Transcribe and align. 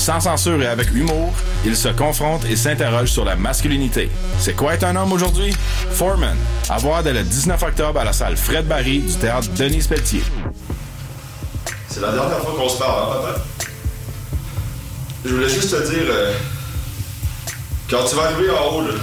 Sans 0.00 0.18
censure 0.18 0.62
et 0.62 0.66
avec 0.66 0.94
humour, 0.94 1.30
ils 1.62 1.76
se 1.76 1.88
confrontent 1.88 2.46
et 2.46 2.56
s'interrogent 2.56 3.10
sur 3.12 3.22
la 3.26 3.36
masculinité. 3.36 4.10
C'est 4.38 4.54
quoi 4.56 4.72
être 4.72 4.84
un 4.84 4.96
homme 4.96 5.12
aujourd'hui? 5.12 5.54
Foreman, 5.90 6.38
à 6.70 6.78
voir 6.78 7.02
dès 7.02 7.12
le 7.12 7.22
19 7.22 7.62
octobre 7.62 8.00
à 8.00 8.04
la 8.04 8.14
salle 8.14 8.38
Fred 8.38 8.66
Barry 8.66 9.00
du 9.00 9.14
théâtre 9.16 9.48
Denis 9.58 9.84
Pelletier. 9.86 10.22
C'est 11.86 12.00
la 12.00 12.12
dernière 12.12 12.38
fois 12.38 12.54
qu'on 12.56 12.68
se 12.70 12.78
parle, 12.78 13.02
hein, 13.02 13.20
papa? 13.26 13.38
Je 15.26 15.34
voulais 15.34 15.50
juste 15.50 15.70
te 15.70 15.90
dire, 15.90 16.06
euh, 16.08 16.32
quand 17.90 18.02
tu 18.08 18.16
vas 18.16 18.22
arriver 18.22 18.48
en 18.52 18.74
haut, 18.76 18.80
là, 18.80 18.94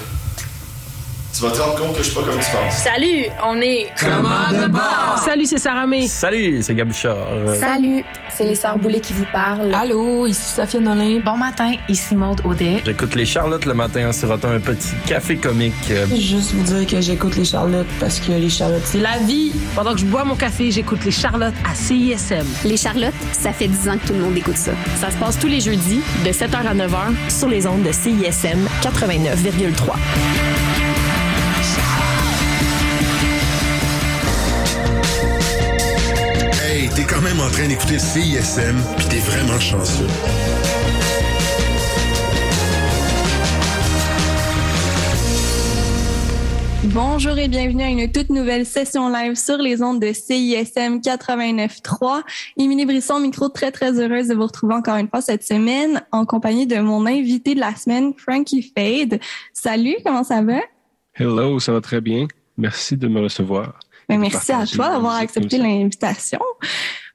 tu 1.38 1.44
vas 1.44 1.52
te 1.52 1.60
rendre 1.62 1.76
compte 1.76 1.92
que 1.94 2.00
je 2.00 2.10
suis 2.10 2.16
pas 2.16 2.24
comme 2.24 2.40
tu 2.40 2.50
penses. 2.50 2.74
Salut, 2.74 3.26
on 3.46 3.62
est 3.62 3.92
Commande 4.00 4.72
bord. 4.72 5.22
Salut, 5.24 5.46
c'est 5.46 5.60
Sarah 5.60 5.86
May. 5.86 6.08
Salut, 6.08 6.64
c'est 6.64 6.74
Gab 6.74 6.88
Bouchard. 6.88 7.16
Salut, 7.60 8.04
c'est 8.38 8.46
les 8.46 8.56
Sœurs 8.56 8.78
Boulay 8.78 9.00
qui 9.00 9.14
vous 9.14 9.26
parlent. 9.32 9.74
Allô, 9.74 10.28
ici 10.28 10.54
Sophia 10.56 10.80
Nolin. 10.80 11.22
Bon 11.26 11.36
matin, 11.36 11.72
ici 11.90 12.16
Maude 12.16 12.40
Audet. 12.46 12.84
J'écoute 12.86 13.16
les 13.16 13.26
Charlottes 13.26 13.66
le 13.66 13.74
matin 13.74 14.10
en 14.10 14.12
sirotant 14.12 14.52
un 14.52 14.60
petit 14.60 14.94
café 15.08 15.38
comique. 15.38 15.74
Juste 16.16 16.54
vous 16.54 16.64
dire 16.64 16.86
que 16.86 17.02
j'écoute 17.02 17.36
les 17.36 17.46
Charlottes 17.46 17.88
parce 18.00 18.20
que 18.20 18.32
les 18.34 18.50
Charlottes, 18.50 18.86
c'est 18.86 19.00
la 19.00 19.18
vie. 19.26 19.54
Pendant 19.76 19.94
que 19.94 20.02
je 20.02 20.06
bois 20.06 20.24
mon 20.24 20.36
café, 20.36 20.70
j'écoute 20.70 21.04
les 21.04 21.12
Charlottes 21.12 21.56
à 21.68 21.74
CISM. 21.74 22.46
Les 22.64 22.78
Charlottes, 22.78 23.16
ça 23.32 23.52
fait 23.52 23.68
10 23.68 23.90
ans 23.90 23.98
que 23.98 24.08
tout 24.08 24.14
le 24.14 24.20
monde 24.20 24.38
écoute 24.38 24.58
ça. 24.58 24.74
Ça 25.02 25.10
se 25.10 25.18
passe 25.18 25.40
tous 25.40 25.48
les 25.48 25.60
jeudis 25.60 26.02
de 26.24 26.30
7h 26.30 26.58
à 26.58 26.76
9h 26.76 27.30
sur 27.30 27.48
les 27.48 27.66
ondes 27.66 27.82
de 27.82 27.92
CISM 27.92 28.68
89,3. 28.84 30.67
T'es 36.98 37.04
quand 37.04 37.22
même 37.22 37.40
en 37.40 37.50
train 37.52 37.68
d'écouter 37.68 38.00
CISM, 38.00 38.76
puis 38.98 39.06
t'es 39.08 39.20
vraiment 39.20 39.60
chanceux. 39.60 40.08
Bonjour 46.86 47.38
et 47.38 47.50
bienvenue 47.50 47.84
à 47.84 47.90
une 47.90 48.12
toute 48.12 48.32
nouvelle 48.32 48.66
session 48.66 49.10
live 49.10 49.36
sur 49.36 49.58
les 49.60 49.84
ondes 49.84 50.02
de 50.02 50.12
CISM 50.12 50.98
89.3. 50.98 52.24
Émilie 52.58 52.88
Brisson, 52.88 53.20
micro, 53.20 53.48
très 53.50 53.72
très 53.72 54.00
heureuse 54.02 54.30
de 54.30 54.34
vous 54.34 54.48
retrouver 54.48 54.74
encore 54.74 54.96
une 54.96 55.08
fois 55.08 55.22
cette 55.22 55.44
semaine 55.44 56.02
en 56.12 56.26
compagnie 56.26 56.66
de 56.66 56.80
mon 56.80 57.06
invité 57.06 57.54
de 57.54 57.60
la 57.60 57.76
semaine, 57.76 58.16
Frankie 58.18 58.74
Fade. 58.76 59.20
Salut, 59.54 59.98
comment 60.04 60.24
ça 60.24 60.42
va? 60.42 60.62
Hello, 61.14 61.60
ça 61.60 61.74
va 61.74 61.82
très 61.82 62.02
bien. 62.02 62.28
Merci 62.58 62.98
de 62.98 63.08
me 63.08 63.22
recevoir. 63.22 63.78
Merci 64.10 64.52
à 64.54 64.66
toi 64.66 64.90
d'avoir 64.90 65.16
accepté 65.16 65.58
l'invitation. 65.58 66.40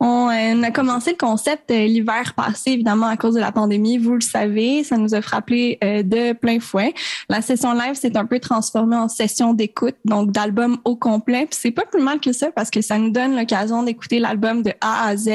On, 0.00 0.28
a 0.28 0.70
commencé 0.70 1.10
le 1.10 1.16
concept 1.16 1.70
l'hiver 1.70 2.34
passé, 2.34 2.72
évidemment, 2.72 3.06
à 3.06 3.16
cause 3.16 3.34
de 3.34 3.40
la 3.40 3.52
pandémie. 3.52 3.98
Vous 3.98 4.14
le 4.14 4.20
savez, 4.20 4.84
ça 4.84 4.96
nous 4.96 5.14
a 5.14 5.22
frappé 5.22 5.78
euh, 5.82 6.02
de 6.02 6.32
plein 6.32 6.60
fouet. 6.60 6.94
La 7.28 7.42
session 7.42 7.72
live 7.72 7.94
s'est 7.94 8.16
un 8.16 8.26
peu 8.26 8.38
transformée 8.38 8.96
en 8.96 9.08
session 9.08 9.54
d'écoute, 9.54 9.96
donc 10.04 10.32
d'album 10.32 10.78
au 10.84 10.96
complet. 10.96 11.46
Puis 11.46 11.58
c'est 11.60 11.70
pas 11.70 11.84
plus 11.84 12.02
mal 12.02 12.20
que 12.20 12.32
ça 12.32 12.50
parce 12.50 12.70
que 12.70 12.80
ça 12.80 12.98
nous 12.98 13.10
donne 13.10 13.36
l'occasion 13.36 13.82
d'écouter 13.82 14.18
l'album 14.18 14.62
de 14.62 14.72
A 14.80 15.06
à 15.08 15.16
Z 15.16 15.30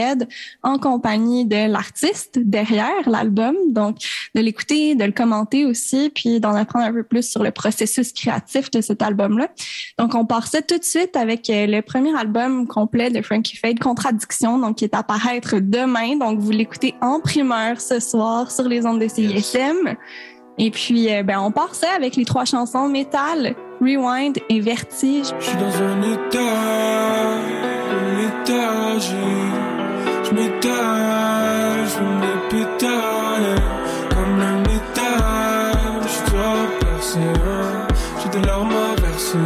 en 0.63 0.77
compagnie 0.77 1.45
de 1.45 1.69
l'artiste 1.69 2.39
derrière 2.39 3.07
l'album. 3.07 3.55
Donc, 3.69 3.97
de 4.35 4.41
l'écouter, 4.41 4.95
de 4.95 5.03
le 5.03 5.11
commenter 5.11 5.65
aussi, 5.65 6.11
puis 6.13 6.39
d'en 6.39 6.55
apprendre 6.55 6.85
un 6.85 6.93
peu 6.93 7.03
plus 7.03 7.29
sur 7.29 7.43
le 7.43 7.51
processus 7.51 8.11
créatif 8.13 8.71
de 8.71 8.81
cet 8.81 9.01
album-là. 9.01 9.49
Donc, 9.97 10.15
on 10.15 10.25
part 10.25 10.47
ça 10.47 10.61
tout 10.61 10.77
de 10.77 10.83
suite 10.83 11.15
avec 11.15 11.49
euh, 11.49 11.67
le 11.67 11.81
premier 11.81 12.15
album 12.17 12.67
complet 12.67 13.09
de 13.09 13.21
Frankie 13.21 13.57
Fade, 13.57 13.79
Contradiction, 13.79 14.56
donc 14.57 14.77
qui 14.77 14.83
est 14.83 14.95
à 14.95 15.03
paraître 15.03 15.55
demain. 15.59 16.17
Donc, 16.17 16.39
vous 16.39 16.51
l'écoutez 16.51 16.95
en 17.01 17.19
primeur 17.19 17.79
ce 17.81 17.99
soir 17.99 18.51
sur 18.51 18.65
les 18.65 18.85
ondes 18.85 18.99
de 18.99 19.07
CISM. 19.07 19.95
Et 20.57 20.71
puis, 20.71 21.13
euh, 21.13 21.23
ben, 21.23 21.39
on 21.39 21.51
part 21.51 21.75
ça 21.75 21.87
avec 21.95 22.15
les 22.15 22.25
trois 22.25 22.45
chansons 22.45 22.87
Métal, 22.87 23.55
Rewind 23.79 24.37
et 24.49 24.59
Vertige. 24.59 25.27
Je 25.39 25.45
suis 25.45 25.57
dans 25.57 25.83
un 25.83 26.01
état 26.01 27.37
léthargie. 28.17 29.13
Je 30.23 30.31
m'étale, 30.33 31.85
je 31.87 32.01
me 32.01 32.49
pétale. 32.49 33.61
Comme 34.09 34.39
le 34.39 34.57
métal, 34.61 36.01
je 36.03 36.31
dois 36.31 36.87
un. 37.15 37.87
J'ai 38.21 38.39
des 38.39 38.45
larmes 38.45 38.71
à 38.71 39.01
verser 39.01 39.37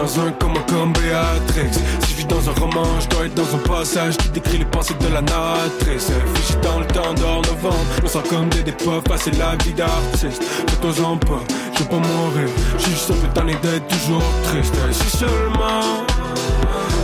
dans 0.00 0.20
un 0.20 0.32
coma 0.32 0.60
comme 0.68 0.92
Béatrix. 0.92 1.72
Si 2.00 2.12
je 2.12 2.16
vis 2.16 2.24
dans 2.24 2.48
un 2.48 2.52
roman, 2.52 2.86
je 3.00 3.08
dois 3.08 3.26
être 3.26 3.34
dans 3.34 3.54
un 3.54 3.58
passage 3.58 4.16
qui 4.16 4.28
décrit 4.30 4.58
les 4.58 4.64
pensées 4.64 4.94
de 5.00 5.12
la 5.12 5.20
narratrice. 5.20 6.10
Figé 6.34 6.58
dans 6.62 6.78
le 6.80 6.86
temps 6.86 7.14
d'or 7.14 7.42
novembre, 7.42 7.84
on 8.02 8.06
sent 8.06 8.22
comme 8.28 8.48
des 8.48 8.62
dépaves, 8.62 9.02
passer 9.02 9.30
la 9.32 9.56
vie 9.62 9.74
d'artiste. 9.74 10.42
Fais-toi-en 10.42 11.16
pas, 11.18 11.42
veux 11.80 11.88
pas 11.88 11.96
mourir. 11.96 12.48
Je 12.76 12.82
suis 12.82 12.92
juste 12.92 13.10
un 13.10 13.14
peu 13.14 13.28
d'être 13.68 13.88
toujours 13.88 14.22
triste. 14.44 14.74
Si 14.92 15.16
seulement 15.16 16.04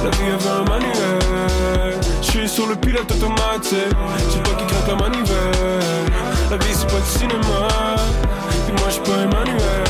la 0.05 0.11
vie 0.11 0.31
avait 0.33 0.49
un 0.49 0.65
manuel. 0.65 2.01
Je 2.23 2.27
suis 2.27 2.49
sur 2.49 2.67
le 2.67 2.77
pilote 2.77 3.11
automatique. 3.11 3.95
C'est 4.31 4.43
toi 4.43 4.55
qui 4.59 4.67
craque 4.67 4.89
la 4.89 4.95
manivelle. 4.95 6.07
La 6.51 6.57
vie 6.59 6.75
c'est 6.75 6.87
pas 6.87 7.01
du 7.01 7.19
cinéma. 7.19 7.69
Et 8.69 8.73
moi 8.73 8.89
je 8.89 8.93
suis 8.93 9.03
pas 9.03 9.19
Emmanuel. 9.23 9.87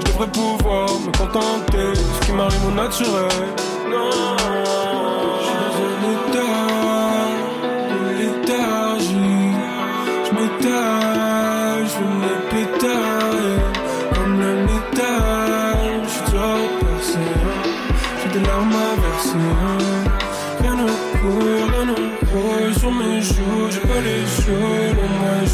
Je 0.00 0.12
devrais 0.12 0.28
pouvoir 0.28 0.88
me 1.00 1.16
contenter 1.16 1.90
de 1.90 1.94
ce 1.94 2.26
qui 2.26 2.32
m'arrive 2.32 2.66
au 2.66 2.72
naturel. 2.72 3.28
Non, 3.90 4.10
je 5.40 5.44
suis 5.44 5.56
dans 5.62 5.74
un 5.84 6.00
état 6.12 6.47
Rien 21.28 21.84
ne 21.84 21.92
roule 22.32 22.74
sur 22.74 22.90
mes 22.90 23.20
joues. 23.20 23.68
J'ai 23.70 23.80
pas 23.80 24.00
les 24.00 24.24
joues, 24.24 24.52
au 24.52 25.08
moins 25.18 25.46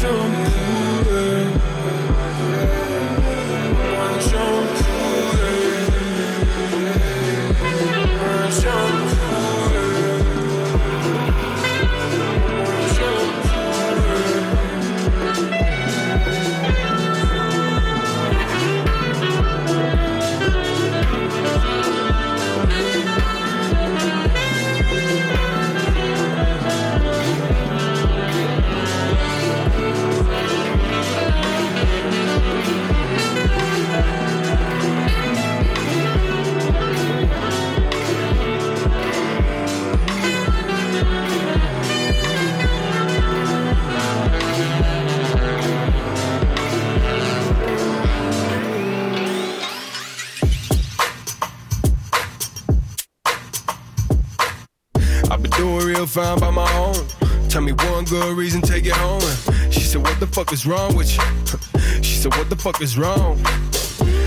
fuck 60.35 60.51
is 60.51 60.65
wrong 60.65 60.93
with 60.97 61.15
you? 61.15 61.23
She 62.03 62.15
said, 62.17 62.35
What 62.35 62.49
the 62.49 62.57
fuck 62.57 62.81
is 62.81 62.97
wrong? 62.97 63.39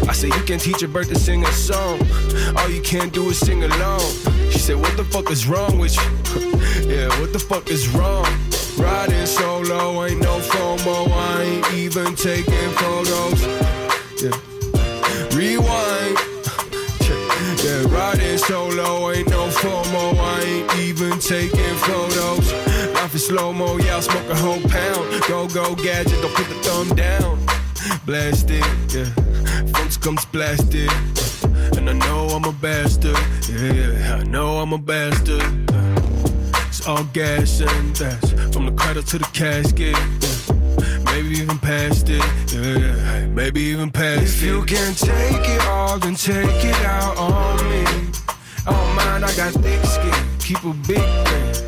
I 0.08 0.12
said, 0.14 0.30
You 0.32 0.42
can 0.44 0.58
teach 0.58 0.82
a 0.82 0.88
bird 0.88 1.08
to 1.08 1.14
sing 1.14 1.44
a 1.44 1.52
song. 1.52 2.00
All 2.56 2.70
you 2.70 2.80
can 2.80 3.10
do 3.10 3.28
is 3.28 3.38
sing 3.38 3.62
along. 3.62 4.00
She 4.50 4.58
said, 4.58 4.76
What 4.76 4.96
the 4.96 5.04
fuck 5.04 5.30
is 5.30 5.46
wrong 5.46 5.78
with 5.78 5.94
you? 5.96 6.08
yeah, 6.92 7.08
what 7.20 7.34
the 7.34 7.38
fuck 7.38 7.68
is 7.68 7.88
wrong? 7.88 8.26
Riding 8.78 9.26
solo, 9.26 10.02
ain't 10.06 10.22
no 10.22 10.40
FOMO. 10.40 11.10
I 11.12 11.42
ain't 11.42 11.74
even 11.74 12.14
taking 12.16 12.70
photos. 12.80 13.42
Yeah. 14.22 14.47
Slow 23.28 23.52
mo, 23.52 23.76
yeah, 23.76 23.96
I'll 23.96 24.02
smoke 24.02 24.28
a 24.30 24.34
whole 24.36 24.60
pound. 24.70 25.22
Go, 25.28 25.46
go, 25.48 25.74
gadget, 25.74 26.18
don't 26.22 26.34
put 26.34 26.48
the 26.48 26.54
thumb 26.64 26.88
down. 26.96 27.38
Blast 28.06 28.48
it, 28.50 28.64
yeah. 28.94 29.10
Phones 29.72 29.98
comes 29.98 30.24
blasted. 30.26 30.90
And 31.76 31.90
I 31.90 31.92
know 31.92 32.28
I'm 32.28 32.44
a 32.44 32.52
bastard, 32.52 33.18
yeah, 33.50 33.72
yeah. 33.72 34.14
I 34.16 34.22
know 34.24 34.60
I'm 34.62 34.72
a 34.72 34.78
bastard. 34.78 35.42
It's 36.68 36.86
all 36.86 37.04
gas 37.12 37.60
and 37.60 37.94
that's 37.96 38.30
from 38.54 38.64
the 38.64 38.72
cradle 38.72 39.02
to 39.02 39.18
the 39.18 39.30
casket. 39.34 39.94
Yeah. 39.94 40.98
Maybe 41.04 41.36
even 41.42 41.58
past 41.58 42.08
it, 42.08 42.24
yeah, 42.54 42.78
yeah. 42.78 43.26
Maybe 43.26 43.60
even 43.60 43.90
past 43.90 44.22
if 44.22 44.28
it. 44.28 44.36
If 44.36 44.42
you 44.42 44.64
can 44.64 44.94
take 44.94 45.48
it 45.54 45.62
all, 45.66 45.98
then 45.98 46.14
take 46.14 46.64
it 46.64 46.80
out 46.86 47.18
on 47.18 47.56
me. 47.68 47.84
Oh 48.66 48.94
mind, 48.96 49.24
I 49.26 49.36
got 49.36 49.52
thick 49.52 49.84
skin, 49.84 50.14
keep 50.38 50.64
a 50.64 50.72
big 50.88 51.04
thing. 51.28 51.67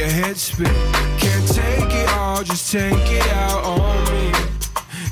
Your 0.00 0.08
head 0.08 0.38
spin. 0.38 0.64
Can't 1.18 1.46
take 1.46 1.92
it 1.92 2.08
all, 2.14 2.42
just 2.42 2.72
take 2.72 2.94
it 2.94 3.28
out 3.34 3.62
on 3.62 4.04
me. 4.10 4.32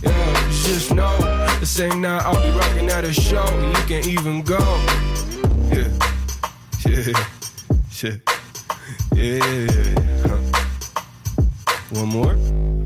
Yeah, 0.03 0.49
just 0.65 0.95
know 0.95 1.15
the 1.61 1.67
same 1.67 2.01
night 2.01 2.23
I'll 2.23 2.43
be 2.43 2.59
rocking 2.59 2.89
at 2.89 3.05
a 3.05 3.13
show. 3.13 3.45
You 3.45 3.85
can 3.87 4.09
even 4.09 4.41
go. 4.41 4.57
Yeah, 5.71 5.91
yeah, 6.87 7.27
shit. 7.91 8.23
Yeah. 9.13 9.67
Huh. 10.25 10.39
One 11.91 12.09
more. 12.09 12.78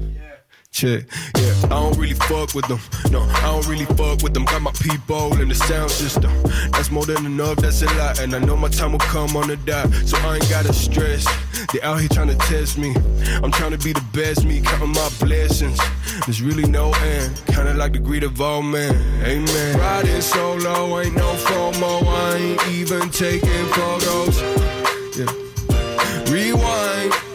Check. 0.73 1.05
Yeah, 1.37 1.55
I 1.65 1.69
don't 1.69 1.99
really 1.99 2.15
fuck 2.15 2.55
with 2.55 2.67
them. 2.67 2.81
No, 3.11 3.21
I 3.21 3.43
don't 3.43 3.69
really 3.69 3.85
fuck 3.85 4.23
with 4.23 4.33
them. 4.33 4.47
Got 4.47 4.63
my 4.63 4.73
people 4.73 5.39
in 5.39 5.49
the 5.49 5.55
sound 5.55 5.91
system. 5.91 6.33
That's 6.71 6.91
more 6.91 7.05
than 7.05 7.27
enough, 7.27 7.57
that's 7.57 7.83
a 7.83 7.87
lot. 7.99 8.21
And 8.21 8.35
I 8.35 8.39
know 8.39 8.57
my 8.57 8.69
time 8.69 8.93
will 8.93 8.99
come 8.99 9.37
on 9.37 9.49
the 9.49 9.57
dot. 9.59 9.93
So 9.93 10.17
I 10.17 10.37
ain't 10.37 10.49
gotta 10.49 10.73
stress. 10.73 11.27
They 11.75 11.83
out 11.83 12.01
here 12.01 12.09
trying 12.09 12.29
to 12.29 12.37
test 12.49 12.79
me. 12.79 12.95
I'm 13.43 13.53
trying 13.53 13.73
to 13.73 13.79
be 13.79 13.93
the 13.93 14.05
best 14.15 14.47
me, 14.47 14.63
counting 14.63 14.93
my 14.93 15.11
blessings. 15.21 15.79
There's 16.25 16.41
really 16.41 16.67
no 16.67 16.91
end. 16.95 17.43
Kinda 17.49 17.75
like 17.75 17.93
the 17.93 17.99
greed 17.99 18.25
of 18.25 18.41
all 18.41 18.63
men. 18.63 18.95
Amen. 19.25 19.79
Riding 19.79 20.23
solo, 20.23 21.01
ain't 21.01 21.15
no 21.15 21.35
FOMO. 21.35 22.03
I 22.07 22.37
ain't 22.37 22.69
even 22.69 23.11
taking 23.11 23.67
photos. 23.77 24.41
Yeah. 25.19 26.33
Rewind. 26.33 27.32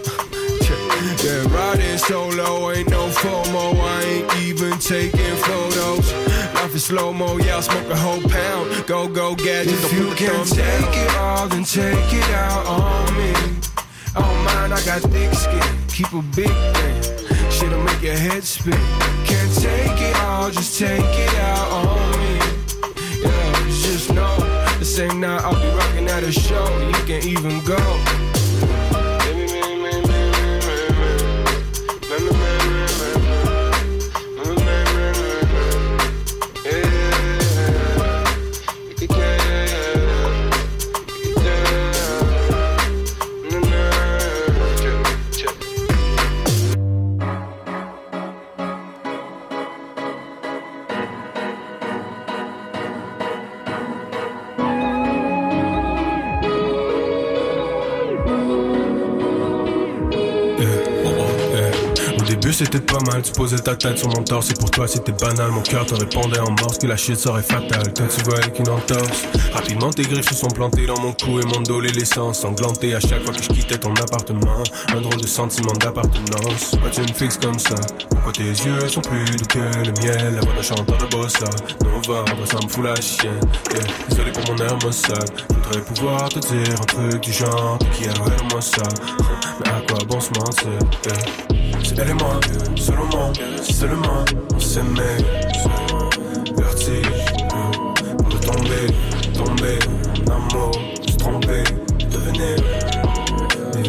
Yeah, 1.27 1.43
riding 1.53 1.97
solo, 1.97 2.71
ain't 2.71 2.89
no 2.89 3.09
FOMO. 3.09 3.75
I 3.81 4.01
ain't 4.03 4.35
even 4.47 4.79
taking 4.79 5.35
photos. 5.35 6.13
Life 6.55 6.73
is 6.73 6.85
slow 6.85 7.11
mo, 7.11 7.35
yeah, 7.35 7.55
I'll 7.55 7.61
smoke 7.61 7.89
a 7.89 7.97
whole 7.97 8.21
pound. 8.21 8.87
Go, 8.87 9.09
go, 9.09 9.35
gadget, 9.35 9.73
if 9.73 9.91
you 9.91 10.07
can 10.15 10.45
take 10.45 10.95
it 10.95 11.15
all, 11.17 11.49
then 11.49 11.65
take 11.65 12.13
it 12.13 12.29
out 12.29 12.65
on 12.65 13.17
me. 13.17 13.33
Oh 14.15 14.33
man, 14.45 14.71
I 14.71 14.81
got 14.85 15.01
thick 15.01 15.33
skin, 15.33 15.77
keep 15.89 16.13
a 16.13 16.21
big 16.33 16.55
thing. 16.77 17.51
Shit'll 17.51 17.83
make 17.83 18.01
your 18.01 18.15
head 18.15 18.45
spin. 18.45 18.79
Can't 19.25 19.53
take 19.53 19.99
it 19.99 20.15
all, 20.21 20.49
just 20.49 20.79
take 20.79 21.01
it 21.01 21.35
out 21.39 21.67
on 21.73 22.11
me. 22.19 22.39
Yeah, 23.21 23.53
just 23.83 24.13
know 24.13 24.33
the 24.79 24.85
same 24.85 25.19
night 25.19 25.41
I'll 25.41 25.59
be 25.59 25.67
rocking 25.75 26.07
at 26.07 26.23
a 26.23 26.31
show. 26.31 26.67
You 26.87 27.03
can 27.03 27.21
even 27.27 27.61
go. 27.65 28.36
C'était 62.57 62.79
pas 62.79 62.97
mal, 63.11 63.21
tu 63.21 63.31
posais 63.33 63.59
ta 63.59 63.75
tête 63.75 63.99
sur 63.99 64.07
mon 64.07 64.23
torse, 64.23 64.49
et 64.49 64.55
pour 64.55 64.71
toi 64.71 64.87
c'était 64.87 65.11
banal, 65.11 65.51
mon 65.51 65.61
cœur 65.61 65.85
te 65.85 65.93
répondait 65.93 66.39
en 66.39 66.49
morse 66.49 66.79
que 66.79 66.87
la 66.87 66.97
chute 66.97 67.19
serait 67.19 67.43
fatale, 67.43 67.93
toi 67.93 68.07
tu 68.07 68.23
vois 68.23 68.39
avec 68.39 68.57
une 68.57 68.69
entorse. 68.69 69.25
Rapidement 69.53 69.91
tes 69.91 70.01
griffes 70.01 70.29
se 70.29 70.33
sont 70.33 70.47
plantées 70.47 70.87
dans 70.87 70.99
mon 70.99 71.13
cou 71.13 71.39
et 71.39 71.45
mon 71.45 71.61
dos 71.61 71.79
les 71.79 71.91
l'essence 71.91 72.39
ensanglanté 72.39 72.95
à 72.95 72.99
chaque 72.99 73.23
fois 73.23 73.33
que 73.33 73.43
je 73.43 73.49
quittais 73.49 73.77
ton 73.77 73.93
appartement, 73.93 74.63
un 74.89 75.01
drôle 75.01 75.21
de 75.21 75.27
sentiment 75.27 75.73
d'appartenance. 75.73 76.71
Pourquoi 76.71 76.89
tu 76.89 77.01
me 77.01 77.13
fixes 77.13 77.37
comme 77.37 77.59
ça? 77.59 77.75
Pourquoi 78.09 78.31
tes 78.31 78.43
yeux 78.43 78.87
sont 78.87 79.01
plus 79.01 79.25
doux 79.25 79.45
que 79.47 79.59
le 79.59 79.91
miel, 80.01 80.33
la 80.33 80.41
voix 80.41 80.55
d'un 80.55 80.61
chanteur 80.63 80.97
de 80.97 81.05
bossa, 81.05 81.45
novembre 81.83 82.45
ça 82.45 82.57
me 82.63 82.67
fout 82.67 82.83
la 82.83 82.95
chienne, 82.99 83.39
désolé 84.09 84.31
pour 84.31 84.55
mon 84.55 84.63
air 84.63 84.77
maussade, 84.83 85.29
je 85.73 85.79
pouvoir 85.79 86.29
te 86.29 86.39
dire 86.39 86.73
un 86.81 86.85
truc 86.85 87.21
du 87.21 87.31
genre, 87.31 87.77
qui 87.93 88.05
a 88.05 88.13
moi 88.51 88.61
ça, 88.61 88.81
mais 89.59 89.69
à 89.69 89.81
quoi 89.87 90.03
bon 90.07 90.19
se 90.19 90.29
mentir, 90.29 90.79
elle 91.99 92.09
et 92.09 92.13
moi, 92.13 92.39
seulement, 92.75 93.33
seulement, 93.61 94.25
on 94.53 94.59
s'aimait. 94.59 95.17
Vertige, 96.55 97.07
pour 98.29 98.39
tomber, 98.39 98.87
tomber, 99.33 99.79
en 100.27 100.31
amour, 100.31 100.71
se 101.09 101.15
tromper, 101.17 101.63
devenir 102.11 102.55
des. 103.73 103.87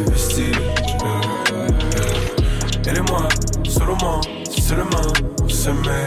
Elle 2.87 2.97
et 2.97 3.11
moi, 3.11 3.29
seulement, 3.65 4.21
seulement, 4.51 5.13
on 5.43 5.49
s'aimait. 5.49 6.07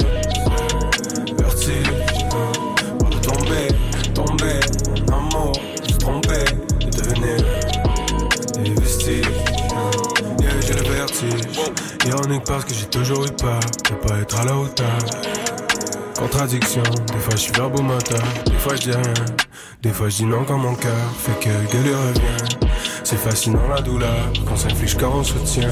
Vertige, 1.38 2.01
Parce 12.40 12.64
que 12.64 12.74
j'ai 12.74 12.86
toujours 12.86 13.26
eu 13.26 13.32
peur 13.32 13.60
de 13.60 14.08
pas 14.08 14.18
être 14.20 14.40
à 14.40 14.46
la 14.46 14.56
hauteur. 14.56 14.98
Contradiction, 16.18 16.82
des 16.84 17.20
fois 17.20 17.32
je 17.32 17.38
suis 17.38 17.52
verbomoteur, 17.52 18.24
des 18.46 18.54
fois 18.54 18.76
je 18.76 18.82
dis 18.82 18.92
rien, 18.92 19.14
des 19.82 19.90
fois 19.90 20.08
je 20.08 20.18
dis 20.18 20.26
non 20.26 20.46
quand 20.46 20.58
mon 20.58 20.76
cœur 20.76 20.96
fait 21.18 21.38
que 21.40 21.50
gueuler 21.72 21.94
revient. 21.94 22.68
C'est 23.04 23.18
fascinant 23.18 23.68
la 23.68 23.82
douleur 23.82 24.32
qu'on 24.48 24.56
s'inflige 24.56 24.96
quand 24.96 25.12
on 25.14 25.24
se 25.24 25.38
tient. 25.40 25.70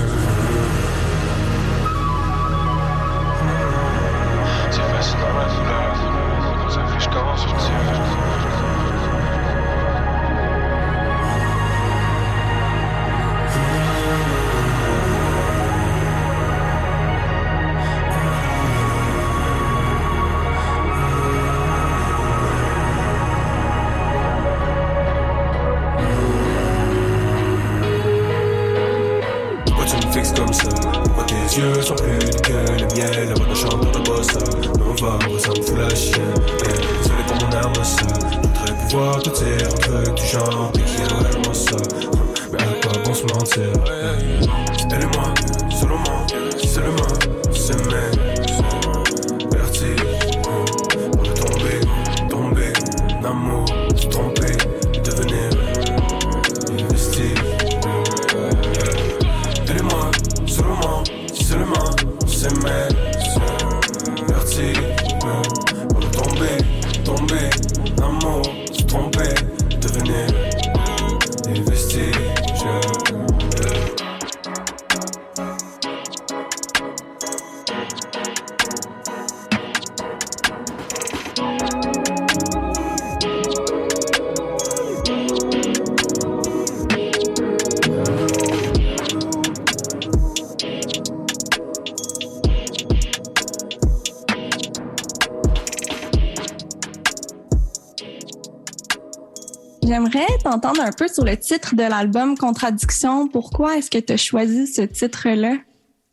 T'entendre 100.49 100.81
un 100.81 100.91
peu 100.91 101.07
sur 101.07 101.23
le 101.23 101.37
titre 101.37 101.75
de 101.75 101.83
l'album 101.83 102.37
Contradiction. 102.37 103.27
Pourquoi 103.27 103.77
est-ce 103.77 103.91
que 103.91 103.99
tu 103.99 104.13
as 104.13 104.17
choisi 104.17 104.67
ce 104.67 104.81
titre-là? 104.81 105.57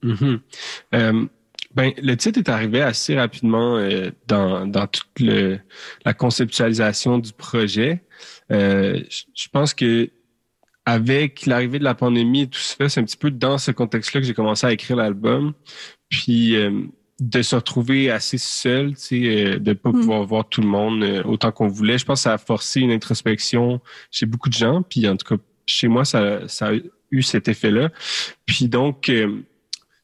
Mm-hmm. 0.02 0.40
Euh, 0.94 1.26
ben, 1.74 1.92
le 2.02 2.16
titre 2.16 2.38
est 2.38 2.48
arrivé 2.48 2.82
assez 2.82 3.16
rapidement 3.16 3.76
euh, 3.76 4.10
dans, 4.26 4.70
toute 4.86 5.20
la 6.04 6.14
conceptualisation 6.14 7.18
du 7.18 7.32
projet. 7.32 8.02
Euh, 8.50 9.02
je 9.34 9.48
pense 9.50 9.74
que 9.74 10.10
avec 10.84 11.46
l'arrivée 11.46 11.78
de 11.78 11.84
la 11.84 11.94
pandémie 11.94 12.42
et 12.42 12.46
tout 12.46 12.60
ça, 12.60 12.88
c'est 12.88 13.00
un 13.00 13.04
petit 13.04 13.16
peu 13.16 13.30
dans 13.30 13.58
ce 13.58 13.72
contexte-là 13.72 14.20
que 14.20 14.26
j'ai 14.26 14.34
commencé 14.34 14.66
à 14.66 14.72
écrire 14.72 14.96
l'album. 14.96 15.52
Puis 16.08 16.54
de 17.20 17.40
se 17.40 17.56
retrouver 17.56 18.10
assez 18.10 18.38
seul, 18.38 18.90
tu 18.90 19.00
sais, 19.00 19.46
euh, 19.46 19.58
de 19.58 19.72
pas 19.72 19.90
mm. 19.90 20.00
pouvoir 20.00 20.24
voir 20.24 20.48
tout 20.48 20.60
le 20.60 20.66
monde 20.66 21.02
euh, 21.02 21.22
autant 21.24 21.50
qu'on 21.50 21.68
voulait. 21.68 21.98
Je 21.98 22.04
pense 22.04 22.20
que 22.20 22.22
ça 22.24 22.34
a 22.34 22.38
forcé 22.38 22.80
une 22.80 22.90
introspection 22.90 23.80
chez 24.10 24.26
beaucoup 24.26 24.50
de 24.50 24.54
gens. 24.54 24.82
Puis 24.82 25.08
en 25.08 25.16
tout 25.16 25.36
cas, 25.36 25.42
chez 25.64 25.88
moi, 25.88 26.04
ça, 26.04 26.46
ça 26.46 26.68
a 26.68 26.72
eu 27.10 27.22
cet 27.22 27.48
effet-là. 27.48 27.90
Puis 28.44 28.68
donc, 28.68 29.08
euh, 29.08 29.40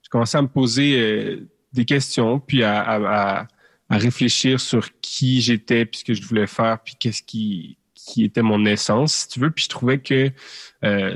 je 0.02 0.08
commençais 0.08 0.38
à 0.38 0.42
me 0.42 0.48
poser 0.48 1.38
des 1.72 1.84
questions, 1.84 2.38
puis 2.38 2.64
à, 2.64 2.80
à, 2.80 3.46
à 3.88 3.96
réfléchir 3.96 4.60
sur 4.60 4.88
qui 5.00 5.40
j'étais, 5.40 5.84
puis 5.84 6.00
ce 6.00 6.04
que 6.04 6.14
je 6.14 6.22
voulais 6.22 6.46
faire, 6.46 6.78
puis 6.82 6.94
qu'est-ce 6.98 7.22
qui 7.22 7.78
qui 7.94 8.24
était 8.24 8.42
mon 8.42 8.64
essence, 8.64 9.14
si 9.14 9.28
tu 9.28 9.38
veux. 9.38 9.52
Puis 9.52 9.64
je 9.64 9.68
trouvais 9.68 10.00
que 10.00 10.30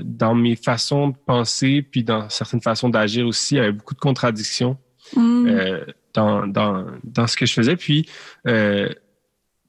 dans 0.02 0.34
mes 0.34 0.54
façons 0.54 1.08
de 1.08 1.16
penser, 1.26 1.82
puis 1.82 2.04
dans 2.04 2.28
certaines 2.28 2.62
façons 2.62 2.88
d'agir 2.88 3.26
aussi, 3.26 3.56
il 3.56 3.58
y 3.58 3.60
avait 3.60 3.72
beaucoup 3.72 3.94
de 3.94 4.00
contradictions. 4.00 4.78
Mm. 5.14 5.46
Euh, 5.48 5.84
dans, 6.14 6.46
dans, 6.46 6.86
dans 7.04 7.26
ce 7.26 7.36
que 7.36 7.46
je 7.46 7.52
faisais. 7.52 7.76
Puis, 7.76 8.08
euh, 8.46 8.88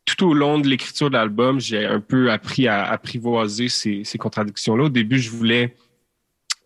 tout 0.05 0.25
au 0.25 0.33
long 0.33 0.59
de 0.59 0.67
l'écriture 0.67 1.09
de 1.09 1.15
l'album, 1.15 1.59
j'ai 1.59 1.85
un 1.85 1.99
peu 1.99 2.31
appris 2.31 2.67
à 2.67 2.85
apprivoiser 2.85 3.67
ces, 3.67 4.03
ces 4.05 4.17
contradictions-là. 4.17 4.85
Au 4.85 4.89
début, 4.89 5.19
je 5.19 5.29
voulais 5.29 5.75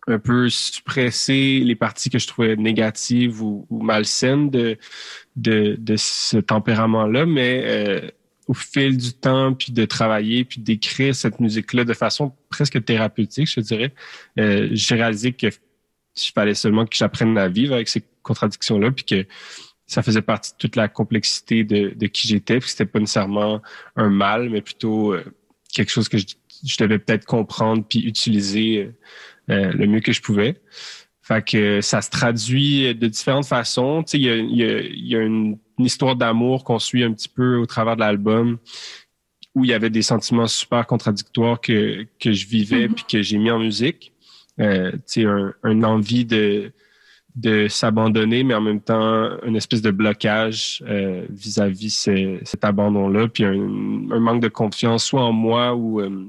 un 0.06 0.18
peu 0.18 0.48
suppresser 0.48 1.60
les 1.60 1.74
parties 1.74 2.10
que 2.10 2.18
je 2.18 2.26
trouvais 2.26 2.56
négatives 2.56 3.42
ou, 3.42 3.66
malsaines 3.70 4.50
de, 4.50 4.78
de, 5.36 5.96
ce 5.96 6.38
tempérament-là, 6.38 7.26
mais 7.26 7.62
euh, 7.64 8.10
au 8.48 8.54
fil 8.54 8.96
du 8.96 9.12
temps, 9.12 9.54
puis 9.54 9.72
de 9.72 9.84
travailler, 9.84 10.44
puis 10.44 10.60
d'écrire 10.60 11.14
cette 11.14 11.40
musique-là 11.40 11.84
de 11.84 11.94
façon 11.94 12.32
presque 12.48 12.84
thérapeutique, 12.84 13.48
je 13.48 13.60
dirais, 13.60 13.94
j'ai 14.36 14.94
réalisé 14.94 15.32
que 15.32 15.48
il 16.16 16.32
fallait 16.32 16.54
seulement 16.54 16.86
que 16.86 16.96
j'apprenne 16.96 17.36
à 17.38 17.48
vivre 17.48 17.74
avec 17.74 17.88
ces 17.88 18.04
contradictions-là, 18.22 18.90
puis 18.92 19.04
que 19.04 19.26
ça 19.86 20.02
faisait 20.02 20.22
partie 20.22 20.52
de 20.52 20.56
toute 20.58 20.76
la 20.76 20.88
complexité 20.88 21.64
de, 21.64 21.92
de 21.94 22.06
qui 22.06 22.28
j'étais, 22.28 22.58
puis 22.60 22.70
c'était 22.70 22.86
pas 22.86 22.98
nécessairement 22.98 23.60
un 23.96 24.08
mal, 24.08 24.48
mais 24.48 24.62
plutôt 24.62 25.12
euh, 25.12 25.24
quelque 25.72 25.90
chose 25.90 26.08
que 26.08 26.18
je, 26.18 26.26
je 26.64 26.76
devais 26.78 26.98
peut-être 26.98 27.24
comprendre 27.24 27.84
puis 27.88 28.00
utiliser 28.00 28.78
euh, 28.78 28.92
euh, 29.50 29.72
le 29.72 29.86
mieux 29.86 30.00
que 30.00 30.12
je 30.12 30.22
pouvais. 30.22 30.60
Fait 31.20 31.44
que 31.44 31.80
ça 31.80 32.02
se 32.02 32.10
traduit 32.10 32.94
de 32.94 33.06
différentes 33.06 33.46
façons. 33.46 34.02
Tu 34.02 34.12
sais, 34.12 34.18
il 34.18 34.24
y 34.24 34.30
a, 34.30 34.36
y 34.36 34.64
a, 34.64 34.80
y 34.82 35.16
a 35.16 35.20
une, 35.20 35.58
histoire 35.78 36.14
d'amour 36.14 36.62
qu'on 36.62 36.78
suit 36.78 37.02
un 37.02 37.12
petit 37.12 37.28
peu 37.28 37.56
au 37.56 37.66
travers 37.66 37.96
de 37.96 38.00
l'album 38.00 38.58
où 39.56 39.64
il 39.64 39.70
y 39.70 39.74
avait 39.74 39.90
des 39.90 40.02
sentiments 40.02 40.46
super 40.46 40.86
contradictoires 40.86 41.60
que, 41.60 42.06
que 42.20 42.32
je 42.32 42.46
vivais 42.46 42.86
mm-hmm. 42.86 42.94
puis 42.94 43.04
que 43.10 43.22
j'ai 43.22 43.36
mis 43.36 43.50
en 43.50 43.58
musique. 43.58 44.12
Euh, 44.60 44.92
un, 45.16 45.54
un 45.62 45.82
envie 45.82 46.24
de 46.24 46.72
de 47.34 47.66
s'abandonner, 47.68 48.44
mais 48.44 48.54
en 48.54 48.60
même 48.60 48.80
temps, 48.80 49.30
une 49.42 49.56
espèce 49.56 49.80
de 49.80 49.90
blocage 49.90 50.82
euh, 50.86 51.24
vis-à-vis 51.30 52.10
cet 52.44 52.64
abandon-là, 52.64 53.28
puis 53.28 53.44
un, 53.44 53.56
manque 53.56 54.42
de 54.42 54.48
confiance, 54.48 55.04
soit 55.04 55.22
en 55.22 55.32
moi 55.32 55.74
ou 55.74 56.00
euh, 56.00 56.26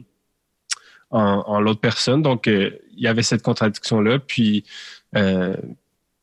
en, 1.12 1.60
l'autre 1.60 1.82
personne. 1.82 2.22
Donc, 2.22 2.48
euh, 2.48 2.72
il 2.96 3.03
y 3.03 3.08
avait 3.08 3.24
cette 3.24 3.44
contradiction-là. 3.44 4.20
Puis, 4.20 4.63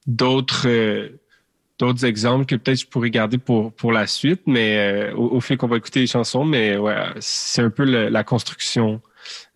d'autres 0.07 1.11
d'autres 1.79 2.05
exemples 2.05 2.45
que 2.45 2.57
peut-être 2.57 2.81
je 2.81 2.87
pourrais 2.87 3.11
garder 3.11 3.39
pour 3.39 3.73
pour 3.73 3.93
la 3.93 4.07
suite, 4.07 4.43
mais 4.47 5.13
au, 5.15 5.41
fait 5.41 5.57
qu'on 5.57 5.69
va 5.69 5.77
écouter 5.77 6.01
les 6.01 6.07
chansons, 6.07 6.45
mais 6.45 6.77
ouais, 6.77 6.97
c'est 7.21 7.63
un 7.63 7.71
peu 7.71 7.85
la 7.85 8.25
construction 8.25 9.01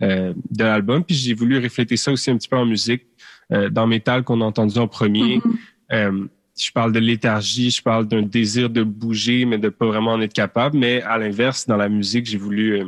de 0.00 0.34
l'album. 0.64 1.04
Puis 1.04 1.16
j'ai 1.16 1.34
voulu 1.34 1.58
refléter 1.58 1.96
ça 1.96 2.12
aussi 2.12 2.30
un 2.30 2.36
petit 2.36 2.48
peu 2.48 2.56
en 2.56 2.66
musique 2.66 3.06
euh, 3.52 3.68
dans 3.68 3.86
Métal 3.86 4.24
qu'on 4.24 4.40
a 4.40 4.44
entendu 4.44 4.78
en 4.78 4.88
premier. 4.88 5.38
Mm-hmm. 5.38 5.56
Euh, 5.92 6.26
je 6.58 6.70
parle 6.70 6.92
de 6.92 7.00
léthargie, 7.00 7.70
je 7.70 7.82
parle 7.82 8.06
d'un 8.06 8.22
désir 8.22 8.70
de 8.70 8.82
bouger, 8.82 9.44
mais 9.44 9.58
de 9.58 9.68
pas 9.68 9.86
vraiment 9.86 10.12
en 10.12 10.20
être 10.20 10.32
capable. 10.32 10.78
Mais 10.78 11.02
à 11.02 11.18
l'inverse, 11.18 11.66
dans 11.66 11.76
la 11.76 11.88
musique, 11.88 12.26
j'ai 12.26 12.38
voulu 12.38 12.84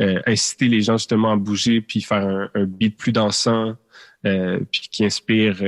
euh, 0.00 0.20
inciter 0.26 0.68
les 0.68 0.82
gens 0.82 0.98
justement 0.98 1.32
à 1.32 1.36
bouger, 1.36 1.80
puis 1.80 2.00
faire 2.00 2.50
un, 2.54 2.64
beat 2.64 2.96
plus 2.96 3.12
dansant, 3.12 3.76
puis 4.24 4.88
qui 4.90 5.04
inspire 5.04 5.62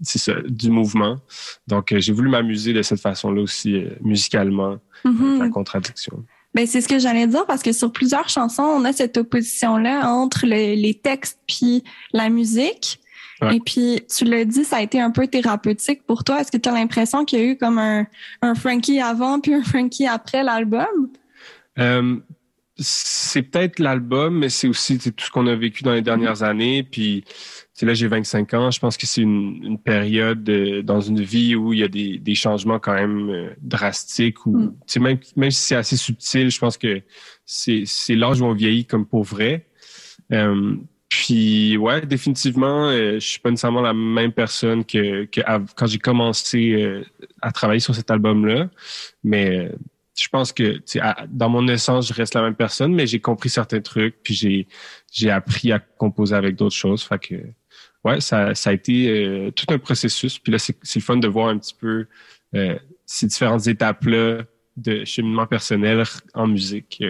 ça, 0.00 0.34
du 0.46 0.70
mouvement. 0.70 1.18
Donc, 1.66 1.92
j'ai 1.98 2.12
voulu 2.12 2.28
m'amuser 2.28 2.72
de 2.72 2.82
cette 2.82 3.00
façon-là 3.00 3.42
aussi, 3.42 3.84
musicalement, 4.00 4.78
mm-hmm. 5.04 5.38
la 5.40 5.48
contradiction. 5.48 6.24
Ben, 6.54 6.66
c'est 6.66 6.80
ce 6.80 6.88
que 6.88 6.98
j'allais 6.98 7.26
dire 7.26 7.46
parce 7.46 7.62
que 7.62 7.72
sur 7.72 7.92
plusieurs 7.92 8.28
chansons, 8.28 8.62
on 8.62 8.84
a 8.84 8.92
cette 8.92 9.16
opposition-là 9.16 10.10
entre 10.10 10.46
les 10.46 11.00
textes 11.02 11.38
puis 11.46 11.84
la 12.12 12.28
musique. 12.30 13.00
Et 13.52 13.60
puis, 13.60 14.00
tu 14.14 14.24
l'as 14.24 14.44
dit, 14.44 14.64
ça 14.64 14.78
a 14.78 14.82
été 14.82 15.00
un 15.00 15.10
peu 15.10 15.26
thérapeutique 15.26 16.04
pour 16.04 16.24
toi. 16.24 16.40
Est-ce 16.40 16.50
que 16.50 16.56
tu 16.56 16.68
as 16.68 16.72
l'impression 16.72 17.24
qu'il 17.24 17.38
y 17.38 17.42
a 17.42 17.44
eu 17.44 17.56
comme 17.56 17.78
un, 17.78 18.06
un 18.42 18.54
Frankie 18.54 19.00
avant 19.00 19.40
puis 19.40 19.54
un 19.54 19.62
Frankie 19.62 20.06
après 20.06 20.42
l'album? 20.42 21.10
Euh, 21.78 22.16
c'est 22.78 23.42
peut-être 23.42 23.78
l'album, 23.78 24.38
mais 24.38 24.48
c'est 24.48 24.68
aussi 24.68 24.98
tout 24.98 25.12
ce 25.18 25.30
qu'on 25.30 25.46
a 25.46 25.54
vécu 25.54 25.82
dans 25.82 25.92
les 25.92 26.02
dernières 26.02 26.42
années. 26.42 26.82
Puis 26.82 27.24
là, 27.82 27.94
j'ai 27.94 28.06
25 28.06 28.54
ans. 28.54 28.70
Je 28.70 28.78
pense 28.78 28.96
que 28.96 29.06
c'est 29.06 29.22
une, 29.22 29.60
une, 29.64 29.78
période 29.78 30.44
dans 30.84 31.00
une 31.00 31.20
vie 31.20 31.54
où 31.56 31.72
il 31.72 31.80
y 31.80 31.84
a 31.84 31.88
des, 31.88 32.18
des 32.18 32.34
changements 32.34 32.78
quand 32.78 32.94
même 32.94 33.30
euh, 33.30 33.50
drastiques. 33.60 34.46
Ou, 34.46 34.56
mm. 34.56 35.00
même, 35.00 35.18
même 35.36 35.50
si 35.50 35.62
c'est 35.62 35.76
assez 35.76 35.96
subtil, 35.96 36.50
je 36.50 36.58
pense 36.58 36.76
que 36.78 37.02
c'est 37.44 37.84
l'âge 38.10 38.40
où 38.40 38.44
on 38.44 38.54
vieillit 38.54 38.84
comme 38.84 39.06
pour 39.06 39.24
vrai. 39.24 39.66
Euh, 40.32 40.76
puis 41.08 41.76
ouais, 41.78 42.04
définitivement, 42.04 42.88
euh, 42.88 43.14
je 43.14 43.26
suis 43.26 43.40
pas 43.40 43.50
nécessairement 43.50 43.80
la 43.80 43.94
même 43.94 44.32
personne 44.32 44.84
que, 44.84 45.24
que 45.24 45.40
quand 45.74 45.86
j'ai 45.86 45.98
commencé 45.98 46.72
euh, 46.72 47.02
à 47.40 47.50
travailler 47.50 47.80
sur 47.80 47.94
cet 47.94 48.10
album-là. 48.10 48.68
Mais 49.24 49.56
euh, 49.56 49.68
je 50.18 50.28
pense 50.28 50.52
que 50.52 50.80
dans 51.28 51.48
mon 51.48 51.68
essence, 51.68 52.08
je 52.08 52.14
reste 52.14 52.34
la 52.34 52.42
même 52.42 52.54
personne, 52.56 52.94
mais 52.94 53.06
j'ai 53.06 53.20
compris 53.20 53.48
certains 53.48 53.80
trucs, 53.80 54.22
puis 54.22 54.34
j'ai 54.34 54.68
j'ai 55.12 55.30
appris 55.30 55.72
à 55.72 55.78
composer 55.78 56.34
avec 56.34 56.56
d'autres 56.56 56.74
choses. 56.76 57.02
Fait 57.02 57.18
que 57.18 57.34
ouais, 58.04 58.20
ça, 58.20 58.54
ça 58.54 58.70
a 58.70 58.72
été 58.72 59.50
tout 59.54 59.66
un 59.68 59.78
processus. 59.78 60.38
Puis 60.38 60.52
là, 60.52 60.58
c'est 60.58 60.94
le 60.94 61.00
fun 61.00 61.16
de 61.16 61.28
voir 61.28 61.48
un 61.48 61.58
petit 61.58 61.74
peu 61.74 62.06
ces 63.06 63.26
différentes 63.26 63.66
étapes-là 63.66 64.44
de 64.76 65.04
cheminement 65.04 65.46
personnel 65.46 66.04
en 66.34 66.46
musique 66.46 67.02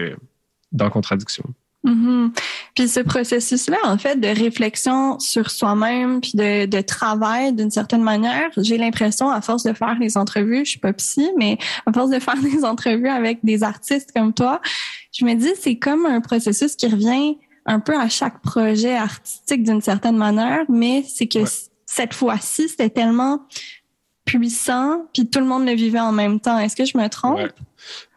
dans 0.71 0.89
Contradiction. 0.89 1.43
Mm-hmm. 1.85 2.31
Puis 2.75 2.87
ce 2.89 2.99
processus-là, 2.99 3.77
en 3.85 3.97
fait, 3.97 4.19
de 4.19 4.27
réflexion 4.27 5.17
sur 5.19 5.49
soi-même, 5.49 6.19
puis 6.21 6.33
de, 6.33 6.65
de 6.65 6.81
travail 6.81 7.53
d'une 7.53 7.71
certaine 7.71 8.03
manière, 8.03 8.49
j'ai 8.57 8.77
l'impression, 8.77 9.29
à 9.29 9.41
force 9.41 9.63
de 9.63 9.73
faire 9.73 9.97
des 9.99 10.17
entrevues, 10.17 10.65
je 10.65 10.71
suis 10.71 10.79
pas 10.79 10.93
psy, 10.93 11.29
mais 11.37 11.57
à 11.85 11.93
force 11.93 12.09
de 12.09 12.19
faire 12.19 12.41
des 12.41 12.65
entrevues 12.65 13.07
avec 13.07 13.39
des 13.43 13.63
artistes 13.63 14.11
comme 14.13 14.33
toi, 14.33 14.61
je 15.17 15.25
me 15.25 15.33
dis, 15.35 15.51
c'est 15.59 15.77
comme 15.77 16.05
un 16.05 16.21
processus 16.21 16.75
qui 16.75 16.87
revient 16.87 17.37
un 17.65 17.79
peu 17.79 17.97
à 17.97 18.09
chaque 18.09 18.41
projet 18.41 18.95
artistique 18.95 19.63
d'une 19.63 19.81
certaine 19.81 20.17
manière, 20.17 20.65
mais 20.69 21.03
c'est 21.07 21.27
que 21.27 21.39
cette 21.85 22.13
fois-ci, 22.13 22.69
c'était 22.69 22.89
tellement 22.89 23.39
puissant, 24.25 25.07
puis 25.13 25.27
tout 25.27 25.39
le 25.39 25.45
monde 25.45 25.65
le 25.65 25.73
vivait 25.73 25.99
en 25.99 26.11
même 26.11 26.39
temps. 26.39 26.59
Est-ce 26.59 26.75
que 26.75 26.85
je 26.85 26.97
me 26.97 27.07
trompe? 27.09 27.39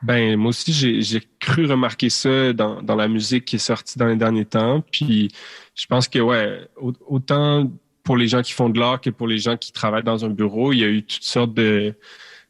Ben, 0.03 0.37
moi 0.37 0.51
aussi, 0.51 0.73
j'ai 1.03 1.23
cru 1.41 1.67
remarquer 1.67 2.11
ça 2.11 2.53
dans, 2.53 2.83
dans 2.83 2.97
la 2.97 3.09
musique 3.09 3.47
qui 3.47 3.57
est 3.57 3.59
sortie 3.59 3.99
dans 3.99 4.07
les 4.07 4.17
derniers 4.17 4.45
temps. 4.45 4.83
Puis 4.91 5.31
je 5.75 5.87
pense 5.87 6.09
que, 6.09 6.19
ouais, 6.19 6.69
autant 7.07 7.71
pour 8.03 8.17
les 8.17 8.29
gens 8.29 8.43
qui 8.43 8.53
font 8.53 8.69
de 8.69 8.79
l'art 8.79 9.01
que 9.01 9.11
pour 9.11 9.27
les 9.27 9.39
gens 9.39 9.57
qui 9.57 9.73
travaillent 9.73 10.03
dans 10.03 10.25
un 10.25 10.29
bureau, 10.31 10.73
il 10.73 10.81
y 10.81 10.85
a 10.85 10.89
eu 10.89 11.03
toutes 11.03 11.23
sortes 11.23 11.55
de, 11.55 11.95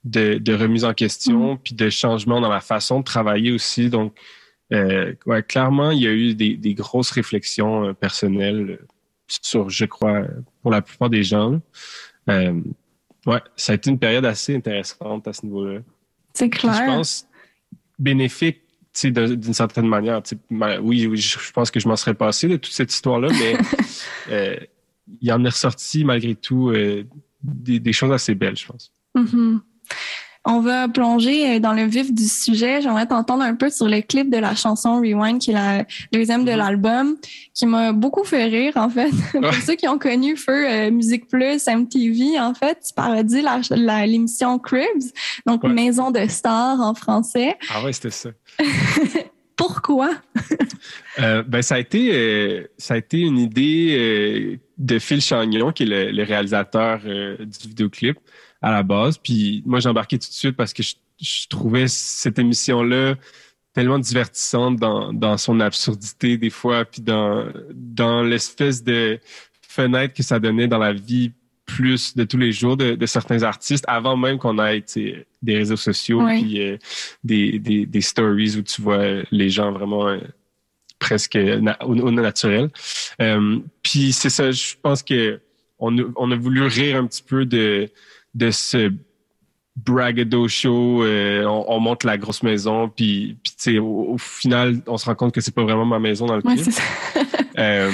de, 0.04 0.38
de 0.38 0.54
remises 0.54 0.84
en 0.84 0.94
question, 0.94 1.54
mm-hmm. 1.54 1.58
puis 1.62 1.74
de 1.74 1.90
changements 1.90 2.40
dans 2.40 2.48
la 2.48 2.60
façon 2.60 3.00
de 3.00 3.04
travailler 3.04 3.52
aussi. 3.52 3.90
Donc, 3.90 4.18
euh, 4.72 5.12
ouais, 5.26 5.42
clairement, 5.42 5.90
il 5.90 6.00
y 6.00 6.08
a 6.08 6.12
eu 6.12 6.34
des, 6.34 6.56
des 6.56 6.74
grosses 6.74 7.10
réflexions 7.10 7.88
euh, 7.88 7.92
personnelles 7.92 8.78
sur, 9.28 9.70
je 9.70 9.84
crois, 9.84 10.22
pour 10.62 10.70
la 10.70 10.82
plupart 10.82 11.10
des 11.10 11.22
gens. 11.22 11.60
Euh, 12.28 12.60
ouais, 13.26 13.40
ça 13.56 13.72
a 13.72 13.74
été 13.74 13.90
une 13.90 13.98
période 13.98 14.24
assez 14.24 14.54
intéressante 14.54 15.28
à 15.28 15.32
ce 15.32 15.46
niveau-là. 15.46 15.80
C'est 16.34 16.50
clair. 16.50 16.74
je 16.74 16.84
pense 16.84 17.26
bénéfique 17.98 18.60
d'une 19.04 19.54
certaine 19.54 19.86
manière. 19.86 20.22
Oui, 20.50 21.06
oui, 21.06 21.16
je 21.16 21.52
pense 21.52 21.70
que 21.70 21.80
je 21.80 21.88
m'en 21.88 21.96
serais 21.96 22.14
passé 22.14 22.48
de 22.48 22.56
toute 22.56 22.72
cette 22.72 22.92
histoire-là, 22.92 23.28
mais 23.30 23.56
euh, 24.30 24.56
il 25.20 25.32
en 25.32 25.44
est 25.44 25.48
ressorti 25.48 26.04
malgré 26.04 26.34
tout 26.34 26.70
euh, 26.70 27.04
des, 27.42 27.92
choses 27.92 28.12
assez 28.12 28.34
belles, 28.34 28.56
je 28.56 28.66
pense. 28.66 28.92
Mm-hmm. 29.16 29.60
On 30.44 30.58
va 30.60 30.88
plonger 30.88 31.60
dans 31.60 31.72
le 31.72 31.84
vif 31.84 32.12
du 32.12 32.26
sujet. 32.26 32.80
J'aimerais 32.82 33.06
t'entendre 33.06 33.44
un 33.44 33.54
peu 33.54 33.70
sur 33.70 33.86
le 33.88 34.00
clip 34.00 34.28
de 34.28 34.38
la 34.38 34.56
chanson 34.56 34.96
Rewind, 34.96 35.38
qui 35.40 35.50
est 35.50 35.54
la 35.54 35.84
deuxième 36.12 36.44
de 36.44 36.50
Mhm. 36.50 36.58
l'album, 36.58 37.16
qui 37.54 37.64
m'a 37.66 37.92
beaucoup 37.92 38.24
fait 38.24 38.46
rire, 38.46 38.72
en 38.76 38.88
fait. 38.90 39.10
Pour 39.32 39.54
ceux 39.54 39.74
qui 39.76 39.86
ont 39.86 39.98
connu 39.98 40.36
Feu 40.36 40.68
euh, 40.68 40.90
Musique 40.90 41.28
Plus, 41.28 41.64
MTV, 41.68 42.40
en 42.40 42.54
fait, 42.54 42.78
tu 42.86 42.92
parodies 42.92 43.44
l'émission 44.06 44.58
Cribs, 44.58 45.12
donc 45.46 45.62
Ouais. 45.62 45.70
Maison 45.70 46.10
de 46.10 46.26
stars 46.26 46.80
en 46.80 46.94
français. 46.94 47.56
Ah 47.72 47.84
ouais, 47.84 47.92
c'était 47.92 48.10
ça. 48.10 48.30
Pourquoi? 49.56 50.10
Euh, 51.18 51.42
ben, 51.46 51.60
ça 51.60 51.74
a 51.74 51.78
été, 51.78 52.10
euh, 52.12 52.66
ça 52.78 52.94
a 52.94 52.96
été 52.96 53.20
une 53.20 53.38
idée 53.38 53.94
euh, 53.98 54.56
de 54.78 54.98
Phil 54.98 55.20
Chagnon, 55.20 55.70
qui 55.70 55.82
est 55.82 55.86
le, 55.86 56.10
le 56.10 56.22
réalisateur 56.24 57.00
euh, 57.04 57.36
du 57.36 57.68
vidéoclip 57.68 58.18
à 58.62 58.70
la 58.70 58.82
base. 58.82 59.18
Puis 59.18 59.62
moi, 59.66 59.80
j'ai 59.80 59.88
embarqué 59.88 60.18
tout 60.18 60.28
de 60.28 60.32
suite 60.34 60.56
parce 60.56 60.72
que 60.72 60.82
je, 60.82 60.94
je 61.20 61.48
trouvais 61.48 61.88
cette 61.88 62.38
émission-là 62.38 63.16
tellement 63.74 63.98
divertissante 63.98 64.76
dans, 64.76 65.12
dans 65.12 65.36
son 65.38 65.58
absurdité 65.60 66.36
des 66.36 66.50
fois, 66.50 66.84
puis 66.84 67.00
dans, 67.02 67.46
dans 67.72 68.22
l'espèce 68.22 68.84
de 68.84 69.18
fenêtre 69.66 70.14
que 70.14 70.22
ça 70.22 70.38
donnait 70.38 70.68
dans 70.68 70.78
la 70.78 70.92
vie 70.92 71.32
plus 71.64 72.14
de 72.14 72.24
tous 72.24 72.36
les 72.36 72.52
jours 72.52 72.76
de, 72.76 72.94
de 72.96 73.06
certains 73.06 73.42
artistes 73.44 73.84
avant 73.88 74.16
même 74.16 74.36
qu'on 74.38 74.58
ait 74.62 74.84
des 75.42 75.56
réseaux 75.56 75.76
sociaux 75.76 76.22
Ouais. 76.22 76.38
puis 76.40 76.60
euh, 76.60 76.76
des, 77.24 77.58
des, 77.58 77.86
des 77.86 78.00
stories 78.02 78.56
où 78.58 78.62
tu 78.62 78.82
vois 78.82 79.22
les 79.30 79.48
gens 79.48 79.72
vraiment 79.72 80.08
euh, 80.08 80.18
presque 80.98 81.36
na- 81.36 81.78
au, 81.86 81.94
au 81.96 82.10
naturel. 82.10 82.68
Euh, 83.22 83.58
puis 83.82 84.12
c'est 84.12 84.28
ça, 84.28 84.50
je 84.50 84.74
pense 84.82 85.02
que 85.02 85.40
on 85.78 85.96
on 86.16 86.30
a 86.30 86.36
voulu 86.36 86.62
rire 86.62 86.96
un 86.98 87.06
petit 87.06 87.22
peu 87.22 87.46
de, 87.46 87.88
de 88.34 88.50
ce 88.50 88.92
bragado 89.76 90.48
show. 90.48 91.02
euh, 91.04 91.44
on, 91.44 91.64
on 91.68 91.80
monte 91.80 92.04
la 92.04 92.18
grosse 92.18 92.42
maison, 92.42 92.88
puis, 92.88 93.36
puis 93.42 93.52
tu 93.56 93.56
sais, 93.58 93.78
au, 93.78 94.12
au 94.12 94.18
final, 94.18 94.82
on 94.86 94.96
se 94.98 95.06
rend 95.06 95.14
compte 95.14 95.34
que 95.34 95.40
c'est 95.40 95.54
pas 95.54 95.62
vraiment 95.64 95.86
ma 95.86 95.98
maison 95.98 96.26
dans 96.26 96.36
le 96.36 96.42
Ouais. 96.44 96.56
Euh, 97.58 97.90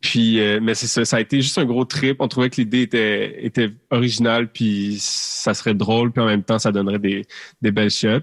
puis, 0.00 0.40
euh, 0.40 0.58
mais 0.62 0.74
c'est 0.74 0.86
ça, 0.86 1.04
ça 1.06 1.16
a 1.16 1.20
été 1.20 1.40
juste 1.40 1.56
un 1.58 1.64
gros 1.64 1.84
trip. 1.86 2.16
On 2.20 2.28
trouvait 2.28 2.50
que 2.50 2.56
l'idée 2.60 2.82
était, 2.82 3.44
était 3.46 3.70
originale, 3.90 4.50
puis 4.52 4.96
ça 5.00 5.54
serait 5.54 5.74
drôle, 5.74 6.12
puis 6.12 6.22
en 6.22 6.26
même 6.26 6.42
temps, 6.42 6.58
ça 6.58 6.70
donnerait 6.72 6.98
des, 6.98 7.24
des 7.62 7.70
belles 7.70 7.90
shots. 7.90 8.20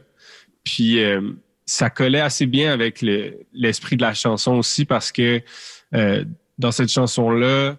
Puis, 0.64 1.04
euh, 1.04 1.22
ça 1.66 1.90
collait 1.90 2.20
assez 2.20 2.46
bien 2.46 2.72
avec 2.74 3.02
le- 3.02 3.40
l'esprit 3.54 3.96
de 3.98 4.02
la 4.04 4.14
chanson 4.14 4.54
aussi, 4.56 4.86
parce 4.86 5.12
que 5.12 5.42
euh, 5.96 6.26
dans 6.60 6.72
cette 6.72 6.90
chanson-là, 6.90 7.78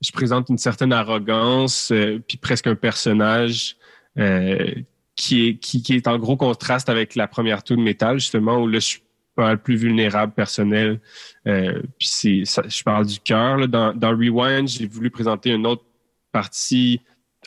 je 0.00 0.12
présente 0.12 0.48
une 0.48 0.58
certaine 0.58 0.92
arrogance, 0.92 1.90
euh, 1.92 2.18
puis 2.26 2.36
presque 2.36 2.66
un 2.66 2.74
personnage 2.74 3.76
euh, 4.18 4.74
qui, 5.14 5.48
est, 5.48 5.58
qui, 5.58 5.82
qui 5.82 5.94
est 5.94 6.06
en 6.08 6.18
gros 6.18 6.36
contraste 6.36 6.88
avec 6.88 7.14
la 7.14 7.26
première 7.26 7.62
tour 7.62 7.76
de 7.76 7.82
métal, 7.82 8.18
justement, 8.18 8.58
où 8.58 8.68
là, 8.68 8.78
je 8.78 8.98
mal 9.36 9.62
plus 9.62 9.76
vulnérable, 9.76 10.32
personnel. 10.32 11.00
Euh, 11.46 11.82
puis 11.98 12.08
c'est, 12.08 12.44
ça, 12.44 12.62
je 12.66 12.82
parle 12.82 13.06
du 13.06 13.20
cœur. 13.20 13.68
Dans, 13.68 13.92
dans 13.92 14.10
Rewind, 14.10 14.68
j'ai 14.68 14.86
voulu 14.86 15.10
présenter 15.10 15.50
une 15.50 15.66
autre 15.66 15.84
partie 16.32 17.00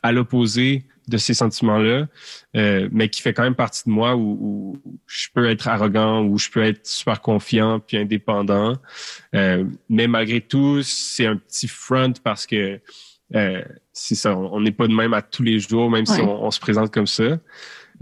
à 0.04 0.12
l'opposé 0.12 0.86
de 1.10 1.18
ces 1.18 1.34
sentiments-là, 1.34 2.08
euh, 2.56 2.90
mais 2.92 3.10
qui 3.10 3.22
fait 3.22 3.34
quand 3.34 3.44
même 3.44 3.56
partie 3.56 3.84
de 3.86 3.92
moi 3.92 4.16
où, 4.16 4.38
où 4.86 4.98
je 5.08 5.28
peux 5.34 5.50
être 5.50 5.68
arrogant, 5.68 6.24
où 6.24 6.38
je 6.38 6.50
peux 6.50 6.64
être 6.64 6.86
super 6.86 7.22
confiant 7.22 7.80
puis 7.80 7.98
indépendant. 7.98 8.78
Euh, 9.36 9.66
mais 9.90 10.08
malgré 10.08 10.42
tout, 10.42 10.82
c'est 10.84 11.26
un 11.26 11.36
petit 11.36 11.68
front 11.68 12.14
parce 12.24 12.46
que 12.46 12.80
euh, 13.36 13.62
c'est 13.94 14.16
ça, 14.16 14.36
on 14.36 14.62
n'est 14.62 14.72
pas 14.72 14.88
de 14.88 14.94
même 14.94 15.14
à 15.14 15.22
tous 15.22 15.44
les 15.44 15.60
jours, 15.60 15.90
même 15.90 16.06
si 16.06 16.22
on 16.22 16.50
se 16.52 16.60
présente 16.60 16.92
comme 16.92 17.08
ça. 17.08 17.38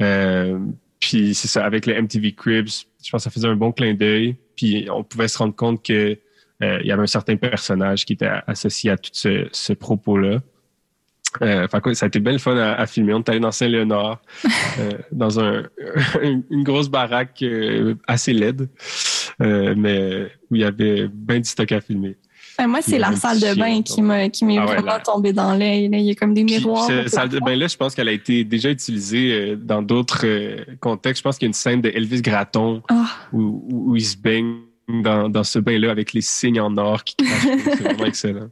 Euh, 0.02 0.60
puis 1.00 1.34
c'est 1.34 1.48
ça, 1.48 1.66
avec 1.66 1.86
le 1.86 2.02
MTV 2.02 2.34
Cribs, 2.34 2.68
je 3.04 3.10
pense 3.10 3.20
que 3.20 3.24
ça 3.24 3.30
faisait 3.30 3.48
un 3.48 3.56
bon 3.56 3.72
clin 3.72 3.94
d'œil. 3.94 4.36
Puis 4.56 4.88
on 4.92 5.04
pouvait 5.04 5.28
se 5.28 5.38
rendre 5.38 5.56
compte 5.56 5.84
que 5.86 6.18
euh, 6.64 6.80
il 6.82 6.88
y 6.88 6.92
avait 6.92 7.04
un 7.04 7.08
certain 7.08 7.36
personnage 7.36 8.06
qui 8.06 8.14
était 8.14 8.30
associé 8.48 8.92
à 8.92 8.98
tout 8.98 9.12
ce, 9.14 9.48
ce 9.52 9.74
propos-là. 9.74 10.40
Euh, 11.42 11.68
fait 11.68 11.94
ça 11.96 12.06
a 12.06 12.08
été 12.08 12.20
bien 12.20 12.34
le 12.34 12.38
fun 12.40 12.58
à, 12.58 12.74
à 12.74 12.86
filmer. 12.88 13.14
On 13.14 13.20
est 13.20 13.30
allé 13.30 13.40
dans 13.40 13.52
Saint-Léonard, 13.52 14.22
euh, 14.80 14.92
dans 15.12 15.40
un, 15.40 15.64
une 16.22 16.64
grosse 16.64 16.90
baraque 16.90 17.42
euh, 17.44 17.96
assez 18.08 18.34
laide, 18.34 18.70
mais 19.40 20.28
où 20.50 20.56
il 20.56 20.62
y 20.62 20.64
avait 20.64 21.08
bien 21.08 21.40
du 21.40 21.50
stock 21.50 21.72
à 21.72 21.82
filmer. 21.82 22.16
Ben, 22.58 22.66
moi, 22.66 22.80
c'est 22.82 22.98
la 22.98 23.16
salle 23.16 23.40
de 23.40 23.54
bain 23.54 23.84
qui 23.84 24.02
m'est 24.02 24.58
Ah 24.58 24.66
vraiment 24.66 25.00
tombée 25.04 25.32
dans 25.32 25.54
l'œil. 25.56 25.90
Il 25.92 26.00
y 26.02 26.10
a 26.10 26.16
comme 26.16 26.34
des 26.34 26.44
miroirs. 26.44 26.88
cette 26.88 27.10
salle 27.10 27.30
de 27.30 27.40
bain-là, 27.40 27.68
je 27.68 27.78
pense 27.78 27.94
qu'elle 27.94 28.08
a 28.10 28.12
été 28.14 28.44
déjà 28.44 28.72
utilisée 28.72 29.56
dans 29.56 29.84
d'autres 29.84 30.26
contextes. 30.80 31.20
Je 31.20 31.24
pense 31.24 31.38
qu'il 31.38 31.46
y 31.46 31.50
a 31.50 31.50
une 31.50 31.54
scène 31.54 31.82
de 31.82 31.90
Elvis 31.90 32.24
Gratton 32.24 32.82
Ah. 32.90 33.06
où, 33.32 33.42
où, 33.70 33.92
où 33.92 33.96
il 33.96 34.04
se 34.04 34.18
baigne 34.18 34.56
dans, 34.88 35.30
dans 35.30 35.44
ce 35.44 35.60
bain-là 35.60 35.92
avec 35.92 36.14
les 36.14 36.22
signes 36.22 36.60
en 36.60 36.76
or 36.78 37.04
qui 37.04 37.16
crachent. 37.18 37.44
c'est 37.64 37.84
vraiment 37.84 38.06
excellent. 38.06 38.50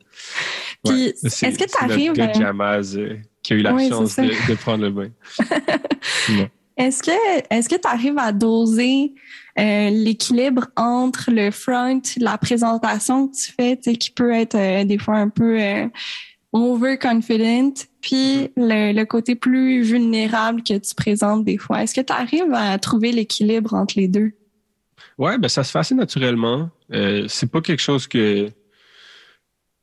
Est-ce 0.92 1.40
que 1.40 1.64
notre 1.64 1.80
t'arrives, 1.80 2.14
gars 2.14 2.32
euh, 2.36 2.40
Jamaz 2.40 2.98
euh, 2.98 3.18
qui 3.42 3.54
a 3.54 3.56
eu 3.56 3.62
la 3.62 3.74
Oui, 3.74 3.90
chance 3.90 4.16
de, 4.16 4.24
de 4.50 4.56
prendre 4.56 4.84
le 4.84 4.92
bain. 4.92 5.10
Est-ce 6.78 7.02
que 7.04 7.12
est-ce 7.50 7.70
que 7.70 7.76
tu 7.76 7.88
arrives 7.88 8.18
à 8.18 8.34
doser 8.34 9.14
euh, 9.58 9.90
l'équilibre 9.90 10.68
entre 10.76 11.32
le 11.32 11.50
front, 11.52 12.02
la 12.18 12.38
présentation 12.38 13.30
que 13.30 13.36
tu 13.36 13.52
fais, 13.54 13.78
tu 13.78 13.94
qui 13.94 14.12
peut 14.12 14.34
être 14.34 14.56
euh, 14.56 14.84
des 14.84 14.98
fois 14.98 15.16
un 15.16 15.30
peu 15.30 15.62
euh, 15.62 15.88
overconfident, 16.52 17.74
puis 18.02 18.50
le, 18.58 18.92
le 18.92 19.06
côté 19.06 19.36
plus 19.36 19.84
vulnérable 19.84 20.64
que 20.64 20.78
tu 20.78 20.96
présentes 20.96 21.46
des 21.46 21.58
fois? 21.58 21.82
Est-ce 21.84 21.96
que 21.96 22.02
tu 22.02 22.12
arrives 22.12 22.54
à 22.54 22.78
trouver 22.78 23.14
l'équilibre 23.14 23.74
entre 23.74 23.94
les 23.98 24.10
deux? 24.10 24.34
Ouais, 25.18 25.38
ben 25.38 25.48
ça 25.48 25.64
se 25.64 25.72
fait 25.72 25.80
assez 25.80 25.96
naturellement. 25.96 26.70
C'est 26.92 27.50
pas 27.50 27.62
quelque 27.62 27.82
chose 27.82 28.06
que 28.06 28.50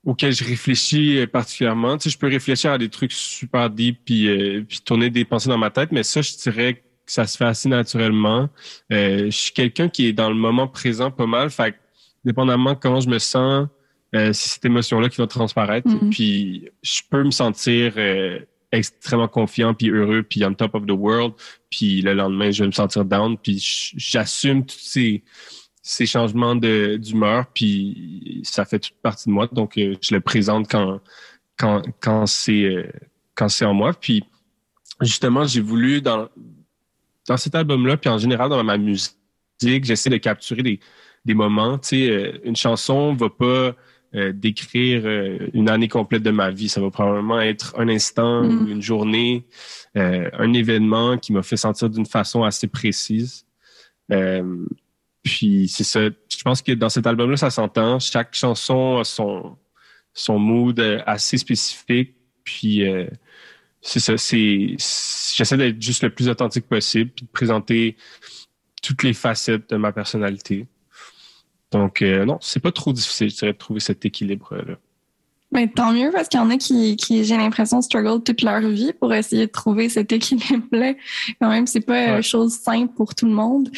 auquel 0.04 0.32
je 0.32 0.44
réfléchis 0.44 1.18
euh, 1.18 1.26
particulièrement. 1.26 1.96
Tu 1.96 2.04
sais, 2.04 2.10
je 2.10 2.18
peux 2.18 2.28
réfléchir 2.28 2.72
à 2.72 2.78
des 2.78 2.88
trucs 2.88 3.12
super 3.12 3.70
deep 3.70 4.00
puis, 4.04 4.28
euh, 4.28 4.64
puis 4.68 4.80
tourner 4.80 5.10
des 5.10 5.24
pensées 5.24 5.48
dans 5.48 5.58
ma 5.58 5.70
tête, 5.70 5.92
mais 5.92 6.02
ça, 6.02 6.22
je 6.22 6.32
dirais 6.36 6.74
que 6.74 6.80
ça 7.06 7.26
se 7.26 7.36
fait 7.36 7.44
assez 7.44 7.68
naturellement. 7.68 8.48
Euh, 8.92 9.26
je 9.26 9.36
suis 9.36 9.52
quelqu'un 9.52 9.88
qui 9.88 10.06
est 10.06 10.12
dans 10.12 10.28
le 10.28 10.34
moment 10.34 10.66
présent 10.68 11.10
pas 11.10 11.26
mal. 11.26 11.50
Fait 11.50 11.72
que, 11.72 11.76
dépendamment 12.24 12.72
de 12.72 12.78
comment 12.78 13.00
je 13.00 13.08
me 13.08 13.18
sens, 13.18 13.68
euh, 14.14 14.32
c'est 14.32 14.50
cette 14.50 14.64
émotion-là 14.64 15.08
qui 15.08 15.18
va 15.18 15.26
transparaître. 15.26 15.88
Mhm. 15.88 16.10
Puis 16.10 16.68
je 16.82 17.00
peux 17.10 17.22
me 17.24 17.30
sentir 17.30 17.94
euh, 17.96 18.38
extrêmement 18.70 19.28
confiant 19.28 19.74
puis 19.74 19.90
heureux 19.90 20.22
puis 20.22 20.44
on 20.44 20.54
top 20.54 20.74
of 20.74 20.86
the 20.86 20.92
world. 20.92 21.34
Puis 21.70 22.02
le 22.02 22.14
lendemain, 22.14 22.50
je 22.50 22.62
vais 22.62 22.68
me 22.68 22.72
sentir 22.72 23.04
down. 23.04 23.36
Puis 23.36 23.92
j'assume 23.96 24.64
tous 24.64 24.78
ces 24.78 25.22
ces 25.82 26.06
changements 26.06 26.54
de- 26.54 26.96
d'humeur, 26.96 27.46
puis 27.52 28.40
ça 28.44 28.64
fait 28.64 28.78
toute 28.78 28.94
partie 29.02 29.28
de 29.28 29.34
moi. 29.34 29.48
Donc, 29.50 29.76
euh, 29.76 29.96
je 30.00 30.14
le 30.14 30.20
présente 30.20 30.70
quand, 30.70 31.00
quand, 31.58 31.82
quand 32.00 32.26
c'est 32.26 32.64
euh, 32.64 32.88
quand 33.34 33.48
c'est 33.48 33.64
en 33.64 33.74
moi. 33.74 33.92
Puis, 33.92 34.22
justement, 35.00 35.44
j'ai 35.44 35.60
voulu, 35.60 36.00
dans, 36.00 36.28
dans 37.28 37.36
cet 37.36 37.54
album-là, 37.54 37.96
puis 37.96 38.10
en 38.10 38.18
général 38.18 38.48
dans 38.48 38.62
ma 38.62 38.78
musique, 38.78 39.16
j'essaie 39.60 40.10
de 40.10 40.18
capturer 40.18 40.62
des, 40.62 40.80
des 41.24 41.34
moments. 41.34 41.78
Tu 41.78 41.88
sais, 41.88 42.10
euh, 42.10 42.38
une 42.44 42.56
chanson 42.56 43.14
va 43.14 43.28
pas 43.30 43.74
euh, 44.14 44.32
décrire 44.32 45.02
une 45.54 45.68
année 45.68 45.88
complète 45.88 46.22
de 46.22 46.30
ma 46.30 46.50
vie. 46.50 46.68
Ça 46.68 46.80
va 46.80 46.90
probablement 46.90 47.40
être 47.40 47.74
un 47.78 47.88
instant, 47.88 48.44
ou 48.44 48.68
une 48.68 48.82
journée, 48.82 49.46
euh, 49.96 50.28
un 50.38 50.52
événement 50.52 51.18
qui 51.18 51.32
m'a 51.32 51.42
fait 51.42 51.56
sentir 51.56 51.90
d'une 51.90 52.06
façon 52.06 52.44
assez 52.44 52.68
précise. 52.68 53.46
Puis 55.22 55.68
c'est 55.68 55.84
ça. 55.84 56.00
Je 56.06 56.42
pense 56.44 56.62
que 56.62 56.72
dans 56.72 56.88
cet 56.88 57.06
album-là, 57.06 57.36
ça 57.36 57.50
s'entend. 57.50 57.98
Chaque 58.00 58.34
chanson 58.34 58.98
a 58.98 59.04
son, 59.04 59.56
son 60.14 60.38
mood 60.38 60.78
euh, 60.80 61.00
assez 61.06 61.38
spécifique. 61.38 62.14
Puis 62.44 62.86
euh, 62.88 63.06
c'est 63.80 64.00
ça. 64.00 64.16
C'est- 64.16 64.76
j'essaie 65.36 65.56
d'être 65.56 65.80
juste 65.80 66.02
le 66.02 66.10
plus 66.10 66.28
authentique 66.28 66.66
possible, 66.66 67.10
puis 67.14 67.24
de 67.26 67.30
présenter 67.30 67.96
toutes 68.82 69.04
les 69.04 69.12
facettes 69.12 69.70
de 69.70 69.76
ma 69.76 69.92
personnalité. 69.92 70.66
Donc 71.70 72.02
euh, 72.02 72.24
non, 72.24 72.38
c'est 72.40 72.60
pas 72.60 72.72
trop 72.72 72.92
difficile, 72.92 73.30
je 73.30 73.36
dirais, 73.36 73.52
de 73.52 73.58
trouver 73.58 73.80
cet 73.80 74.04
équilibre-là. 74.04 74.74
Mais 75.52 75.68
tant 75.68 75.92
mieux 75.92 76.10
parce 76.10 76.28
qu'il 76.28 76.40
y 76.40 76.42
en 76.42 76.48
a 76.50 76.56
qui, 76.56 76.96
qui 76.96 77.24
j'ai 77.24 77.36
l'impression, 77.36 77.82
struggle 77.82 78.22
toute 78.24 78.40
leur 78.42 78.60
vie 78.62 78.92
pour 78.98 79.12
essayer 79.12 79.46
de 79.46 79.50
trouver 79.52 79.88
cet 79.90 80.10
équilibre-là. 80.12 80.94
Quand 81.40 81.50
même, 81.50 81.66
c'est 81.66 81.80
pas 81.82 82.06
une 82.06 82.14
Ouais. 82.16 82.22
chose 82.22 82.54
simple 82.54 82.92
pour 82.94 83.14
tout 83.14 83.26
le 83.26 83.32
monde. 83.34 83.70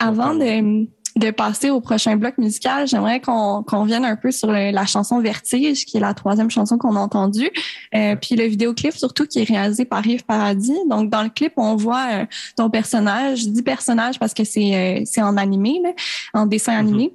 Avant 0.00 0.34
de, 0.34 0.86
de 1.16 1.30
passer 1.30 1.70
au 1.70 1.80
prochain 1.80 2.16
bloc 2.16 2.38
musical, 2.38 2.88
j'aimerais 2.88 3.20
qu'on 3.20 3.62
qu'on 3.62 3.82
revienne 3.82 4.04
un 4.04 4.16
peu 4.16 4.30
sur 4.30 4.50
le- 4.50 4.70
la 4.72 4.86
chanson 4.86 5.20
Vertige, 5.20 5.84
qui 5.84 5.98
est 5.98 6.00
la 6.00 6.14
troisième 6.14 6.50
chanson 6.50 6.78
qu'on 6.78 6.96
a 6.96 7.00
entendue. 7.00 7.50
Euh, 7.94 8.16
puis 8.16 8.34
le 8.34 8.44
vidéoclip 8.44 8.92
surtout 8.94 9.26
qui 9.26 9.40
est 9.40 9.44
réalisé 9.44 9.84
par 9.84 10.06
Yves 10.06 10.24
Paradis. 10.24 10.78
Donc 10.88 11.10
dans 11.10 11.22
le 11.22 11.28
clip, 11.28 11.52
on 11.56 11.76
voit 11.76 12.06
euh, 12.12 12.26
ton 12.56 12.70
personnage, 12.70 13.40
je 13.40 13.48
dis 13.50 13.62
personnage 13.62 14.18
parce 14.18 14.34
que 14.34 14.44
c'est 14.44 14.74
euh, 14.74 15.02
c'est 15.04 15.22
en 15.22 15.36
animé, 15.36 15.80
là, 15.82 15.90
en 16.34 16.46
dessin 16.46 16.76
animé 16.78 17.12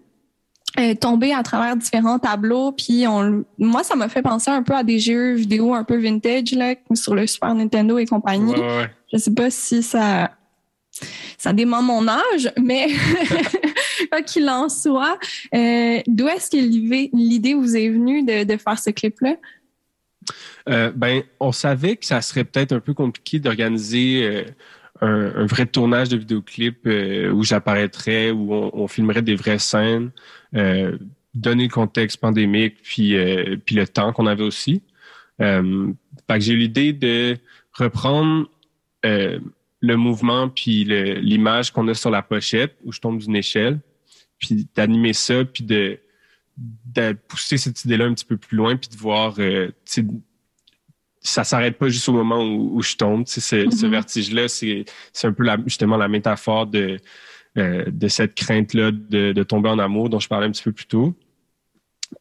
euh, 0.78 0.94
tomber 0.94 1.34
à 1.34 1.42
travers 1.42 1.78
différents 1.78 2.20
tableaux. 2.20 2.74
Puis 2.74 3.08
on, 3.08 3.46
moi, 3.58 3.84
ça 3.84 3.96
m'a 3.96 4.10
fait 4.10 4.22
penser 4.22 4.52
un 4.52 4.62
peu 4.62 4.74
à 4.76 4.84
des 4.84 5.00
jeux 5.00 5.34
vidéo 5.36 5.74
un 5.74 5.86
peu 5.86 5.96
vintage 5.98 6.52
là, 6.52 6.76
sur 6.94 7.16
le 7.16 7.26
Super 7.28 7.56
Nintendo 7.56 7.98
et 7.98 8.06
compagnie. 8.06 8.52
Ouais, 8.54 8.60
ouais. 8.60 8.90
je 9.12 9.18
sais 9.18 9.34
pas 9.34 9.50
si 9.50 9.82
ça 9.82 10.32
ça 11.38 11.54
dément 11.54 11.82
mon 11.82 12.08
âge, 12.08 12.52
mais 12.62 12.88
quoi 14.12 14.22
qu'il 14.22 14.50
en 14.50 14.70
soit, 14.70 15.18
euh, 15.54 16.00
d'où 16.08 16.28
est-ce 16.28 16.50
que 16.50 16.58
l'idée 16.58 17.54
vous 17.54 17.76
est 17.76 17.90
venue 17.90 18.24
de, 18.24 18.58
faire 18.58 18.80
ce 18.80 18.90
clip-là? 18.90 19.36
Euh, 20.70 20.92
ben, 20.96 21.24
on 21.40 21.52
savait 21.52 21.98
que 21.98 22.06
ça 22.06 22.22
serait 22.22 22.44
peut-être 22.44 22.72
un 22.72 22.80
peu 22.80 22.94
compliqué 22.94 23.40
d'organiser 23.40 24.24
euh, 25.04 25.32
un, 25.36 25.46
vrai 25.46 25.66
tournage 25.66 26.10
de 26.10 26.18
vidéoclip 26.18 26.80
euh, 26.88 27.32
où 27.32 27.44
j'apparaîtrais, 27.44 28.32
où 28.32 28.54
on, 28.54 28.88
filmerait 28.88 29.22
des 29.22 29.36
vraies 29.36 29.60
scènes, 29.60 30.12
donner 30.54 31.64
le 31.64 31.72
contexte 31.72 32.18
pandémique, 32.18 32.78
puis, 32.82 33.12
le 33.12 33.84
temps 33.86 34.14
qu'on 34.14 34.26
avait 34.26 34.44
aussi. 34.44 34.82
J'ai 35.40 36.54
eu 36.54 36.58
l'idée 36.58 36.94
de 36.94 37.38
reprendre 37.74 38.50
le 39.86 39.98
mouvement 39.98 40.50
puis 40.50 40.84
l'image 40.84 41.72
qu'on 41.72 41.88
a 41.88 41.94
sur 41.94 42.10
la 42.10 42.22
pochette 42.22 42.78
où 42.84 42.92
je 42.92 43.00
tombe 43.00 43.20
d'une 43.20 43.36
échelle, 43.36 43.80
puis 44.40 44.68
d'animer 44.76 45.14
ça, 45.14 45.46
puis 45.46 45.64
de, 45.64 46.00
de 46.58 47.14
pousser 47.28 47.58
cette 47.58 47.84
idée-là 47.86 48.06
un 48.06 48.14
petit 48.14 48.26
peu 48.26 48.38
plus 48.38 48.58
loin, 48.58 48.76
puis 48.76 48.90
de 48.90 48.98
voir, 48.98 49.36
euh, 49.40 49.72
ça 51.22 51.44
s'arrête 51.44 51.78
pas 51.78 51.90
juste 51.90 52.08
au 52.10 52.14
moment 52.14 52.44
où, 52.44 52.78
où 52.78 52.82
je 52.82 52.96
tombe. 52.96 53.28
Ce, 53.28 53.42
ce 53.42 53.56
mm-hmm. 53.56 53.90
vertige-là, 53.90 54.48
c'est 54.48 54.86
un 55.24 55.34
peu 55.34 55.44
la, 55.44 55.58
justement 55.66 55.98
la 55.98 56.08
métaphore 56.08 56.68
de, 56.68 57.00
euh, 57.58 57.86
de 57.88 58.08
cette 58.08 58.36
crainte-là 58.36 58.92
de, 58.92 59.32
de, 59.32 59.44
tomber 59.44 59.70
en 59.70 59.80
amour 59.80 60.10
dont 60.10 60.20
je 60.20 60.28
parlais 60.28 60.48
un 60.48 60.52
petit 60.52 60.64
peu 60.64 60.72
plus 60.72 60.88
tôt. 60.88 61.16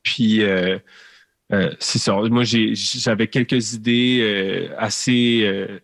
Puis, 0.03 0.42
euh, 0.42 0.79
euh 1.53 1.74
c'est 1.79 1.98
ça. 1.98 2.14
Moi, 2.14 2.44
j'avais 2.44 3.29
quelques 3.29 3.74
idées 3.74 4.70
assez 4.79 5.81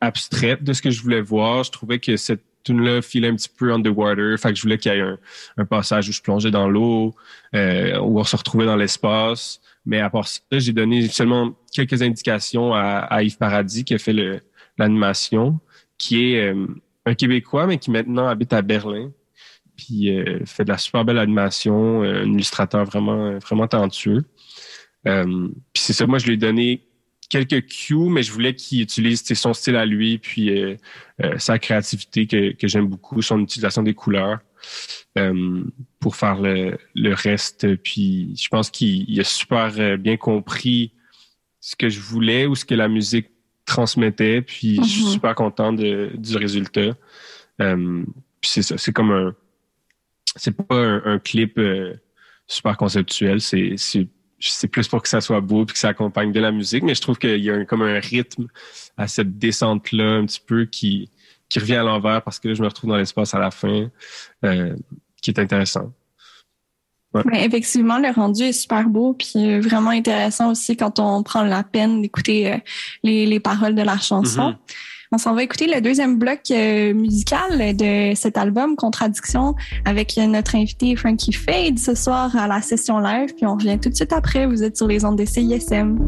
abstraite 0.00 0.62
de 0.62 0.72
ce 0.72 0.82
que 0.82 0.90
je 0.90 1.02
voulais 1.02 1.20
voir. 1.20 1.64
Je 1.64 1.70
trouvais 1.70 1.98
que 1.98 2.16
cette 2.16 2.42
tune-là 2.64 3.02
filait 3.02 3.28
un 3.28 3.36
petit 3.36 3.48
peu 3.48 3.72
underwater. 3.72 4.38
Fait 4.38 4.50
que 4.50 4.54
je 4.56 4.62
voulais 4.62 4.78
qu'il 4.78 4.92
y 4.92 4.96
ait 4.96 5.16
un, 5.56 5.64
passage 5.64 6.08
où 6.08 6.12
je 6.12 6.20
plongeais 6.20 6.50
dans 6.50 6.68
l'eau, 6.68 7.14
euh, 7.54 7.98
où 8.00 8.18
on 8.18 8.24
se 8.24 8.36
retrouvait 8.36 8.66
dans 8.66 8.76
l'espace. 8.76 9.60
Mais 9.86 10.00
à 10.00 10.10
part 10.10 10.28
ça, 10.28 10.40
j'ai 10.52 10.72
donné 10.72 11.08
seulement 11.08 11.54
quelques 11.72 12.02
indications 12.02 12.74
à, 12.74 12.98
à, 12.98 13.22
Yves 13.22 13.38
Paradis 13.38 13.84
qui 13.84 13.94
a 13.94 13.98
fait 13.98 14.14
l'animation, 14.76 15.58
qui 15.96 16.34
est 16.34 16.52
euh, 16.52 16.66
un 17.06 17.14
Québécois, 17.14 17.66
mais 17.66 17.78
qui 17.78 17.90
maintenant 17.90 18.28
habite 18.28 18.52
à 18.52 18.62
Berlin. 18.62 19.10
Puis 19.76 20.10
euh, 20.10 20.40
fait 20.44 20.64
de 20.64 20.70
la 20.70 20.78
super 20.78 21.04
belle 21.04 21.18
animation, 21.18 22.02
euh, 22.02 22.22
un 22.22 22.32
illustrateur 22.32 22.84
vraiment, 22.84 23.38
vraiment 23.38 23.66
talentueux. 23.66 24.24
Euh, 25.06 25.48
puis 25.72 25.82
c'est 25.82 25.92
ça, 25.92 26.06
moi 26.06 26.18
je 26.18 26.26
lui 26.26 26.34
ai 26.34 26.36
donné 26.36 26.86
quelques 27.30 27.66
cues, 27.66 28.10
mais 28.10 28.22
je 28.22 28.32
voulais 28.32 28.54
qu'il 28.54 28.82
utilise 28.82 29.24
son 29.34 29.54
style 29.54 29.76
à 29.76 29.86
lui, 29.86 30.18
puis 30.18 30.50
euh, 30.50 30.76
euh, 31.22 31.38
sa 31.38 31.58
créativité 31.58 32.26
que, 32.26 32.52
que 32.52 32.68
j'aime 32.68 32.88
beaucoup, 32.88 33.22
son 33.22 33.40
utilisation 33.40 33.82
des 33.82 33.94
couleurs 33.94 34.40
euh, 35.16 35.64
pour 36.00 36.16
faire 36.16 36.40
le, 36.40 36.76
le, 36.94 37.14
reste. 37.14 37.76
Puis 37.76 38.34
je 38.36 38.48
pense 38.48 38.68
qu'il 38.70 39.18
a 39.18 39.24
super 39.24 39.72
euh, 39.78 39.96
bien 39.96 40.16
compris 40.16 40.92
ce 41.60 41.76
que 41.76 41.88
je 41.88 42.00
voulais 42.00 42.46
ou 42.46 42.54
ce 42.54 42.64
que 42.64 42.74
la 42.74 42.88
musique 42.88 43.28
transmettait. 43.64 44.42
Puis 44.42 44.76
je 44.76 44.82
suis 44.82 45.04
mm-hmm. 45.04 45.12
super 45.12 45.34
content 45.36 45.72
de, 45.72 46.10
du 46.14 46.36
résultat. 46.36 46.96
Euh, 47.60 48.04
puis 48.40 48.50
c'est 48.50 48.62
ça, 48.62 48.76
c'est 48.76 48.92
comme 48.92 49.12
un... 49.12 49.34
C'est 50.36 50.56
pas 50.56 50.76
un, 50.76 51.02
un 51.04 51.18
clip 51.18 51.60
super 52.46 52.76
conceptuel, 52.76 53.40
c'est 53.40 53.76
c'est 54.40 54.68
plus 54.68 54.88
pour 54.88 55.02
que 55.02 55.08
ça 55.08 55.20
soit 55.20 55.40
beau 55.40 55.64
et 55.64 55.66
que 55.66 55.78
ça 55.78 55.88
accompagne 55.88 56.32
bien 56.32 56.42
la 56.42 56.52
musique, 56.52 56.82
mais 56.82 56.94
je 56.94 57.00
trouve 57.00 57.18
qu'il 57.18 57.42
y 57.42 57.50
a 57.50 57.54
un, 57.54 57.64
comme 57.64 57.82
un 57.82 58.00
rythme 58.00 58.48
à 58.96 59.06
cette 59.06 59.38
descente-là 59.38 60.16
un 60.16 60.26
petit 60.26 60.42
peu 60.44 60.64
qui, 60.64 61.10
qui 61.48 61.58
revient 61.58 61.76
à 61.76 61.82
l'envers 61.82 62.22
parce 62.22 62.38
que 62.38 62.48
là, 62.48 62.54
je 62.54 62.62
me 62.62 62.68
retrouve 62.68 62.90
dans 62.90 62.96
l'espace 62.96 63.34
à 63.34 63.38
la 63.38 63.50
fin, 63.50 63.90
euh, 64.44 64.74
qui 65.20 65.30
est 65.30 65.38
intéressant. 65.38 65.92
Ouais. 67.12 67.22
Effectivement, 67.44 67.98
le 67.98 68.10
rendu 68.12 68.44
est 68.44 68.52
super 68.52 68.88
beau, 68.88 69.14
puis 69.14 69.58
vraiment 69.58 69.90
intéressant 69.90 70.52
aussi 70.52 70.76
quand 70.76 71.00
on 71.00 71.24
prend 71.24 71.42
la 71.42 71.64
peine 71.64 72.02
d'écouter 72.02 72.52
euh, 72.52 72.56
les, 73.02 73.26
les, 73.26 73.40
paroles 73.40 73.74
de 73.74 73.82
la 73.82 73.98
chanson. 73.98 74.50
Mm-hmm. 74.50 74.56
On 75.12 75.18
s'en 75.18 75.34
va 75.34 75.42
écouter 75.42 75.66
le 75.66 75.80
deuxième 75.80 76.18
bloc 76.20 76.38
euh, 76.52 76.94
musical 76.94 77.76
de 77.76 78.14
cet 78.14 78.38
album, 78.38 78.76
Contradiction, 78.76 79.56
avec 79.84 80.16
notre 80.16 80.54
invité 80.54 80.94
Frankie 80.94 81.32
Fade 81.32 81.80
ce 81.80 81.96
soir 81.96 82.36
à 82.36 82.46
la 82.46 82.62
session 82.62 83.00
live. 83.00 83.34
Puis 83.34 83.44
on 83.44 83.54
revient 83.56 83.76
tout 83.80 83.88
de 83.88 83.96
suite 83.96 84.12
après. 84.12 84.46
Vous 84.46 84.62
êtes 84.62 84.76
sur 84.76 84.86
les 84.86 85.04
ondes 85.04 85.18
de 85.18 85.24
CISM. 85.24 85.98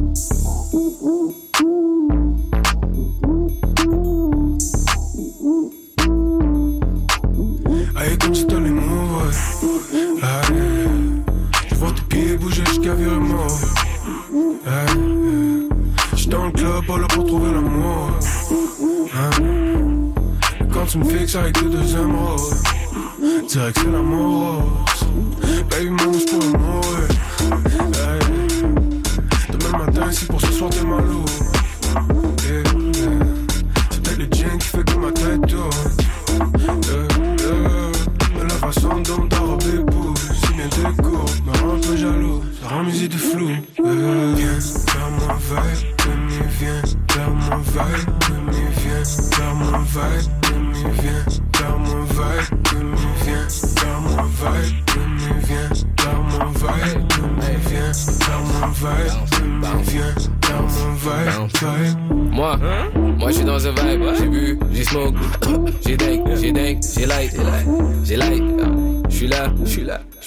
Quand 21.32 21.40
tu 21.40 21.44
me 21.44 21.52
fixes 21.52 21.54
avec 21.54 21.54
tes 21.54 21.64
deux 21.64 21.96
émeraudes, 21.96 22.40
dirais 23.48 23.72
que 23.72 23.80
c'est 23.80 23.90
l'amour. 23.90 24.84
Baby, 25.70 25.90
moi, 25.90 26.12
je 26.12 26.61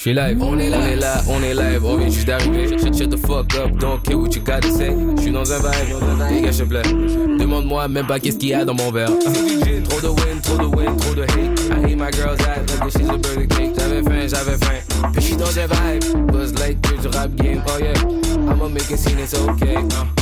suis 0.06 0.14
live, 0.14 0.40
on 0.40 0.56
est 0.56 0.70
là, 0.70 0.78
on 0.78 0.86
est 0.86 0.96
là, 0.96 1.22
on 1.28 1.42
est 1.42 1.54
live, 1.54 1.84
on 1.84 1.96
vient 1.96 2.08
juste 2.08 2.28
d'arriver. 2.28 2.68
Shut, 2.78 3.10
the 3.10 3.16
fuck 3.16 3.52
up, 3.56 3.76
don't 3.80 4.00
care 4.04 4.16
what 4.16 4.36
you 4.36 4.40
gotta 4.40 4.70
say. 4.70 4.94
Je 5.16 5.22
suis 5.22 5.32
dans 5.32 5.52
un 5.52 5.58
vibe, 5.58 6.28
dégage, 6.28 6.54
s'il 6.54 6.66
plaît. 6.66 6.82
Demande-moi 7.40 7.88
même 7.88 8.06
pas 8.06 8.20
qu'est-ce 8.20 8.36
qu'il 8.38 8.50
y 8.50 8.54
a 8.54 8.64
dans 8.64 8.74
mon 8.74 8.92
verre. 8.92 9.08
Trop 9.08 10.00
de 10.00 10.08
win, 10.08 10.40
trop 10.40 10.58
de 10.58 10.76
win, 10.76 10.96
trop 10.96 11.14
de 11.14 11.22
hate. 11.22 11.60
I 11.70 11.88
hate 11.88 11.96
my 11.96 12.10
girl's 12.12 12.38
ass 12.42 12.78
like 12.78 12.92
she's 12.92 13.08
a 13.08 13.18
birthday 13.18 13.48
cake. 13.48 13.74
J'avais 13.76 14.02
faim, 14.02 14.28
j'avais 14.28 14.58
faim. 14.58 15.12
Puis 15.14 15.36
dans 15.36 15.58
un 15.58 15.66
vibe, 15.66 16.30
buzz 16.30 16.54
like 16.54 16.80
du 16.82 17.08
rap 17.08 17.34
game, 17.34 17.62
oh 17.66 17.78
yeah. 17.80 17.94
I'ma 18.48 18.68
make 18.68 18.88
a 18.92 18.96
scene, 18.96 19.18
it's 19.18 19.34
okay. 19.34 19.74
Uh, 19.74 20.15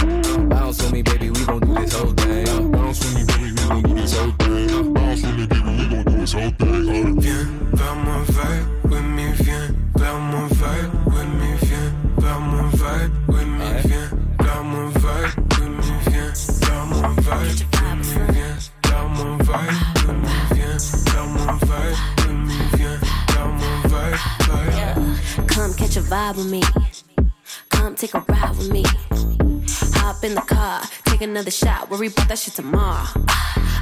another 31.24 31.50
shot. 31.50 31.90
Worry 31.90 32.08
about 32.08 32.28
that 32.28 32.38
shit 32.38 32.54
tomorrow. 32.54 33.06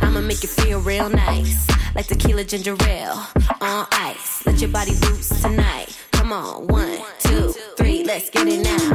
I'ma 0.00 0.20
make 0.20 0.42
you 0.42 0.48
feel 0.48 0.80
real 0.80 1.08
nice, 1.08 1.68
like 1.94 2.06
tequila 2.06 2.44
ginger 2.44 2.76
ale 2.86 3.26
on 3.60 3.86
ice. 3.92 4.46
Let 4.46 4.60
your 4.60 4.70
body 4.70 4.92
loose 4.94 5.28
tonight. 5.40 5.88
Come 6.12 6.32
on, 6.32 6.66
one, 6.68 6.98
two, 7.18 7.52
three, 7.76 8.04
let's 8.04 8.30
get 8.30 8.46
it 8.46 8.62
now. 8.62 8.90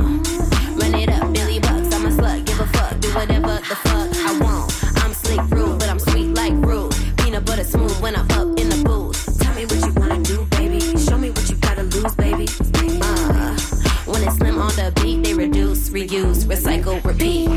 Run 0.80 0.96
it 0.96 1.10
up, 1.10 1.34
Billy 1.34 1.60
Bucks. 1.60 1.94
I'm 1.94 2.06
a 2.06 2.10
slut, 2.10 2.46
give 2.46 2.60
a 2.60 2.68
fuck, 2.68 3.00
do 3.00 3.10
whatever 3.14 3.60
the 3.70 3.76
fuck 3.76 4.10
I 4.16 4.40
want. 4.40 4.74
I'm 5.04 5.14
slick, 5.14 5.42
rude, 5.52 5.80
but 5.80 5.90
I'm 5.90 6.00
sweet 6.00 6.34
like 6.34 6.54
rude. 6.54 6.96
Peanut 7.18 7.46
butter 7.46 7.66
smooth 7.66 8.00
when 8.02 8.16
I'm 8.16 8.30
up 8.32 8.48
in 8.60 8.70
the 8.70 8.82
booth. 8.86 9.40
Tell 9.40 9.54
me 9.56 9.66
what 9.66 9.80
you 9.86 9.94
wanna 10.00 10.24
do, 10.24 10.46
baby. 10.58 10.80
Show 10.98 11.18
me 11.18 11.32
what 11.32 11.50
you 11.50 11.58
gotta 11.58 11.84
lose, 11.84 12.16
baby. 12.16 12.48
Uh, 13.02 13.58
when 14.06 14.24
it's 14.24 14.38
slim 14.38 14.58
on 14.58 14.74
the 14.76 14.94
beat, 15.02 15.24
they 15.24 15.34
reduce, 15.34 15.90
reuse, 15.90 16.46
recycle, 16.46 17.04
repeat. 17.04 17.57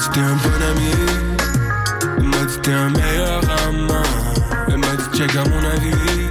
Dit 0.00 0.10
t'es 0.12 0.20
un 0.20 0.34
bon 0.34 0.60
ami. 0.70 0.92
Elle 2.18 2.24
m'a 2.24 2.44
dit 2.46 2.58
t'es 2.62 2.72
un 2.72 2.90
meilleur 2.90 3.42
amant. 3.68 4.02
Elle 4.68 4.78
m'a 4.78 4.96
dit 4.96 5.18
check 5.18 5.36
à 5.36 5.44
mon 5.44 5.62
avis. 5.74 6.30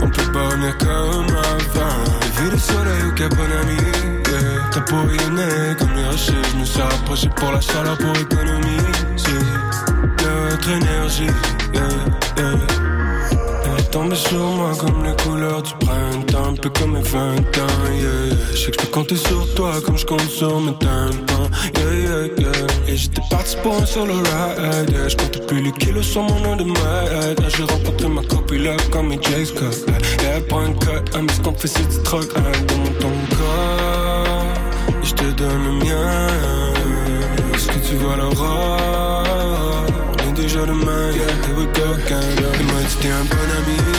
On 0.00 0.08
peut 0.08 0.32
pas 0.32 0.48
revenir 0.48 0.76
comme 0.78 1.36
avant. 1.36 2.04
Vu 2.36 2.50
le 2.50 2.58
soleil 2.58 3.02
au 3.08 3.12
Cap 3.12 3.34
Bonami. 3.34 3.76
Yeah. 3.76 4.70
T'as 4.70 4.80
pour 4.82 5.00
rien 5.00 5.74
comme 5.78 5.94
les 5.96 6.04
rochers. 6.04 6.32
Je 6.52 6.56
me 6.58 6.64
suis 6.64 6.82
rapproché 6.82 7.28
pour 7.34 7.52
la 7.52 7.60
chaleur, 7.60 7.96
pour 7.98 8.16
économiser 8.16 9.40
notre 10.22 10.70
énergie. 10.70 11.30
Yeah, 11.74 11.88
yeah. 12.38 13.78
Est 13.78 13.90
tombée 13.90 14.16
sur 14.16 14.38
moi 14.38 14.72
comme 14.78 15.04
les 15.04 15.16
couleurs 15.22 15.62
du 15.62 15.72
printemps, 15.74 16.50
un 16.50 16.54
peu 16.54 16.70
comme 16.70 16.92
mes 16.92 17.02
20 17.02 17.18
ans, 17.18 17.40
yeah. 17.92 18.36
Je 18.52 18.56
sais 18.56 18.70
que 18.70 18.80
je 18.80 18.86
peux 18.86 18.92
compter 18.92 19.16
sur 19.16 19.54
toi 19.54 19.72
comme 19.84 19.98
je 19.98 20.06
compte 20.06 20.28
sur 20.28 20.60
mes 20.60 20.72
tympans, 20.74 21.50
yeah, 21.76 22.05
yeah. 22.38 22.50
Et 22.88 22.96
j'étais 22.96 23.22
parti 23.30 23.56
pour 23.62 23.76
un 23.76 23.86
solo 23.86 24.14
ride. 24.14 24.96
Je 25.08 25.16
comptais 25.16 25.40
plus 25.40 25.62
les 25.62 25.72
kilos 25.72 26.06
sur 26.06 26.22
mon 26.22 26.40
nom 26.40 26.56
de 26.56 26.64
maître. 26.64 27.42
J'ai 27.56 27.64
rencontré 27.64 28.08
ma 28.08 28.22
copine 28.22 28.64
là 28.64 28.76
comme 28.90 29.08
mes 29.08 29.20
J. 29.22 29.46
Scott. 29.46 29.86
Elle 30.28 30.42
prend 30.46 30.60
un 30.60 30.72
cut, 30.72 31.02
elle 31.14 31.22
me 31.22 31.28
c'est 31.64 31.88
du 31.88 32.02
troc, 32.02 32.26
dans 32.34 32.76
mon 32.76 32.90
ton 33.00 33.12
corps. 33.36 34.44
Je 35.02 35.12
te 35.14 35.24
donne 35.32 35.64
le 35.64 35.72
mien. 35.84 36.26
Est-ce 37.54 37.68
que 37.68 37.78
tu 37.88 37.94
vois 37.96 38.16
l'aurore? 38.16 39.84
On 40.24 40.28
est 40.28 40.32
déjà 40.32 40.60
demain, 40.66 41.10
yeah, 41.12 41.26
here 41.46 41.56
we 41.56 41.66
go 41.74 41.92
again. 41.94 42.20
Elle 42.38 42.66
m'a 42.66 42.82
dit 42.82 42.96
t'es 43.00 43.08
un 43.08 43.24
bon 43.24 43.48
ami. 43.58 43.95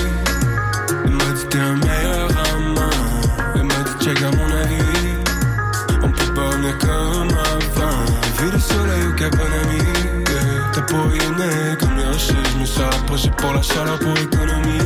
Rapproché 13.18 13.32
pour 13.38 13.54
la 13.54 13.62
chaleur, 13.62 14.00
pour 14.00 14.18
économiser 14.18 14.86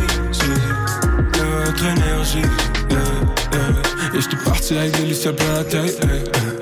notre 1.38 1.86
énergie. 1.86 2.42
Yeah, 2.90 3.00
yeah. 3.54 4.18
Et 4.18 4.22
j'étais 4.22 4.44
parti 4.44 4.78
avec 4.78 4.98
des 4.98 5.06
lucioles 5.06 5.36
plein 5.36 5.54
la 5.56 5.64
tête. 5.64 6.00
eh, 6.04 6.08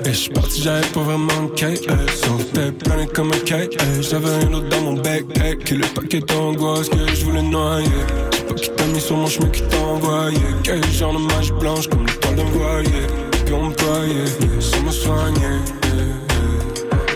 eh. 0.04 0.08
Et 0.08 0.12
j'suis 0.12 0.30
parti, 0.30 0.62
j'avais 0.62 0.86
pas 0.86 1.00
vraiment 1.00 1.42
de 1.44 1.50
cake. 1.54 1.86
eh. 1.88 2.10
Sauté 2.12 2.72
plané 2.72 3.06
comme 3.06 3.32
un 3.32 3.38
cake. 3.44 3.76
eh. 3.80 4.02
J'avais 4.02 4.36
rien 4.38 4.50
d'autre 4.50 4.68
dans 4.68 4.80
mon 4.82 4.92
backpack. 4.94 5.64
Que 5.64 5.74
le 5.74 5.86
paquet 5.94 6.20
d'angoisse 6.20 6.88
que 6.88 7.14
je 7.14 7.24
voulais 7.24 7.42
noyer. 7.42 7.86
J'sais 8.32 8.44
pas 8.44 8.54
qui 8.54 8.70
t'a 8.70 8.84
mis 8.86 9.00
sur 9.00 9.16
mon 9.16 9.26
chemin 9.26 9.48
qui 9.48 9.62
t'a 9.62 9.78
envoyé. 9.78 10.38
Quel 10.62 10.84
genre 10.92 11.12
de 11.12 11.18
magie 11.18 11.52
blanche 11.52 11.88
comme 11.88 12.06
le 12.06 12.36
d'un 12.36 12.44
voilier. 12.44 13.06
Puis 13.44 13.54
on 13.54 13.68
me 13.68 13.74
voyait 13.76 14.60
sans 14.60 14.82
me 14.82 14.90
soigner. 14.90 15.58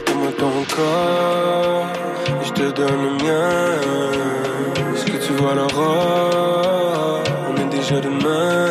Donne-moi 0.07 0.33
ton 0.39 0.65
corps. 0.75 1.87
Et 2.27 2.47
j'te 2.47 2.75
donne 2.75 3.03
le 3.03 3.25
mien. 3.25 4.14
On 5.47 5.51
est 7.57 7.69
déjà 7.69 8.01
demain. 8.01 8.71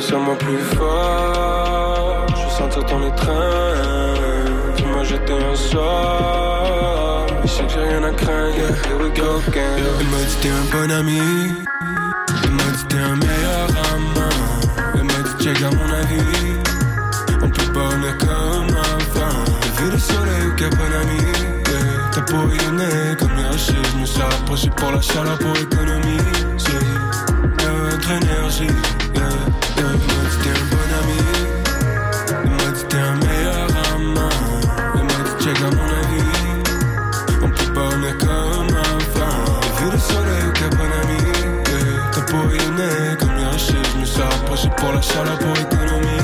Serre-moi 0.00 0.36
plus 0.38 0.58
fort. 0.76 2.26
Je 2.30 2.48
sentir 2.56 2.84
ton 2.86 3.06
étreint. 3.06 4.14
M'as 4.92 5.04
jeté 5.04 5.32
un 5.34 5.54
sort. 5.54 7.26
Je 7.44 7.48
sais 7.48 7.62
que 7.62 7.72
j'ai 7.74 7.80
rien 7.80 8.02
à 8.02 8.10
craindre. 8.10 8.56
Yeah, 8.56 8.74
here 8.86 8.98
we 8.98 9.08
go 9.14 9.40
m'a 10.10 10.22
dit 10.28 10.36
t'es 10.42 10.48
un 10.48 10.64
bon 10.72 10.90
ami. 10.90 11.20
Elle 12.42 12.50
m'a 12.50 12.70
dit 12.76 12.86
t'es 12.88 12.98
un 12.98 13.16
meilleur 13.16 13.68
amant. 13.94 14.44
Elle 14.94 15.04
m'a 15.04 15.20
dit 15.26 15.44
check 15.44 15.62
à 15.62 15.70
mon 15.70 15.90
avis. 15.92 16.56
On 17.42 17.48
peut 17.48 17.72
pas 17.72 17.88
venir 17.94 18.18
comme 18.18 18.76
avant. 18.76 19.44
Vu 19.76 19.86
le 19.92 19.98
soleil 19.98 20.46
au 20.48 20.54
Cap 20.56 20.74
Bonami. 20.76 21.20
Yeah. 21.22 22.10
T'as 22.12 22.22
pour 22.22 22.40
rien 22.40 22.70
comme 22.70 22.80
les 22.80 23.14
rochers. 23.14 23.25
Rapproché 24.46 24.70
pour 24.76 24.92
la 24.92 25.00
chaleur, 25.00 25.36
pour 25.38 25.56
économiser 25.56 26.78
notre 27.64 28.10
énergie. 28.12 28.70
Yeah, 29.12 29.22
yeah. 29.22 29.26
Elle 29.76 29.82
m'a 29.82 30.22
dit 30.30 30.38
t'es 30.40 30.50
un 30.50 30.64
bon 30.70 30.86
ami. 31.00 31.18
Elle 32.44 32.50
m'a 32.50 32.70
dit 32.70 32.84
t'es 32.88 32.96
un 32.96 33.14
meilleur 33.26 33.68
amant. 33.92 34.38
Elle 34.94 35.02
m'a 35.02 35.18
dit 35.26 35.34
check 35.44 35.58
à 35.58 35.70
mon 35.74 35.88
avis. 36.00 36.30
On 37.42 37.48
peut 37.48 37.72
pas 37.74 37.88
venir 37.88 38.14
comme 38.18 38.76
avant. 38.86 39.42
Vu 39.78 39.86
le 39.90 39.98
soleil 39.98 40.44
au 40.46 40.52
Cap 40.52 40.70
Bonami. 40.76 41.20
Yeah. 41.66 42.12
T'as 42.12 42.20
pour 42.20 42.44
rien 42.48 43.16
comme 43.18 43.36
rochers. 43.50 43.86
Je 43.94 43.98
me 43.98 44.04
suis 44.04 44.22
rapproché 44.22 44.68
pour 44.76 44.92
la 44.92 45.02
chaleur, 45.02 45.38
pour 45.40 45.58
économiser 45.58 46.15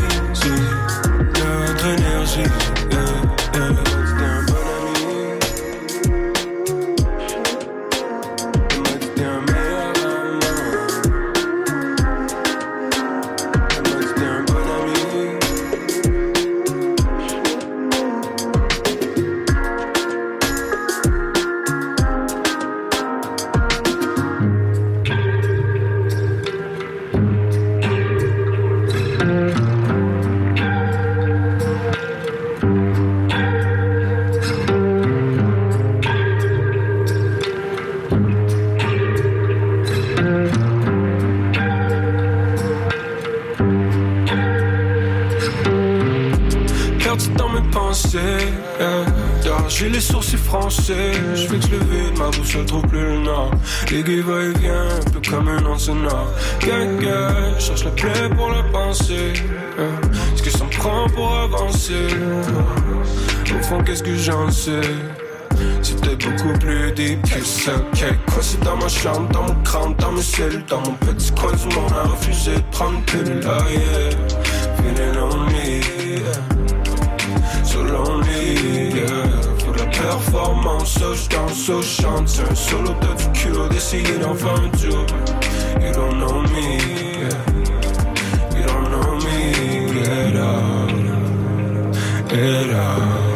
ne 52.58 52.64
trouve 52.64 52.82
plus 52.82 53.00
le 53.00 53.18
nord. 53.18 53.50
L'aiguille 53.90 54.20
va 54.20 54.42
et 54.42 54.52
vient, 54.58 54.88
peu 55.12 55.20
comme 55.30 55.48
un 55.48 55.64
enceneur. 55.66 56.26
Yeah, 56.64 56.84
yeah, 57.00 57.58
je 57.58 57.64
cherche 57.64 57.84
la 57.84 57.90
plaie 57.90 58.28
pour 58.36 58.50
la 58.50 58.62
pensée. 58.64 59.32
yeah. 59.78 60.36
Ce 60.36 60.42
que 60.42 60.64
me 60.64 60.70
prend 60.78 61.06
pour 61.10 61.34
avancer. 61.34 62.06
Au 63.54 63.62
fond, 63.64 63.82
qu'est-ce 63.84 64.02
que 64.02 64.14
j'en 64.16 64.50
sais? 64.50 64.80
C'était 65.82 66.16
beaucoup 66.16 66.58
plus 66.58 66.92
deep 66.92 67.22
que 67.22 67.44
ça, 67.44 67.72
ok 67.76 68.04
Quoi 68.26 68.42
c'est 68.42 68.60
dans 68.64 68.76
ma 68.76 68.88
chambre, 68.88 69.28
dans 69.32 69.42
mon 69.42 69.62
crâne, 69.62 69.94
dans 69.98 70.12
mes 70.12 70.22
cellules 70.22 70.64
Dans 70.66 70.80
mon 70.80 70.94
petit 70.94 71.30
coin 71.32 71.52
du 71.52 71.74
monde 71.74 71.92
a 71.92 72.08
refusé 72.08 72.54
de 72.54 72.62
prendre 72.72 72.98
une 72.98 73.04
pilule 73.04 73.40
là, 73.40 73.58
yeah 73.70 74.32
je 81.14 81.28
danse, 81.28 81.66
je 81.66 81.82
chante 81.82 82.28
C'est 82.28 82.50
un 82.50 82.54
solo, 82.54 82.94
t'as 83.00 83.14
du 83.14 83.28
culot 83.38 83.68
d'essayer 83.68 84.18
d'en 84.18 84.34
faire 84.34 84.54
un 84.54 84.68
duo 84.76 85.06
You 85.80 85.92
don't 85.92 86.18
know 86.18 86.42
me, 86.42 86.78
yeah 87.20 87.38
You 88.56 88.62
don't 88.66 88.90
know 88.90 89.14
me, 89.16 89.92
get 89.92 90.36
out 90.36 90.90
Get 92.30 92.74
out 92.74 93.32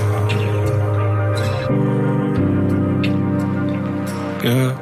Yeah. 4.44 4.76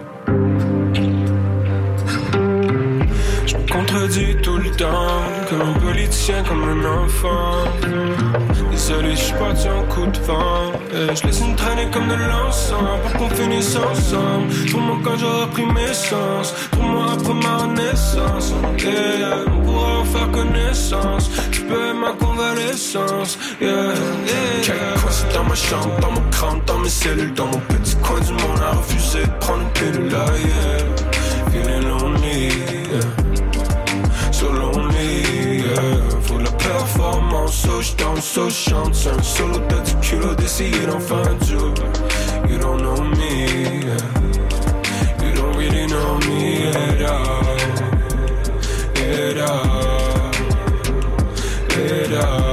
Je 3.46 3.56
me 3.56 3.66
contredis 3.72 4.36
tout 4.42 4.58
le 4.58 4.70
temps, 4.72 5.22
comme 5.48 5.62
un 5.62 5.72
politicien, 5.80 6.42
comme 6.42 6.64
un 6.64 6.84
enfant. 7.02 7.63
Je 9.34 9.38
parti 9.38 9.68
en 9.68 9.82
coup 9.92 10.06
de 10.06 10.18
vent. 10.20 10.72
Et 10.92 11.16
je 11.16 11.26
laisse 11.26 11.40
une 11.40 11.56
traîner 11.56 11.88
comme 11.92 12.08
de 12.08 12.14
l'encens 12.14 13.00
pour 13.02 13.12
qu'on 13.18 13.34
finisse 13.34 13.76
ensemble. 13.76 14.48
Trouve-moi 14.68 14.96
quand 15.04 15.16
j'aurai 15.18 15.46
pris 15.50 15.66
mes 15.66 15.92
sens. 15.92 16.54
Trouve-moi 16.72 17.06
après 17.12 17.34
ma 17.34 17.56
renaissance. 17.58 18.54
Yeah, 18.78 19.44
on 19.46 19.60
pourra 19.64 20.00
en 20.00 20.04
faire 20.04 20.30
connaissance. 20.30 21.30
Tu 21.50 21.62
peux 21.62 21.92
ma 21.94 22.12
convalescence. 22.12 23.38
Yeah, 23.60 23.70
yeah. 23.70 24.94
C'est 25.10 25.32
dans 25.32 25.44
ma 25.44 25.54
chambre, 25.54 25.90
dans 26.00 26.10
mon 26.10 26.30
crâne, 26.30 26.60
dans 26.66 26.78
mes 26.78 26.88
cellules, 26.88 27.34
dans 27.34 27.46
mon 27.46 27.58
petit 27.58 27.96
coin 27.96 28.20
du 28.20 28.32
monde 28.32 28.60
a 28.60 28.76
refusé 28.76 29.22
de 29.22 29.30
prendre 29.40 29.62
une 29.62 29.70
pilule 29.70 30.10
yeah. 30.10 30.84
Feeling 31.50 31.88
lonely, 31.88 32.48
performance, 37.92 37.92
so 37.92 37.92
je 37.92 37.96
danse, 37.96 38.24
so 38.24 38.48
je 38.48 38.54
chante. 38.54 38.94
C'est 38.94 39.10
un 39.10 39.22
solo, 39.22 39.58
t'as 39.68 39.80
du 39.80 39.94
culot 39.96 40.34
d'essayer 40.34 40.86
d'en 40.86 41.00
faire 41.00 41.28
un 41.28 41.34
duo. 41.44 41.74
You 42.48 42.58
don't 42.58 42.80
know 42.80 43.02
me, 43.02 43.46
yeah. 43.84 43.96
You 45.22 45.34
don't 45.34 45.56
really 45.56 45.86
know 45.86 46.18
me 46.28 46.68
at 46.68 47.02
all. 47.02 47.56
At 48.96 49.38
all. 49.38 49.74
At 51.70 52.12
all. 52.12 52.12
At 52.12 52.24
all. 52.24 52.43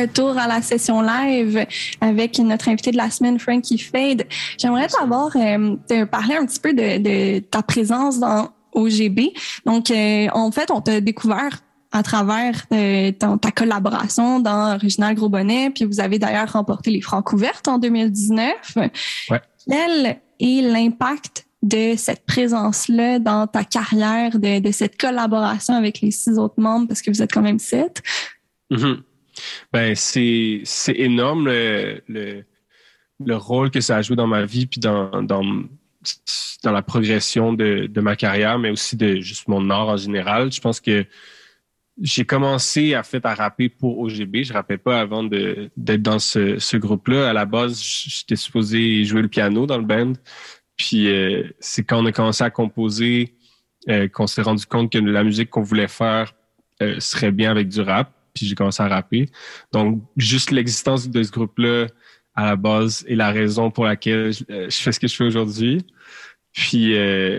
Retour 0.00 0.38
à 0.38 0.46
la 0.46 0.62
session 0.62 1.02
live 1.02 1.66
avec 2.00 2.38
notre 2.38 2.68
invité 2.68 2.90
de 2.90 2.96
la 2.96 3.10
semaine, 3.10 3.38
Frankie 3.38 3.78
Fade. 3.78 4.24
J'aimerais 4.58 4.88
t'avoir 4.88 5.30
euh, 5.36 5.76
te 5.88 6.04
parler 6.04 6.36
un 6.36 6.46
petit 6.46 6.60
peu 6.60 6.72
de, 6.72 6.98
de 6.98 7.38
ta 7.40 7.62
présence 7.62 8.18
dans 8.18 8.50
OGB. 8.72 9.32
Donc, 9.66 9.90
euh, 9.90 10.28
en 10.32 10.50
fait, 10.50 10.70
on 10.70 10.80
t'a 10.80 11.00
découvert 11.00 11.60
à 11.92 12.02
travers 12.02 12.66
euh, 12.72 13.10
ta 13.10 13.50
collaboration 13.50 14.38
dans 14.38 14.74
Original 14.76 15.14
Gros 15.14 15.28
Bonnet, 15.28 15.70
puis 15.70 15.84
vous 15.84 15.98
avez 15.98 16.20
d'ailleurs 16.20 16.52
remporté 16.52 16.90
les 16.90 17.00
Francs 17.00 17.32
ouvertes 17.32 17.66
en 17.66 17.78
2019. 17.78 18.54
Ouais. 18.76 18.92
Quel 19.68 20.20
est 20.38 20.62
l'impact 20.62 21.46
de 21.62 21.94
cette 21.96 22.24
présence-là 22.24 23.18
dans 23.18 23.46
ta 23.48 23.64
carrière, 23.64 24.38
de, 24.38 24.60
de, 24.60 24.70
cette 24.70 24.98
collaboration 24.98 25.74
avec 25.74 26.00
les 26.00 26.12
six 26.12 26.38
autres 26.38 26.58
membres, 26.58 26.86
parce 26.86 27.02
que 27.02 27.10
vous 27.10 27.22
êtes 27.22 27.32
quand 27.32 27.42
même 27.42 27.58
sept? 27.58 28.02
Mm-hmm. 28.70 29.02
Ben, 29.72 29.94
c'est, 29.94 30.62
énorme 30.88 31.46
le, 31.46 32.02
le, 32.08 32.44
le, 33.24 33.36
rôle 33.36 33.70
que 33.70 33.80
ça 33.80 33.96
a 33.96 34.02
joué 34.02 34.16
dans 34.16 34.26
ma 34.26 34.44
vie, 34.44 34.66
puis 34.66 34.80
dans, 34.80 35.22
dans, 35.22 35.42
dans 36.62 36.72
la 36.72 36.82
progression 36.82 37.52
de, 37.52 37.86
de 37.86 38.00
ma 38.00 38.16
carrière, 38.16 38.58
mais 38.58 38.70
aussi 38.70 38.96
de 38.96 39.20
juste 39.20 39.48
mon 39.48 39.70
art 39.70 39.88
en 39.88 39.96
général. 39.96 40.52
Je 40.52 40.60
pense 40.60 40.80
que 40.80 41.06
j'ai 42.00 42.24
commencé 42.24 42.94
à 42.94 43.02
fait 43.02 43.24
à 43.26 43.34
rapper 43.34 43.68
pour 43.68 43.98
OGB. 43.98 44.42
Je 44.42 44.52
rappais 44.52 44.78
pas 44.78 45.00
avant 45.00 45.22
d'être 45.22 46.02
dans 46.02 46.18
ce, 46.18 46.58
ce 46.58 46.76
groupe-là. 46.76 47.28
À 47.28 47.32
la 47.32 47.44
base, 47.44 47.82
j'étais 47.82 48.36
supposé 48.36 49.04
jouer 49.04 49.22
le 49.22 49.28
piano 49.28 49.66
dans 49.66 49.78
le 49.78 49.84
band. 49.84 50.14
Puis 50.76 51.08
euh, 51.08 51.42
c'est 51.60 51.84
quand 51.84 52.02
on 52.02 52.06
a 52.06 52.12
commencé 52.12 52.42
à 52.42 52.50
composer 52.50 53.34
euh, 53.88 54.08
qu'on 54.08 54.26
s'est 54.26 54.42
rendu 54.42 54.64
compte 54.64 54.90
que 54.90 54.98
la 54.98 55.24
musique 55.24 55.50
qu'on 55.50 55.62
voulait 55.62 55.88
faire 55.88 56.34
euh, 56.80 56.98
serait 57.00 57.32
bien 57.32 57.50
avec 57.50 57.68
du 57.68 57.82
rap. 57.82 58.12
Puis 58.34 58.46
j'ai 58.46 58.54
commencé 58.54 58.82
à 58.82 58.88
rapper. 58.88 59.28
Donc 59.72 60.02
juste 60.16 60.50
l'existence 60.50 61.08
de 61.08 61.22
ce 61.22 61.30
groupe-là 61.30 61.86
à 62.34 62.46
la 62.46 62.56
base 62.56 63.04
est 63.08 63.16
la 63.16 63.30
raison 63.30 63.70
pour 63.70 63.84
laquelle 63.84 64.32
je, 64.32 64.44
je 64.48 64.76
fais 64.76 64.92
ce 64.92 65.00
que 65.00 65.08
je 65.08 65.16
fais 65.16 65.24
aujourd'hui. 65.24 65.84
Puis 66.52 66.94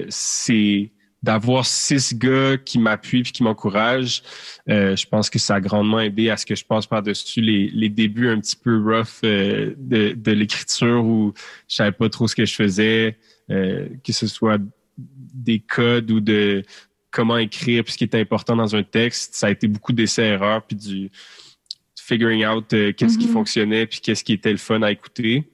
c'est 0.09 0.91
d'avoir 1.23 1.65
six 1.65 2.15
gars 2.15 2.57
qui 2.57 2.79
m'appuient 2.79 3.23
puis 3.23 3.31
qui 3.31 3.43
m'encouragent, 3.43 4.23
euh, 4.69 4.95
je 4.95 5.05
pense 5.05 5.29
que 5.29 5.37
ça 5.37 5.55
a 5.55 5.61
grandement 5.61 5.99
aidé 5.99 6.29
à 6.29 6.37
ce 6.37 6.45
que 6.45 6.55
je 6.55 6.65
passe 6.65 6.87
par-dessus 6.87 7.41
les, 7.41 7.69
les 7.73 7.89
débuts 7.89 8.29
un 8.29 8.39
petit 8.39 8.55
peu 8.55 8.81
rough 8.81 9.23
euh, 9.23 9.73
de, 9.77 10.31
l'écriture 10.31 11.05
où 11.05 11.33
je 11.67 11.75
savais 11.75 11.91
pas 11.91 12.09
trop 12.09 12.27
ce 12.27 12.35
que 12.35 12.45
je 12.45 12.55
faisais, 12.55 13.19
euh, 13.51 13.87
que 14.03 14.13
ce 14.13 14.27
soit 14.27 14.59
des 14.97 15.59
codes 15.59 16.09
ou 16.09 16.19
de 16.19 16.63
comment 17.11 17.37
écrire 17.37 17.83
puis 17.83 17.93
ce 17.93 17.97
qui 17.97 18.05
est 18.05 18.15
important 18.15 18.55
dans 18.55 18.75
un 18.75 18.83
texte. 18.83 19.35
Ça 19.35 19.47
a 19.47 19.49
été 19.51 19.67
beaucoup 19.67 19.93
d'essais-erreurs 19.93 20.63
puis 20.63 20.75
du 20.75 21.11
figuring 21.95 22.45
out 22.45 22.67
qu'est-ce 22.69 23.17
qui 23.17 23.27
fonctionnait 23.27 23.85
puis 23.85 23.99
qu'est-ce 23.99 24.23
qui 24.23 24.33
était 24.33 24.51
le 24.51 24.57
fun 24.57 24.81
à 24.81 24.91
écouter 24.91 25.49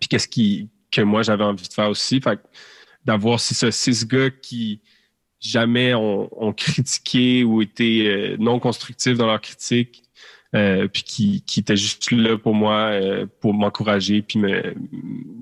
puis 0.00 0.08
qu'est-ce 0.08 0.28
qui 0.28 0.68
que 0.90 1.02
moi 1.02 1.22
j'avais 1.22 1.44
envie 1.44 1.66
de 1.66 1.72
faire 1.72 1.90
aussi. 1.90 2.20
Fait 2.20 2.38
d'avoir 3.04 3.40
six, 3.40 3.68
six 3.70 4.06
gars 4.06 4.30
qui 4.30 4.80
jamais 5.40 5.94
ont, 5.94 6.28
ont 6.42 6.52
critiqué 6.52 7.44
ou 7.44 7.60
été 7.60 8.08
euh, 8.08 8.36
non 8.38 8.58
constructifs 8.58 9.18
dans 9.18 9.26
leur 9.26 9.40
critique, 9.40 10.04
euh, 10.54 10.88
puis 10.88 11.02
qui, 11.02 11.42
qui 11.42 11.60
étaient 11.60 11.76
juste 11.76 12.10
là 12.12 12.38
pour 12.38 12.54
moi, 12.54 12.76
euh, 12.92 13.26
pour 13.40 13.52
m'encourager, 13.52 14.22
puis 14.22 14.38
me, 14.38 14.74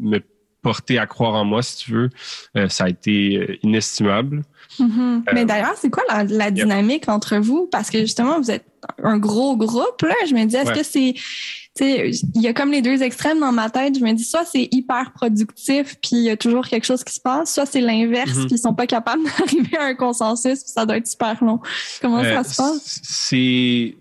me 0.01 0.19
porter 0.63 0.99
à 0.99 1.07
croire 1.07 1.35
en 1.35 1.45
moi, 1.45 1.63
si 1.63 1.77
tu 1.77 1.93
veux. 1.93 2.11
Euh, 2.57 2.69
ça 2.69 2.85
a 2.85 2.89
été 2.89 3.37
euh, 3.37 3.57
inestimable. 3.63 4.43
Mm-hmm. 4.79 5.23
Mais 5.35 5.45
d'ailleurs, 5.45 5.75
c'est 5.77 5.91
quoi 5.91 6.05
la, 6.09 6.25
la 6.25 6.51
dynamique 6.51 7.05
yeah. 7.07 7.15
entre 7.15 7.37
vous? 7.37 7.69
Parce 7.71 7.91
que 7.91 7.99
justement, 7.99 8.41
vous 8.41 8.51
êtes 8.51 8.65
un 9.03 9.19
gros 9.19 9.57
groupe, 9.57 10.03
là. 10.03 10.15
Je 10.29 10.35
me 10.35 10.45
dis, 10.45 10.57
est-ce 10.57 10.71
Ouais. 10.71 10.79
que 10.79 10.83
c'est 10.85 11.15
il 11.81 12.43
y 12.43 12.49
a 12.49 12.53
comme 12.53 12.71
les 12.71 12.83
deux 12.83 13.03
extrêmes 13.03 13.41
dans 13.41 13.51
ma 13.51 13.71
tête. 13.71 13.99
Je 13.99 14.05
me 14.05 14.13
dis, 14.13 14.25
soit 14.25 14.45
c'est 14.45 14.69
hyper 14.73 15.13
productif, 15.15 15.97
puis 16.03 16.11
il 16.17 16.23
y 16.25 16.31
a 16.31 16.37
toujours 16.37 16.67
quelque 16.67 16.85
chose 16.85 17.03
qui 17.03 17.15
se 17.15 17.21
passe, 17.21 17.55
soit 17.55 17.65
c'est 17.65 17.81
l'inverse, 17.81 18.35
Mhm. 18.37 18.47
puis 18.47 18.57
ils 18.57 18.59
sont 18.59 18.75
pas 18.75 18.87
capables 18.87 19.23
d'arriver 19.39 19.79
à 19.79 19.85
un 19.87 19.95
consensus, 19.95 20.63
puis 20.63 20.71
ça 20.73 20.85
doit 20.85 20.99
être 20.99 21.07
super 21.07 21.43
long. 21.43 21.61
Comment 22.03 22.19
Euh, 22.19 22.43
ça 22.43 22.45
se 22.45 22.57
passe? 22.57 23.01
C'est 23.03 23.97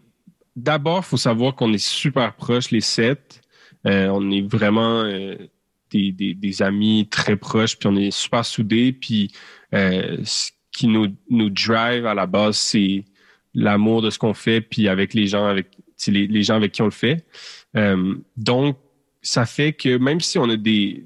d'abord, 0.56 1.06
faut 1.06 1.16
savoir 1.18 1.56
qu'on 1.56 1.72
est 1.72 1.78
super 1.84 2.36
proches 2.36 2.72
les 2.72 2.82
sept. 2.82 3.40
Euh, 3.88 4.10
on 4.10 4.30
est 4.32 4.42
vraiment 4.42 5.04
euh, 5.06 5.36
des, 5.92 6.12
des, 6.12 6.34
des 6.34 6.62
amis 6.62 7.08
très 7.10 7.36
proches, 7.36 7.78
puis 7.78 7.88
on 7.88 7.96
est 7.96 8.12
super 8.12 8.46
soudés. 8.46 8.92
Puis 8.92 9.32
euh, 9.74 10.18
ce 10.24 10.52
qui 10.72 10.88
nous, 10.88 11.08
nous 11.30 11.50
drive 11.50 12.06
à 12.06 12.14
la 12.14 12.26
base, 12.26 12.58
c'est 12.58 13.06
l'amour 13.54 14.02
de 14.02 14.10
ce 14.10 14.18
qu'on 14.18 14.34
fait, 14.34 14.62
puis 14.62 14.88
avec 14.88 15.14
les 15.14 15.28
gens 15.28 15.46
avec 15.46 15.68
les, 16.08 16.28
les 16.28 16.44
gens 16.44 16.56
avec 16.56 16.72
qui 16.72 16.82
on 16.82 16.86
le 16.86 16.92
fait. 16.92 17.26
Euh, 17.76 18.16
donc, 18.38 18.78
ça 19.22 19.46
fait 19.46 19.74
que 19.74 19.98
même 19.98 20.20
si 20.20 20.40
on 20.40 20.50
a 20.50 20.58
des, 20.58 21.06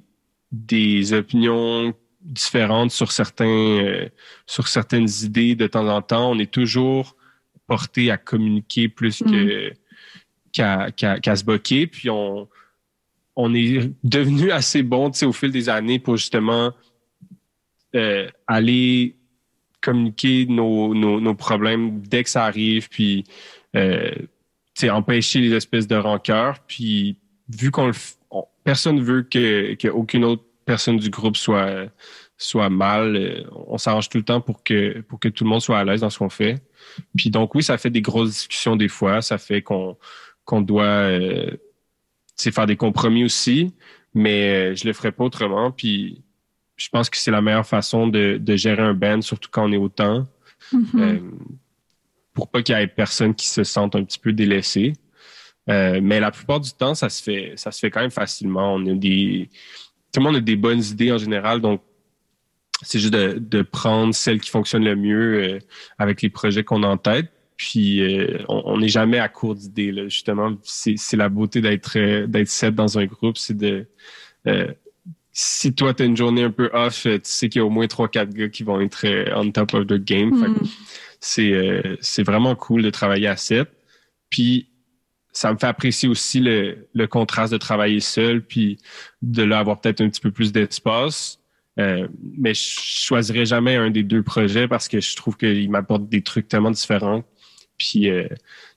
des 0.52 1.14
opinions 1.14 1.94
différentes 2.22 2.92
sur 2.92 3.12
certains 3.12 3.46
euh, 3.46 4.10
sur 4.46 4.68
certaines 4.68 5.10
idées 5.24 5.56
de 5.56 5.68
temps 5.68 5.88
en 5.88 6.02
temps, 6.02 6.32
on 6.32 6.40
est 6.40 6.52
toujours 6.52 7.16
porté 7.68 8.12
à 8.12 8.18
communiquer 8.18 8.88
plus 8.88 9.22
que 9.24 9.74
qu'à 10.54 10.92
qu'à 10.92 11.20
qu'à 11.20 11.36
se 11.36 11.44
boquer. 11.44 11.88
Puis 11.88 12.10
on 12.10 12.48
on 13.36 13.54
est 13.54 13.92
devenu 14.04 14.52
assez 14.52 14.84
bon, 14.84 15.12
au 15.24 15.32
fil 15.32 15.52
des 15.52 15.70
années 15.70 16.00
pour 16.00 16.18
justement 16.18 16.72
euh, 17.96 18.28
aller 18.48 19.16
communiquer 19.82 20.46
nos, 20.48 20.96
nos, 20.96 21.20
nos 21.22 21.36
problèmes 21.36 22.02
dès 22.02 22.24
que 22.24 22.30
ça 22.30 22.46
arrive, 22.46 22.90
puis 22.90 23.24
euh, 23.76 24.12
empêcher 24.90 25.40
les 25.40 25.54
espèces 25.54 25.88
de 25.88 25.96
rancœur. 25.96 26.60
Puis 26.68 27.18
vu 27.50 27.72
qu'on 27.72 27.88
le 27.88 27.94
on- 28.32 28.46
personne 28.64 29.00
veut 29.02 29.24
que, 29.24 29.76
que 29.76 29.88
aucune 29.88 30.26
autre 30.26 30.44
personne 30.66 30.98
du 30.98 31.10
groupe 31.10 31.38
soit 31.38 31.90
soit 32.38 32.70
mal, 32.70 33.16
euh, 33.16 33.44
on 33.68 33.78
s'arrange 33.78 34.10
tout 34.10 34.18
le 34.18 34.24
temps 34.26 34.42
pour 34.42 34.62
que 34.64 35.00
pour 35.02 35.20
que 35.20 35.30
tout 35.30 35.46
le 35.46 35.50
monde 35.50 35.62
soit 35.62 35.80
à 35.80 35.86
l'aise 35.86 36.02
dans 36.02 36.10
ce 36.10 36.18
qu'on 36.18 36.30
fait. 36.30 36.62
Puis 37.16 37.30
donc 37.30 37.56
oui, 37.56 37.64
ça 37.64 37.78
fait 37.78 37.90
des 37.90 38.02
grosses 38.02 38.32
discussions 38.32 38.76
des 38.76 38.90
fois, 38.90 39.22
ça 39.22 39.38
fait 39.38 39.62
qu'on 39.62 39.98
qu'on 40.44 40.62
doit 40.62 40.84
euh, 40.84 41.52
sais, 42.44 42.52
faire 42.52 42.66
des 42.68 42.76
compromis 42.76 43.24
aussi, 43.24 43.74
mais 44.14 44.72
euh, 44.72 44.76
je 44.76 44.86
le 44.88 44.94
ferai 44.94 45.12
pas 45.12 45.24
autrement. 45.24 45.72
Puis 45.72 46.24
je 46.78 46.90
pense 46.90 47.10
que 47.10 47.18
c'est 47.18 47.32
la 47.32 47.42
meilleure 47.42 47.66
façon 47.68 48.08
de, 48.08 48.38
de 48.38 48.56
gérer 48.56 48.82
un 48.84 48.94
band, 48.94 49.22
surtout 49.22 49.50
quand 49.52 49.66
on 49.68 49.72
est 49.72 49.78
autant, 49.78 50.26
Mhm. 50.72 50.86
euh, 50.96 51.20
pour 52.34 52.50
pas 52.50 52.62
qu'il 52.64 52.76
y 52.76 52.82
ait 52.82 52.88
personne 52.88 53.36
qui 53.36 53.48
se 53.48 53.64
sente 53.64 53.96
un 53.96 54.04
petit 54.04 54.20
peu 54.20 54.34
délaissé. 54.34 54.94
Euh, 55.70 56.00
mais 56.02 56.20
la 56.20 56.32
plupart 56.32 56.60
du 56.60 56.72
temps, 56.72 56.94
ça 56.96 57.10
se 57.10 57.22
fait, 57.24 57.54
ça 57.56 57.72
se 57.72 57.80
fait 57.80 57.90
quand 57.92 58.02
même 58.02 58.12
facilement. 58.12 58.76
On 58.76 58.86
a 58.88 58.94
des, 58.94 59.50
tout 60.12 60.20
le 60.20 60.24
monde 60.26 60.36
a 60.38 60.42
des 60.42 60.56
bonnes 60.56 60.84
idées 60.84 61.12
en 61.12 61.18
général, 61.18 61.62
donc 61.62 61.82
c'est 62.82 63.00
juste 63.00 63.14
de, 63.14 63.38
de 63.40 63.62
prendre 63.62 64.14
celles 64.14 64.42
qui 64.42 64.50
fonctionnent 64.50 64.84
le 64.84 64.96
mieux 64.96 65.44
euh, 65.44 65.60
avec 65.98 66.22
les 66.22 66.30
projets 66.30 66.64
qu'on 66.64 66.84
a 66.84 66.88
en 66.88 66.98
tête. 66.98 67.32
Puis 67.58 68.02
euh, 68.02 68.40
on 68.50 68.78
n'est 68.80 68.90
jamais 68.90 69.20
à 69.20 69.30
court 69.30 69.56
d'idées. 69.56 69.92
là. 69.92 70.04
Justement, 70.06 70.56
c'est 70.64 71.14
la 71.14 71.30
beauté 71.30 71.62
d'être 71.62 71.98
euh, 71.98 72.28
d'être 72.28 72.50
sept 72.50 72.76
dans 72.76 72.98
un 73.00 73.06
groupe, 73.06 73.38
c'est 73.38 73.56
de 73.58 73.88
euh, 74.48 74.68
si 75.32 75.74
toi 75.74 75.94
tu 75.94 76.04
as 76.04 76.06
une 76.06 76.18
journée 76.18 76.44
un 76.44 76.52
peu 76.52 76.70
off, 76.74 77.04
tu 77.04 77.20
sais 77.24 77.50
qu'il 77.50 77.60
y 77.60 77.62
a 77.62 77.66
au 77.66 77.70
moins 77.70 77.88
trois 77.88 78.08
quatre 78.08 78.34
gars 78.34 78.50
qui 78.50 78.64
vont 78.64 78.80
être 78.82 79.06
on 79.36 79.52
top 79.52 79.74
of 79.74 79.88
the 79.88 79.96
game. 79.96 80.32
Fait 80.40 80.48
que 80.60 80.64
Mm. 80.66 80.68
c'est 81.20 81.54
euh, 81.54 81.96
c'est 82.02 82.24
vraiment 82.24 82.56
cool 82.56 82.82
de 82.84 82.90
travailler 82.90 83.28
à 83.28 83.38
7. 83.38 83.70
Puis 84.30 84.70
ça 85.32 85.52
me 85.52 85.58
fait 85.58 85.68
apprécier 85.68 86.08
aussi 86.08 86.40
le, 86.40 86.88
le 86.94 87.08
contraste 87.08 87.52
de 87.52 87.58
travailler 87.58 88.00
seul, 88.00 88.42
puis 88.42 88.78
de 89.22 89.44
là 89.44 89.60
avoir 89.60 89.82
peut-être 89.82 90.02
un 90.02 90.10
petit 90.10 90.22
peu 90.22 90.32
plus 90.32 90.52
d'espace. 90.54 91.40
Euh, 91.78 92.08
mais 92.38 92.54
je 92.54 92.80
choisirais 92.80 93.46
jamais 93.46 93.76
un 93.76 93.90
des 93.92 94.04
deux 94.04 94.24
projets 94.24 94.66
parce 94.70 94.88
que 94.88 95.02
je 95.02 95.14
trouve 95.18 95.36
qu'il 95.36 95.70
m'apporte 95.70 96.08
des 96.08 96.22
trucs 96.22 96.48
tellement 96.48 96.72
différents, 96.72 97.26
puis 97.78 98.10
euh, 98.10 98.28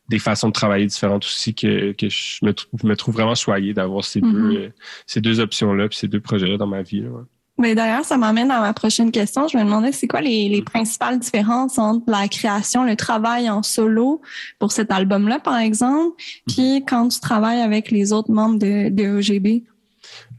des 0.09 0.19
façons 0.19 0.49
de 0.49 0.53
travailler 0.53 0.87
différentes 0.87 1.25
aussi 1.25 1.55
que, 1.55 1.93
que 1.93 2.09
je 2.09 2.45
me, 2.45 2.53
trouve, 2.53 2.85
me 2.85 2.97
trouve 2.97 3.15
vraiment 3.15 3.35
choyé 3.35 3.75
d'avoir 3.75 4.05
ces 4.05 4.21
deux 4.21 4.57
euh, 4.57 4.69
ces 5.07 5.21
deux 5.21 5.41
options-là, 5.41 5.89
puis 5.89 5.99
ces 5.99 6.09
deux 6.09 6.21
projets-là 6.21 6.57
dans 6.57 6.67
ma 6.67 6.83
vie. 6.83 7.01
là, 7.01 7.11
ouais. 7.11 7.23
Mais 7.61 7.75
d'ailleurs, 7.75 8.05
ça 8.05 8.17
m'amène 8.17 8.53
à 8.53 8.61
ma 8.61 8.73
prochaine 8.73 9.11
question. 9.11 9.49
Je 9.49 9.59
me 9.59 9.65
demandais 9.65 9.91
c'est 9.91 10.07
quoi 10.07 10.21
les, 10.21 10.49
Mm. 10.49 10.53
les 10.53 10.63
principales 10.63 11.19
différences 11.19 11.77
entre 11.79 12.09
la 12.09 12.29
création, 12.29 12.85
le 12.85 12.95
travail 12.95 13.51
en 13.51 13.65
solo 13.65 14.23
pour 14.61 14.71
cet 14.71 14.93
album-là, 14.93 15.41
par 15.41 15.59
exemple, 15.59 16.15
Mm. 16.17 16.53
puis 16.53 16.85
quand 16.87 17.09
tu 17.09 17.19
travailles 17.21 17.61
avec 17.61 17.91
les 17.91 18.13
autres 18.13 18.31
membres 18.31 18.59
de, 18.61 18.89
de 18.91 19.19
OGB. 19.19 19.65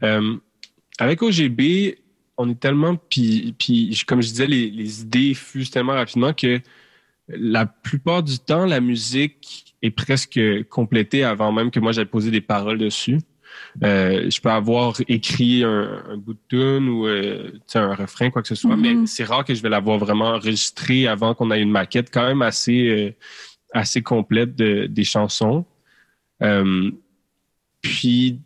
Euh, 0.02 0.36
avec 0.98 1.22
OGB, 1.22 1.96
on 2.38 2.48
est 2.48 2.58
tellement, 2.58 2.96
puis, 2.96 3.54
puis 3.58 4.02
comme 4.06 4.22
je 4.22 4.28
disais, 4.28 4.46
les, 4.46 4.70
les 4.70 5.02
idées 5.02 5.34
fusent 5.34 5.70
tellement 5.70 5.92
rapidement 5.92 6.32
que 6.32 6.58
la 7.36 7.66
plupart 7.66 8.22
du 8.22 8.38
temps, 8.38 8.66
la 8.66 8.80
musique 8.80 9.74
est 9.82 9.90
presque 9.90 10.40
complétée 10.68 11.24
avant 11.24 11.52
même 11.52 11.70
que 11.70 11.80
moi 11.80 11.92
j'aie 11.92 12.04
posé 12.04 12.30
des 12.30 12.40
paroles 12.40 12.78
dessus. 12.78 13.18
Euh, 13.84 14.30
je 14.30 14.40
peux 14.40 14.50
avoir 14.50 14.96
écrit 15.08 15.64
un, 15.64 16.02
un 16.08 16.16
bout 16.16 16.34
de 16.34 16.40
tune 16.48 16.88
ou 16.88 17.06
euh, 17.06 17.52
un 17.74 17.94
refrain, 17.94 18.30
quoi 18.30 18.42
que 18.42 18.48
ce 18.48 18.54
soit, 18.54 18.76
mais 18.76 19.06
c'est 19.06 19.24
rare 19.24 19.44
que 19.44 19.54
je 19.54 19.62
vais 19.62 19.68
l'avoir 19.68 19.98
vraiment 19.98 20.30
enregistré 20.30 21.06
avant 21.06 21.34
qu'on 21.34 21.50
ait 21.50 21.60
une 21.60 21.70
maquette 21.70 22.10
quand 22.12 22.26
même 22.26 22.42
assez, 22.42 22.88
euh, 22.88 23.14
assez 23.72 24.02
complète 24.02 24.54
de, 24.54 24.86
des 24.86 25.04
chansons. 25.04 25.64
Euh, 26.42 26.90
puis, 27.80 28.40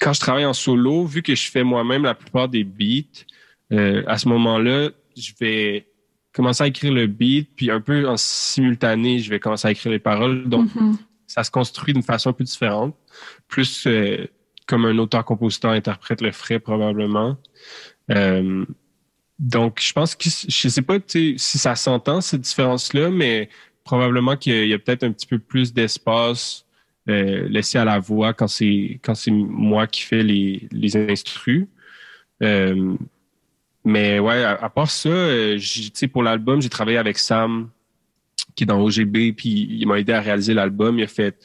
quand 0.00 0.12
je 0.12 0.20
travaille 0.20 0.46
en 0.46 0.52
solo, 0.52 1.04
vu 1.04 1.22
que 1.22 1.34
je 1.34 1.50
fais 1.50 1.64
moi-même 1.64 2.04
la 2.04 2.14
plupart 2.14 2.48
des 2.48 2.64
beats, 2.64 3.24
euh, 3.72 4.02
à 4.06 4.18
ce 4.18 4.28
moment-là, 4.28 4.90
je 5.16 5.32
vais 5.40 5.86
commencer 6.32 6.64
à 6.64 6.66
écrire 6.66 6.92
le 6.92 7.06
beat, 7.06 7.50
puis 7.54 7.70
un 7.70 7.80
peu 7.80 8.08
en 8.08 8.16
simultané, 8.16 9.18
je 9.18 9.30
vais 9.30 9.38
commencer 9.40 9.68
à 9.68 9.70
écrire 9.70 9.92
les 9.92 9.98
paroles. 9.98 10.48
Donc, 10.48 10.74
Mhm. 10.74 10.96
ça 11.26 11.44
se 11.44 11.50
construit 11.50 11.92
d'une 11.94 12.02
façon 12.02 12.30
un 12.30 12.32
peu 12.32 12.44
différente, 12.44 12.94
plus 13.48 13.86
euh, 13.86 14.26
comme 14.66 14.84
un 14.84 14.96
auteur-compositeur 14.98 15.72
interprète 15.72 16.20
le 16.20 16.32
ferait 16.32 16.58
probablement. 16.60 17.36
Euh, 18.10 18.64
donc, 19.38 19.80
je 19.82 19.92
pense 19.92 20.14
que 20.14 20.28
je 20.28 20.68
sais 20.68 20.82
pas 20.82 20.98
si 21.06 21.36
ça 21.38 21.74
s'entend 21.74 22.20
cette 22.20 22.42
différence-là, 22.42 23.10
mais 23.10 23.48
probablement 23.84 24.36
qu'il 24.36 24.68
y 24.68 24.74
a 24.74 24.78
peut-être 24.78 25.02
un 25.02 25.10
petit 25.12 25.26
peu 25.26 25.38
plus 25.38 25.72
d'espace 25.74 26.64
euh, 27.08 27.48
laissé 27.48 27.78
à 27.78 27.84
la 27.84 27.98
voix 27.98 28.32
quand 28.32 28.46
c'est 28.46 29.00
quand 29.02 29.16
c'est 29.16 29.32
moi 29.32 29.88
qui 29.88 30.02
fais 30.02 30.22
les 30.22 30.68
les 30.70 30.96
instrus. 30.96 31.66
Mais 33.84 34.18
ouais, 34.18 34.44
à, 34.44 34.68
part 34.70 34.90
ça, 34.90 35.08
euh, 35.08 35.58
sais, 35.58 36.06
pour 36.06 36.22
l'album, 36.22 36.62
j'ai 36.62 36.68
travaillé 36.68 36.98
avec 36.98 37.18
Sam 37.18 37.70
qui 38.54 38.64
est 38.64 38.66
dans 38.66 38.80
OGB, 38.80 39.34
puis 39.36 39.66
il 39.70 39.86
m'a 39.86 39.98
aidé 39.98 40.12
à 40.12 40.20
réaliser 40.20 40.54
l'album. 40.54 40.98
Il 40.98 41.04
a 41.04 41.08
fait 41.08 41.36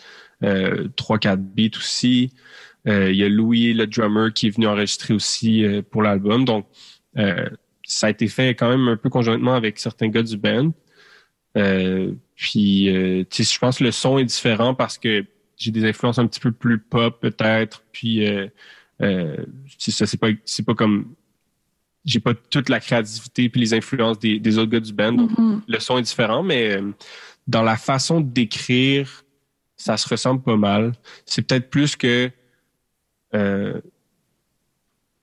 euh, 0.43 0.87
trois, 0.95 1.17
quatre 1.17 1.41
beats 1.41 1.77
aussi. 1.77 2.31
Euh, 2.87 3.11
il 3.11 3.17
y 3.17 3.23
a 3.23 3.29
Louis, 3.29 3.73
le 3.73 3.87
drummer, 3.87 4.33
qui 4.33 4.47
est 4.47 4.49
venu 4.49 4.67
enregistrer 4.67 5.13
aussi 5.13 5.63
euh, 5.63 5.81
pour 5.81 6.03
l'album. 6.03 6.45
Donc, 6.45 6.67
ça 7.87 8.07
a 8.07 8.09
été 8.09 8.27
fait 8.27 8.49
quand 8.49 8.69
même 8.69 8.87
un 8.89 8.97
peu 8.97 9.09
conjointement 9.09 9.55
avec 9.55 9.79
certains 9.79 10.09
gars 10.09 10.21
du 10.21 10.37
band. 10.37 10.71
Euh, 11.57 12.11
puis, 12.35 12.89
euh, 12.89 13.23
tu 13.29 13.43
sais, 13.43 13.53
je 13.53 13.59
pense 13.59 13.79
que 13.79 13.83
le 13.83 13.91
son 13.91 14.17
est 14.17 14.25
différent 14.25 14.75
parce 14.75 14.97
que 14.97 15.25
j'ai 15.55 15.71
des 15.71 15.85
influences 15.85 16.19
un 16.19 16.27
petit 16.27 16.39
peu 16.39 16.51
plus 16.51 16.79
pop 16.79 17.19
peut-être. 17.19 17.83
Puis, 17.91 18.27
euh, 18.27 18.47
ça, 19.79 20.05
c'est 20.05 20.19
pas, 20.19 20.27
c'est 20.45 20.65
pas 20.65 20.75
comme 20.75 21.15
j'ai 22.07 22.19
pas 22.21 22.33
toute 22.33 22.69
la 22.69 22.79
créativité 22.79 23.49
puis 23.49 23.61
les 23.61 23.73
influences 23.75 24.17
des, 24.17 24.39
des 24.39 24.57
autres 24.57 24.71
gars 24.71 24.79
du 24.79 24.93
band. 24.93 25.11
Donc, 25.11 25.37
Mhm. 25.37 25.61
le 25.67 25.79
son 25.79 25.99
est 25.99 26.01
différent, 26.03 26.41
mais 26.41 26.71
euh, 26.77 26.91
dans 27.47 27.61
la 27.63 27.75
façon 27.77 28.21
d'écrire, 28.21 29.23
ça 29.75 29.97
se 29.97 30.07
ressemble 30.09 30.41
pas 30.41 30.55
mal. 30.55 30.93
C'est 31.25 31.41
peut-être 31.45 31.69
plus 31.69 31.95
que 31.95 32.31
euh, 33.35 33.79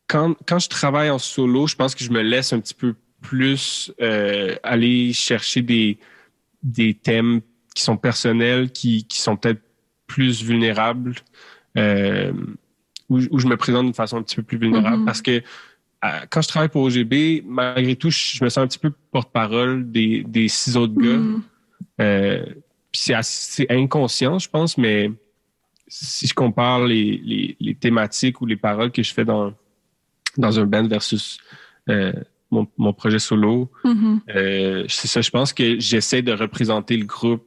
quand, 0.07 0.35
quand 0.47 0.59
je 0.59 0.68
travaille 0.68 1.11
en 1.11 1.18
solo, 1.18 1.66
je 1.66 1.74
pense 1.74 1.95
que 1.95 2.05
je 2.05 2.11
me 2.11 2.20
laisse 2.20 2.53
un 2.53 2.61
petit 2.61 2.74
peu 2.74 2.95
plus 3.22 3.91
euh, 4.03 4.55
aller 4.62 5.12
chercher 5.14 5.62
des, 5.62 5.99
des 6.62 6.93
thèmes 6.95 7.41
qui 7.74 7.82
sont 7.82 7.97
personnels, 7.97 8.70
qui, 8.70 9.05
qui 9.05 9.20
sont 9.20 9.37
peut-être 9.37 9.62
plus 10.07 10.43
vulnérables, 10.45 11.14
euh, 11.78 12.32
où, 13.09 13.18
où 13.30 13.39
je 13.39 13.47
me 13.47 13.57
présente 13.57 13.87
d'une 13.87 13.95
façon 13.95 14.18
un 14.18 14.22
petit 14.22 14.37
peu 14.37 14.43
plus 14.43 14.59
vulnérable. 14.59 14.99
Mhm. 14.99 15.05
Parce 15.07 15.22
que 15.22 15.43
quand 16.31 16.43
je 16.43 16.49
travaille 16.49 16.69
pour 16.69 16.83
OGB, 16.83 17.43
malgré 17.47 17.97
tout, 17.97 18.11
je, 18.11 18.43
me 18.45 18.49
sens 18.49 18.59
un 18.59 18.67
petit 18.67 18.79
peu 18.79 18.93
porte-parole 19.11 19.91
des, 19.91 20.23
des 20.25 20.49
six 20.49 20.77
autres 20.77 20.95
gars. 20.95 21.17
Mhm. 21.17 21.43
Euh, 22.01 22.45
c'est 22.93 23.71
inconscient, 23.71 24.39
je 24.39 24.49
pense, 24.49 24.79
mais 24.79 25.11
si 25.89 26.27
je 26.27 26.35
compare 26.35 26.85
les, 26.85 27.21
les, 27.25 27.57
les 27.59 27.75
thématiques 27.75 28.41
ou 28.41 28.47
les 28.47 28.57
paroles 28.57 28.93
que 28.93 29.03
je 29.03 29.13
fais 29.13 29.25
dans, 29.25 29.53
dans 30.37 30.59
un 30.61 30.67
band 30.67 30.87
versus 30.87 31.39
euh, 31.89 32.13
mon, 32.51 32.67
mon 32.77 32.93
projet 32.93 33.19
solo, 33.19 33.71
Mhm. 33.85 34.21
euh, 34.35 34.85
c'est 34.89 35.09
ça, 35.09 35.21
je 35.21 35.31
pense 35.31 35.53
que 35.53 35.79
j'essaie 35.81 36.23
de 36.23 36.33
représenter 36.33 36.97
le 36.97 37.07
groupe, 37.07 37.45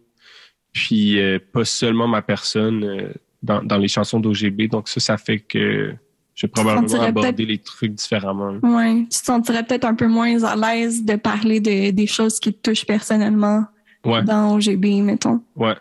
puis 0.74 1.20
euh, 1.20 1.40
pas 1.54 1.66
seulement 1.66 2.08
ma 2.08 2.22
personne 2.22 3.14
dans, 3.44 3.64
dans 3.64 3.78
les 3.78 3.88
chansons 3.88 4.20
d'OGB. 4.20 4.68
Donc 4.70 4.90
ça, 4.90 5.00
ça 5.00 5.18
fait 5.18 5.40
que 5.40 5.96
je 6.38 6.46
vais 6.46 6.52
probablement 6.52 7.02
aborder 7.02 7.46
les 7.48 7.58
trucs 7.58 7.94
différemment. 7.96 8.60
Ouais, 8.62 9.02
tu 9.12 9.20
te 9.20 9.26
sentirais 9.26 9.64
peut-être 9.64 9.86
un 9.86 9.96
peu 9.96 10.08
moins 10.08 10.44
à 10.44 10.56
l'aise 10.56 11.04
de 11.04 11.16
parler 11.16 11.60
de, 11.60 11.90
des 11.90 12.08
choses 12.08 12.40
qui 12.40 12.54
te 12.54 12.70
touchent 12.70 12.86
personnellement 12.86 13.66
Ouais. 14.06 14.24
dans 14.24 14.56
OGB, 14.56 15.02
mettons. 15.02 15.42
Ouais, 15.56 15.76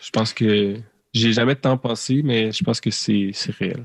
je 0.00 0.10
pense 0.10 0.32
que 0.34 0.76
j'ai 1.14 1.32
jamais 1.32 1.56
tant 1.56 1.76
pensé, 1.78 2.20
mais 2.22 2.52
je 2.52 2.62
pense 2.62 2.80
que 2.80 2.90
c'est 2.90 3.32
réel. 3.58 3.84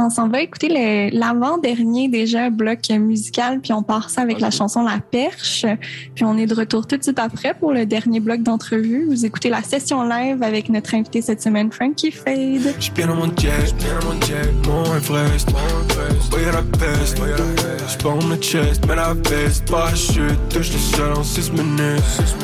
On 0.00 0.10
s'en 0.10 0.28
va 0.28 0.40
écouter 0.42 0.68
le- 0.68 1.18
l'avant-dernier 1.18 2.08
déjà 2.08 2.50
bloc 2.50 2.88
musical, 2.90 3.58
puis 3.60 3.72
on 3.72 3.82
part 3.82 4.10
ça 4.10 4.20
avec 4.22 4.38
la 4.38 4.52
chanson 4.52 4.84
La 4.84 5.00
Perche. 5.00 5.66
Puis 6.14 6.24
on 6.24 6.38
est 6.38 6.46
de 6.46 6.54
retour 6.54 6.86
tout 6.86 6.96
de 6.96 7.02
suite 7.02 7.18
après 7.18 7.52
pour 7.52 7.72
le 7.72 7.84
dernier 7.84 8.20
bloc 8.20 8.42
d'entrevue. 8.42 9.06
Vous 9.08 9.26
écoutez 9.26 9.48
la 9.50 9.60
session 9.62 10.04
live 10.04 10.40
avec 10.44 10.68
notre 10.68 10.94
invité 10.94 11.20
cette 11.20 11.42
semaine, 11.42 11.72
Frankie 11.72 12.12
Fade. 12.12 12.74
J'suis 12.78 12.92
bien 12.92 13.08
dans 13.08 13.16
mon 13.16 13.26
jet, 13.36 13.74
bien 13.76 13.98
dans 14.00 14.14
mon 14.14 14.20
jet, 14.20 14.52
mon 14.68 14.84
Everest, 14.96 15.48
mon 15.50 15.58
Everest. 15.90 16.30
Voyez 16.30 16.46
la 16.46 16.62
peste, 16.62 17.18
peste. 17.20 17.66
J'pars 17.90 18.16
mon 18.22 18.36
chest, 18.40 18.86
mets 18.86 18.94
la 18.94 19.14
veste, 19.14 19.68
parachute, 19.68 20.38
touche 20.48 20.72
le 20.72 20.78
sol 20.78 21.12
en 21.16 21.24
6 21.24 21.50
minutes. 21.50 22.36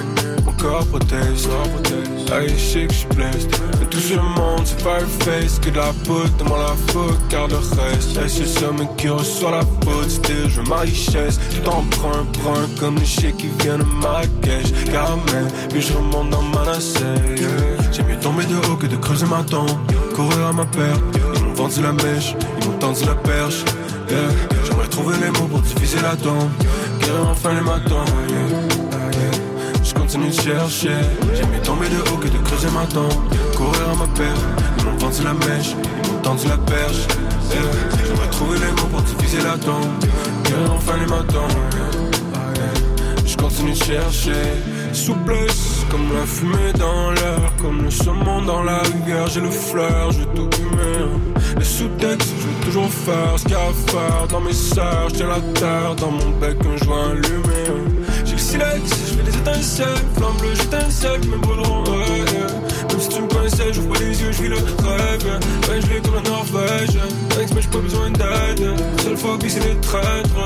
Mon 0.44 0.52
corps 0.52 0.84
proteste, 0.86 1.48
aïe, 2.32 2.48
je 2.48 2.54
sais 2.60 2.86
que 2.88 2.92
j'suis 2.92 3.06
blessé. 3.14 3.46
Mais 3.78 3.86
tout 3.86 3.98
le 4.10 4.16
monde, 4.22 4.43
Fireface, 4.84 5.58
que 5.60 5.70
de 5.70 5.76
la 5.76 5.94
poudre, 6.04 6.28
donne-moi 6.36 6.58
la 6.58 6.92
faute, 6.92 7.18
car 7.30 7.48
le 7.48 7.56
reste. 7.56 8.18
Et 8.22 8.28
c'est 8.28 8.46
ça, 8.46 8.66
mais 8.78 8.86
qui 8.98 9.08
reçoit 9.08 9.50
la 9.52 9.62
faute, 9.62 10.10
c'était 10.10 10.46
je 10.46 10.60
ma 10.60 10.80
richesse. 10.80 11.40
En 11.66 11.80
brun, 11.80 12.26
comme 12.78 12.96
les 12.96 13.06
chèques 13.06 13.38
qui 13.38 13.48
viennent 13.60 13.78
de 13.78 13.84
Marrakech. 13.84 14.74
Caramel, 14.92 15.46
puis 15.70 15.80
je 15.80 15.94
remonte 15.94 16.28
dans 16.28 16.42
ma 16.42 16.66
nacelle. 16.66 17.16
yeah. 17.34 17.48
J'ai 17.92 18.02
mieux 18.02 18.18
tomber 18.20 18.44
de 18.44 18.56
haut 18.68 18.76
que 18.76 18.86
de 18.86 18.96
creuser 18.96 19.24
ma 19.24 19.42
tombe. 19.42 19.70
Courir 20.14 20.48
à 20.48 20.52
ma 20.52 20.66
perte, 20.66 21.00
ils 21.34 21.42
m'ont 21.42 21.54
vendu 21.54 21.80
la 21.80 21.92
mèche, 21.92 22.36
ils 22.60 22.68
m'ont 22.68 22.76
tendu 22.76 23.06
la 23.06 23.14
perche. 23.14 23.64
yeah. 24.10 24.18
J'aimerais 24.66 24.88
trouver 24.88 25.16
les 25.22 25.30
mots 25.30 25.48
pour 25.48 25.60
diviser 25.62 26.02
la 26.02 26.14
tombe. 26.14 26.50
Guérir 27.00 27.26
enfin 27.30 27.54
les 27.54 27.62
matins. 27.62 28.04
Yeah. 28.28 29.30
Je 29.82 29.94
continue 29.94 30.28
de 30.28 30.34
chercher. 30.34 30.90
J'ai 31.34 31.46
mieux 31.46 31.62
tomber 31.62 31.88
de 31.88 31.96
haut 32.10 32.18
que 32.18 32.28
de 32.28 32.38
creuser 32.44 32.68
ma 32.74 32.84
tombe. 32.84 33.08
Courir 33.56 33.90
à 33.92 33.94
ma 33.94 34.06
perte, 34.14 34.40
ils 34.78 34.84
m'ont 34.84 34.96
vendu 34.98 35.22
la 35.22 35.32
mèche, 35.34 35.76
ils 36.04 36.12
m'ont 36.12 36.18
tendu 36.20 36.48
la 36.48 36.56
perche. 36.58 37.06
yeah. 37.50 37.60
J'aimerais 37.96 38.30
trouver 38.30 38.58
les 38.58 38.72
mots 38.72 38.88
pour 38.90 39.02
diviser 39.02 39.42
la 39.42 39.56
tombe. 39.58 39.84
Guérir 40.44 40.72
enfin 40.74 40.94
les 40.98 41.06
matins. 41.06 41.48
yeah. 42.56 43.24
Je 43.26 43.36
continue 43.36 43.72
de 43.72 43.76
chercher 43.76 44.42
Souplesse 44.92 45.84
comme 45.90 46.12
la 46.12 46.24
fumée 46.26 46.72
dans 46.78 47.10
l'air 47.10 47.52
Comme 47.60 47.84
le 47.84 47.90
saumon 47.90 48.42
dans 48.42 48.62
la 48.62 48.78
rivière 48.78 49.26
J'ai 49.28 49.40
le 49.40 49.50
flair, 49.50 50.10
je 50.12 50.24
tout 50.36 50.48
humain 50.60 51.08
Le 51.56 51.64
sous-texte, 51.64 52.32
je 52.38 52.46
veux 52.46 52.64
toujours 52.64 52.90
faire 52.90 53.36
ce 53.36 53.42
qu'il 53.42 53.52
y 53.52 53.54
a 53.54 53.60
à 53.60 53.72
faire 53.90 54.28
Dans 54.28 54.40
mes 54.40 54.52
je 54.52 55.14
tiens 55.14 55.28
la 55.28 55.40
terre 55.58 55.94
Dans 55.96 56.10
mon 56.10 56.30
bec, 56.38 56.56
un 56.64 56.84
joint 56.84 57.10
allumé 57.10 57.64
J'ai 58.24 58.32
le 58.32 58.38
silex, 58.38 58.82
je 59.08 59.14
fais 59.14 59.22
des 59.30 59.36
étincelles 59.36 60.04
Flamme 60.16 60.36
bleue, 60.40 60.54
j'étincelle, 60.54 61.20
je 61.22 61.28
me 61.28 61.38
brûleront 61.38 61.84
ouais, 61.84 62.18
yeah. 62.32 62.46
Si 63.00 63.08
tu 63.08 63.22
me 63.22 63.26
connaissais, 63.28 63.72
j'ouvre 63.72 63.94
les 64.00 64.20
yeux, 64.20 64.32
je 64.32 64.42
vis 64.42 64.48
le 64.48 64.56
rêve. 64.56 65.24
Yeah. 65.24 65.38
Ben 65.68 65.80
je 65.80 66.00
comme 66.02 66.14
la 66.14 66.22
Norvège 66.30 66.98
Thanks, 67.30 67.50
mais 67.54 67.62
j'ai 67.62 67.68
pas 67.68 67.78
besoin 67.78 68.10
d'aide. 68.10 68.74
Seule 69.02 69.16
phobie, 69.16 69.50
c'est 69.50 69.60
les 69.60 69.76
traîtres. 69.80 70.36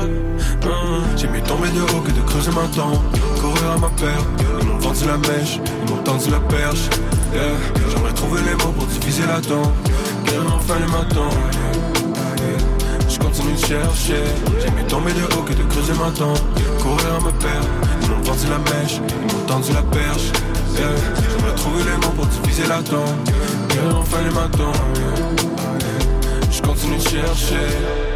Hum, 0.65 1.03
J'ai 1.17 1.29
mieux 1.29 1.43
tomber 1.43 1.69
de 1.71 1.81
haut 1.81 2.01
que 2.01 2.11
de 2.11 2.21
creuser 2.23 2.51
ma 2.51 2.67
tombe 2.75 3.01
Courir 3.41 3.73
à 3.73 3.79
ma 3.79 3.89
perte. 3.91 4.27
Ils 4.61 4.67
m'ont 4.67 4.79
vendu 4.79 5.05
la 5.07 5.17
mèche, 5.19 5.61
ils 5.87 5.91
m'ont 5.93 6.03
tendu 6.03 6.31
la 6.31 6.41
perche. 6.41 6.89
Yeah. 7.33 7.43
J'aimerais 7.91 8.13
trouver 8.15 8.41
les 8.43 8.55
mots 8.65 8.73
pour 8.73 8.87
diviser 8.87 9.23
la 9.27 9.41
tombe 9.41 9.73
Guérir 10.25 10.55
enfin 10.57 10.77
les 10.81 10.91
matins 10.91 11.29
Je 13.09 13.19
continue 13.19 13.53
de 13.53 13.59
chercher. 13.59 14.23
J'ai 14.61 14.71
mieux 14.71 14.87
tomber 14.89 15.13
de 15.13 15.23
haut 15.37 15.43
que 15.43 15.53
de 15.53 15.63
creuser 15.65 15.93
ma 15.95 16.11
tombe 16.11 16.39
Courir 16.81 17.17
à 17.19 17.21
ma 17.25 17.33
perte. 17.33 17.69
Ils 18.03 18.09
m'ont 18.11 18.23
vendu 18.23 18.47
la 18.49 18.59
mèche, 18.59 19.01
ils 19.21 19.37
m'ont 19.37 19.45
tendu 19.47 19.73
la 19.73 19.83
perche 19.83 20.33
yeah. 20.79 21.19
J'aimerais 21.21 21.55
trouver 21.57 21.85
les 21.85 21.97
mots 21.97 22.13
pour 22.15 22.27
diviser 22.27 22.67
la 22.69 22.83
tombe 22.83 23.05
Guérir 23.69 23.97
enfin 23.99 24.23
les 24.23 24.35
matins 24.35 24.73
Je 26.51 26.63
continue 26.63 26.97
de 26.97 27.03
chercher 27.03 28.08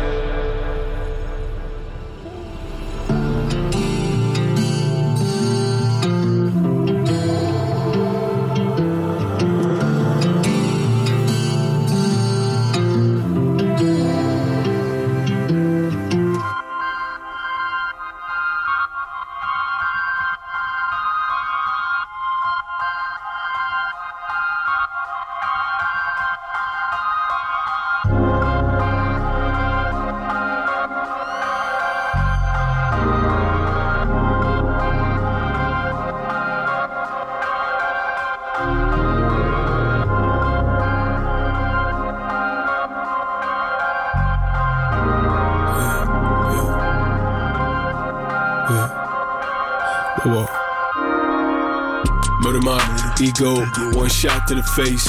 ego, 53.33 53.65
one 53.97 54.09
shot 54.09 54.47
to 54.49 54.55
the 54.55 54.63
face, 54.63 55.05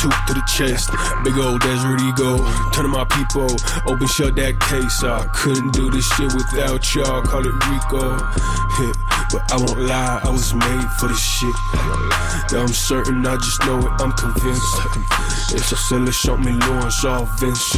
two 0.00 0.10
to 0.26 0.34
the 0.34 0.42
chest, 0.56 0.90
big 1.24 1.36
old 1.38 1.60
desert 1.60 2.00
ego. 2.00 2.38
Turn 2.72 2.84
to 2.84 2.88
my 2.88 3.04
people, 3.04 3.48
open 3.86 4.06
shut 4.06 4.36
that 4.36 4.60
case. 4.60 5.02
I 5.02 5.26
couldn't 5.32 5.72
do 5.72 5.90
this 5.90 6.06
shit 6.14 6.32
without 6.34 6.82
y'all, 6.94 7.22
call 7.22 7.40
it 7.40 7.54
Rico. 7.68 8.18
But 9.32 9.50
I 9.52 9.56
won't 9.56 9.80
lie, 9.80 10.20
I 10.22 10.30
was 10.30 10.54
made 10.54 10.88
for 10.98 11.08
this 11.08 11.20
shit. 11.20 11.54
Yeah, 12.52 12.62
I'm 12.62 12.68
certain, 12.68 13.26
I 13.26 13.36
just 13.36 13.60
know 13.64 13.78
it, 13.78 13.92
I'm 14.00 14.12
convinced. 14.12 15.14
Et 15.54 15.58
sur 15.58 15.78
ce, 15.78 15.94
le 15.94 16.36
mes 16.38 16.52
louanges, 16.52 17.00
genre 17.00 17.26
Vince. 17.38 17.76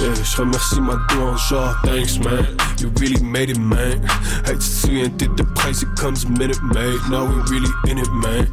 Yeah, 0.00 0.14
je 0.14 0.36
remercie 0.36 0.80
ma 0.80 0.96
douange, 1.08 1.48
genre 1.48 1.76
thanks 1.84 2.18
man. 2.18 2.46
You 2.78 2.90
really 2.98 3.22
made 3.22 3.50
it, 3.50 3.58
man. 3.58 4.02
Hate 4.44 4.56
to 4.56 4.60
see 4.60 5.02
and 5.02 5.16
did 5.18 5.36
the 5.36 5.44
price, 5.54 5.82
it 5.82 5.88
comes 5.96 6.24
a 6.24 6.30
minute, 6.30 6.62
mate. 6.62 6.98
Now 7.10 7.24
we 7.26 7.36
really 7.50 7.70
in 7.88 7.98
it, 7.98 8.10
man. 8.12 8.48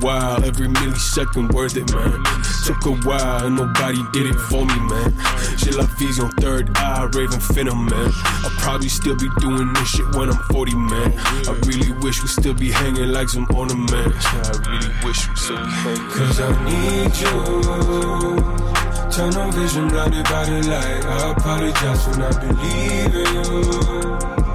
While, 0.00 0.44
every 0.44 0.68
millisecond 0.68 1.52
worth 1.52 1.76
it, 1.76 1.92
man. 1.92 2.22
Took 2.64 2.86
a 2.86 2.92
while, 3.06 3.46
and 3.46 3.56
nobody 3.56 3.98
did 4.12 4.26
it 4.26 4.38
for 4.48 4.64
me, 4.64 4.78
man. 4.88 5.12
J'ai 5.56 5.72
la 5.72 5.84
vision, 5.98 6.30
third 6.40 6.70
eye, 6.76 7.08
Raven 7.12 7.40
Phantom, 7.40 7.84
man. 7.84 8.12
I'll 8.44 8.50
probably 8.58 8.88
still 8.88 9.16
be 9.16 9.28
doing 9.40 9.72
this 9.72 9.88
shit 9.88 10.06
when 10.14 10.30
I'm 10.30 10.38
40, 10.52 10.74
man. 10.74 11.18
I 11.18 11.52
really 11.66 11.92
wish 12.00 12.22
we 12.22 12.28
still 12.28 12.54
be 12.54 12.70
hanging 12.70 13.10
like 13.12 13.28
some 13.28 13.46
ornaments. 13.54 14.24
I 14.26 14.52
really 14.70 14.94
wish 15.04 15.28
we 15.28 15.36
still 15.36 15.56
be 15.56 15.70
hanging. 15.70 16.10
Cause 16.10 16.40
I 16.40 16.50
need 16.64 17.16
you. 17.18 18.68
Tunnel 19.10 19.50
vision 19.52 19.88
blinded 19.88 20.24
by 20.24 20.44
the 20.44 20.62
light. 20.68 21.04
I 21.04 21.32
apologize 21.32 22.04
for 22.04 22.18
not 22.18 22.40
believing 22.40 23.34
you. 23.34 24.47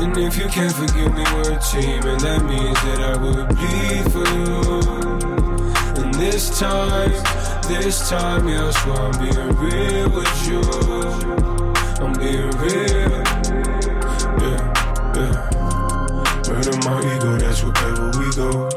And 0.00 0.16
if 0.16 0.36
you 0.38 0.46
can't 0.48 0.72
forgive 0.72 1.12
me, 1.12 1.24
we're 1.34 1.54
a 1.54 1.60
team, 1.60 2.02
and 2.06 2.20
that 2.20 2.44
means 2.44 2.80
that 2.86 3.00
I 3.02 3.16
would 3.18 3.48
bleed 3.48 4.06
for 4.12 4.26
you. 4.38 4.62
And 6.00 6.14
this 6.14 6.56
time, 6.58 7.10
this 7.66 8.08
time, 8.08 8.48
yeah, 8.48 8.68
I 8.68 8.70
swear 8.70 8.96
I'm 8.96 9.12
being 9.18 9.50
real 9.58 10.08
with 10.14 10.46
you. 10.46 10.62
I'm 11.98 12.12
being 12.14 12.50
real, 12.62 13.10
yeah, 14.38 14.60
yeah. 15.18 15.34
Murder 16.46 16.78
my 16.86 16.98
ego, 17.16 17.36
that's 17.36 17.60
wherever 17.64 18.06
we 18.18 18.30
go. 18.36 18.70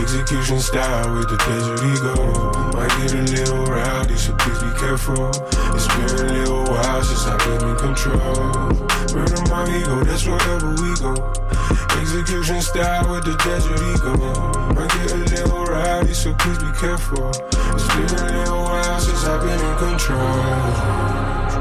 Execution 0.00 0.60
style 0.60 1.14
with 1.14 1.28
the 1.28 1.36
desert 1.38 1.82
ego. 1.90 2.14
Might 2.72 2.94
get 3.02 3.14
a 3.14 3.22
little 3.22 3.66
rowdy, 3.66 4.16
so 4.16 4.32
please 4.36 4.62
be 4.62 4.71
careful. 4.92 5.30
It's 5.74 5.88
been 5.88 6.04
a 6.04 6.32
little 6.34 6.64
while 6.64 7.02
since 7.02 7.24
I've 7.24 7.38
been 7.38 7.66
in 7.66 7.76
control. 7.76 8.18
Murder 9.14 9.42
my 9.48 9.64
ego, 9.74 10.04
that's 10.04 10.26
wherever 10.26 10.68
we 10.68 10.92
go. 11.00 11.14
Execution 11.98 12.60
style 12.60 13.10
with 13.10 13.24
the 13.24 13.34
desert 13.42 13.80
ego. 13.88 14.12
Might 14.74 14.90
get 14.92 15.12
a 15.12 15.16
little 15.16 15.64
rowdy, 15.64 16.12
so 16.12 16.34
please 16.34 16.58
be 16.58 16.72
careful. 16.72 17.30
It's 17.30 17.88
been 17.88 18.18
a 18.20 18.38
little 18.38 18.64
while 18.64 19.00
since 19.00 19.24
I've 19.24 19.40
been 19.40 19.60
in 19.64 19.76
control. 19.78 21.51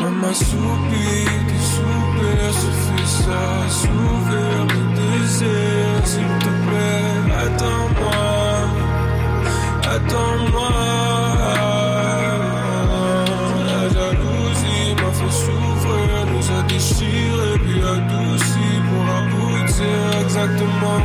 Maman 0.00 0.32
soupire, 0.32 1.40
tes 1.48 1.64
soupirs 1.72 2.54
suffisent 2.62 3.28
à 3.28 3.66
assouvir 3.66 4.54
mes 4.70 4.88
désirs 4.94 6.04
S'il 6.04 6.32
te 6.38 6.52
plaît, 6.66 7.16
attends-moi, 7.44 8.24
attends-moi. 9.96 10.70
La 13.66 13.82
jalousie 13.94 14.94
m'a 15.00 15.10
fait 15.18 15.34
souffrir, 15.42 16.26
nous 16.32 16.46
a 16.56 16.62
déchirés 16.68 17.58
puis 17.64 17.80
adouci 17.82 18.68
Pour 18.86 19.04
aboutir 19.18 20.20
exactement 20.22 21.00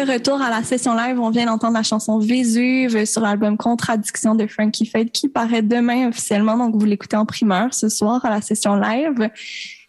De 0.00 0.10
retour 0.10 0.40
à 0.40 0.48
la 0.48 0.62
session 0.62 0.94
live, 0.94 1.20
on 1.20 1.28
vient 1.28 1.44
d'entendre 1.44 1.74
la 1.74 1.82
chanson 1.82 2.18
Vésuve 2.18 3.04
sur 3.04 3.20
l'album 3.20 3.58
Contradiction 3.58 4.34
de 4.34 4.46
Frankie 4.46 4.86
Fade 4.86 5.10
qui 5.10 5.28
paraît 5.28 5.60
demain 5.60 6.08
officiellement. 6.08 6.56
Donc, 6.56 6.74
vous 6.74 6.86
l'écoutez 6.86 7.16
en 7.16 7.26
primeur 7.26 7.74
ce 7.74 7.90
soir 7.90 8.24
à 8.24 8.30
la 8.30 8.40
session 8.40 8.76
live. 8.76 9.28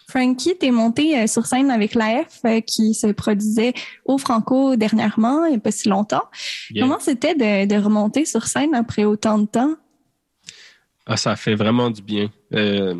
Frankie, 0.09 0.57
t'es 0.57 0.71
monté 0.71 1.17
euh, 1.17 1.27
sur 1.27 1.45
scène 1.45 1.71
avec 1.71 1.95
l'AF 1.95 2.41
euh, 2.43 2.59
qui 2.59 2.93
se 2.93 3.07
produisait 3.07 3.73
au 4.03 4.17
Franco 4.17 4.75
dernièrement, 4.75 5.45
il 5.45 5.51
n'y 5.51 5.55
a 5.55 5.59
pas 5.59 5.71
si 5.71 5.87
longtemps. 5.87 6.25
Yeah. 6.71 6.83
Comment 6.83 6.99
c'était 6.99 7.33
de, 7.33 7.73
de 7.73 7.81
remonter 7.81 8.25
sur 8.25 8.47
scène 8.47 8.75
après 8.75 9.05
autant 9.05 9.37
de 9.37 9.45
temps? 9.45 9.75
Ah, 11.05 11.15
ça 11.15 11.37
fait 11.37 11.55
vraiment 11.55 11.89
du 11.89 12.01
bien. 12.01 12.29
Euh, 12.53 12.95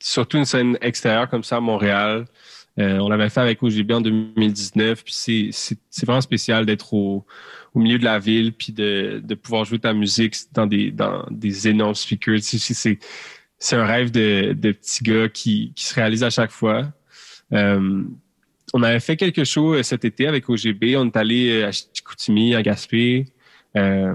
surtout 0.00 0.38
une 0.38 0.44
scène 0.44 0.76
extérieure 0.80 1.28
comme 1.28 1.44
ça 1.44 1.58
à 1.58 1.60
Montréal. 1.60 2.24
On 2.78 3.08
l'avait 3.08 3.28
fait 3.28 3.40
avec 3.40 3.62
OGB 3.62 3.92
en 3.92 4.00
2019, 4.00 5.04
puis 5.04 5.12
c'est 5.52 6.06
vraiment 6.06 6.20
spécial 6.20 6.64
d'être 6.66 6.94
au, 6.94 7.24
milieu 7.74 7.98
de 7.98 8.04
la 8.04 8.18
ville, 8.18 8.52
puis 8.52 8.72
de, 8.72 9.34
pouvoir 9.34 9.64
jouer 9.64 9.78
ta 9.78 9.92
musique 9.92 10.36
dans 10.52 10.66
des, 10.66 10.90
dans 10.90 11.26
des 11.30 11.68
énormes 11.68 11.94
speakers. 11.94 12.40
C'est 12.40 13.76
un 13.76 13.84
rêve 13.84 14.10
de, 14.10 14.54
de 14.54 14.72
petit 14.72 15.04
gars 15.04 15.28
qui, 15.28 15.72
qui 15.76 15.84
se 15.84 15.94
réalise 15.94 16.24
à 16.24 16.30
chaque 16.30 16.50
fois. 16.50 16.92
Euh, 17.52 18.04
on 18.72 18.82
avait 18.82 19.00
fait 19.00 19.16
quelque 19.16 19.44
chose 19.44 19.78
euh, 19.78 19.82
cet 19.82 20.04
été 20.04 20.26
avec 20.26 20.48
OGB. 20.48 20.96
On 20.96 21.06
est 21.06 21.16
allé 21.16 21.60
euh, 21.60 21.68
à 21.68 21.72
Chicoutimi, 21.72 22.54
à 22.54 22.62
Gaspé. 22.62 23.26
Euh, 23.76 24.14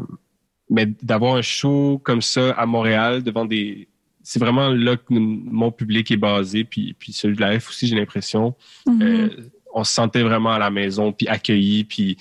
mais 0.70 0.86
d'avoir 1.02 1.36
un 1.36 1.42
show 1.42 2.00
comme 2.04 2.22
ça 2.22 2.52
à 2.52 2.66
Montréal 2.66 3.24
devant 3.24 3.46
des... 3.46 3.88
C'est 4.28 4.40
vraiment 4.40 4.70
là 4.70 4.98
que 4.98 5.06
mon 5.10 5.72
public 5.72 6.12
est 6.12 6.18
basé, 6.18 6.66
puis, 6.66 6.94
puis 6.94 7.14
celui 7.14 7.38
de 7.38 7.42
la 7.42 7.58
F 7.60 7.70
aussi, 7.70 7.88
j'ai 7.88 7.96
l'impression. 7.96 8.56
Mm-hmm. 8.86 9.04
euh, 9.04 9.30
on 9.74 9.84
se 9.84 9.94
sentait 9.94 10.24
vraiment 10.24 10.52
à 10.52 10.60
la 10.60 10.70
maison, 10.70 11.14
puis 11.14 11.28
accueilli, 11.28 11.84
puis, 11.86 12.18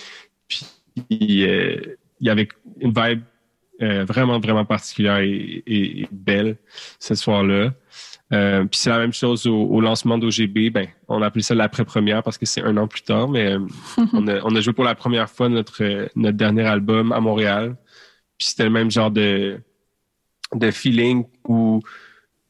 puis 0.47 1.45
euh, 1.45 1.81
il 2.21 2.27
y 2.27 2.31
avait 2.31 2.49
une 2.81 2.93
vibe 2.93 3.23
euh, 3.83 4.05
vraiment, 4.05 4.39
vraiment 4.39 4.65
particulière 4.65 5.19
et, 5.19 5.63
et, 5.67 6.09
belle 6.11 6.57
ce 6.99 7.15
soir-là. 7.15 7.73
Euh, 8.33 8.65
puis 8.65 8.81
c'est 8.81 8.91
la 8.91 8.99
même 8.99 9.13
chose 9.13 9.47
au, 9.47 9.81
lancement 9.81 10.17
d'OGB. 10.17 10.71
Ben, 10.71 10.87
on 11.09 11.21
a 11.21 11.27
appelé 11.27 11.43
ça 11.43 11.55
l'après-première 11.55 12.23
parce 12.23 12.39
que 12.39 12.47
c'est 12.47 12.63
un 12.63 12.77
an 12.79 12.89
plus 12.89 13.03
tard, 13.03 13.29
mais 13.29 13.53
euh, 13.53 13.59
on, 14.13 14.27
a, 14.29 14.41
on, 14.45 14.55
a, 14.55 14.61
joué 14.61 14.73
pour 14.73 14.85
la 14.85 14.95
première 14.95 15.29
fois 15.29 15.49
notre, 15.49 16.09
notre 16.15 16.37
dernier 16.37 16.63
album 16.63 17.13
à 17.13 17.21
Montréal. 17.21 17.77
Puis 18.39 18.49
c'était 18.49 18.65
le 18.65 18.71
même 18.71 18.91
genre 18.91 19.11
de, 19.11 19.61
de 20.55 20.71
feeling 20.71 21.25
où 21.49 21.81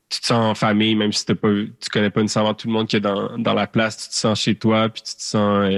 tu 0.08 0.20
te 0.20 0.26
sens 0.26 0.38
en 0.38 0.54
famille, 0.54 0.94
même 0.94 1.12
si 1.12 1.24
pas, 1.24 1.34
tu 1.34 1.90
connais 1.90 2.10
pas 2.10 2.22
nécessairement 2.22 2.54
tout 2.54 2.68
le 2.68 2.72
monde 2.72 2.86
qui 2.86 2.96
est 2.96 3.00
dans, 3.00 3.36
dans 3.38 3.54
la 3.54 3.66
place, 3.66 4.04
tu 4.04 4.08
te 4.10 4.14
sens 4.14 4.40
chez 4.40 4.54
toi, 4.54 4.88
puis 4.88 5.02
tu 5.02 5.16
te 5.16 5.22
sens 5.22 5.68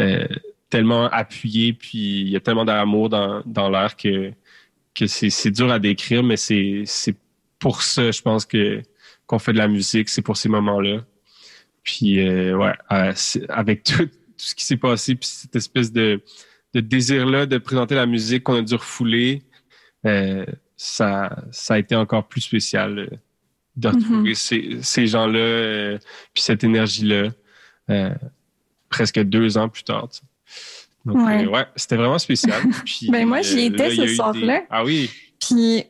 euh, 0.00 0.28
tellement 0.70 1.06
appuyé, 1.06 1.72
puis 1.72 2.20
il 2.22 2.28
y 2.28 2.36
a 2.36 2.40
tellement 2.40 2.64
d'amour 2.64 3.08
dans, 3.08 3.42
dans 3.44 3.68
l'air 3.68 3.96
que, 3.96 4.32
que 4.94 5.06
c'est 5.06 5.50
dur 5.50 5.70
à 5.70 5.78
décrire, 5.78 6.22
mais 6.22 6.36
c'est 6.36 6.84
pour 7.58 7.82
ça, 7.82 8.10
je 8.10 8.22
pense, 8.22 8.46
que 8.46 8.82
qu'on 9.26 9.38
fait 9.38 9.52
de 9.52 9.58
la 9.58 9.68
musique, 9.68 10.08
c'est 10.08 10.22
pour 10.22 10.36
ces 10.36 10.48
moments-là. 10.48 11.04
Puis, 11.82 12.20
euh, 12.20 12.56
ouais, 12.56 12.74
euh, 12.92 13.12
avec 13.48 13.82
tout, 13.82 14.08
ce 14.36 14.54
qui 14.54 14.64
s'est 14.64 14.76
passé, 14.76 15.14
puis 15.16 15.28
cette 15.28 15.56
espèce 15.56 15.92
de, 15.92 16.22
de 16.74 16.80
désir-là 16.80 17.46
de 17.46 17.58
présenter 17.58 17.94
la 17.94 18.06
musique 18.06 18.44
qu'on 18.44 18.56
a 18.56 18.62
dû 18.62 18.74
refouler, 18.74 19.42
euh, 20.04 20.46
ça, 20.76 21.44
ça 21.50 21.74
a 21.74 21.78
été 21.78 21.94
encore 21.94 22.28
plus 22.28 22.40
spécial 22.40 22.98
euh, 22.98 23.08
de 23.76 23.88
retrouver 23.88 24.32
mm-hmm. 24.32 24.34
ces, 24.34 24.78
ces 24.82 25.06
gens-là, 25.06 25.98
puis 26.32 26.42
cette 26.42 26.64
énergie-là, 26.64 27.30
presque 28.88 29.20
deux 29.20 29.58
ans 29.58 29.68
plus 29.68 29.84
tard. 29.84 30.08
Donc, 31.06 31.24
ouais, 31.24 31.46
ouais 31.46 31.66
c'était 31.76 31.96
vraiment 31.96 32.18
spécial. 32.18 32.60
Puis, 32.84 33.08
ben 33.10 33.26
moi, 33.26 33.40
j'y 33.40 33.66
étais 33.66 33.94
ce 33.94 34.06
soir-là. 34.08 34.62
Ah 34.68 34.84
oui. 34.84 35.08
Puis 35.38 35.84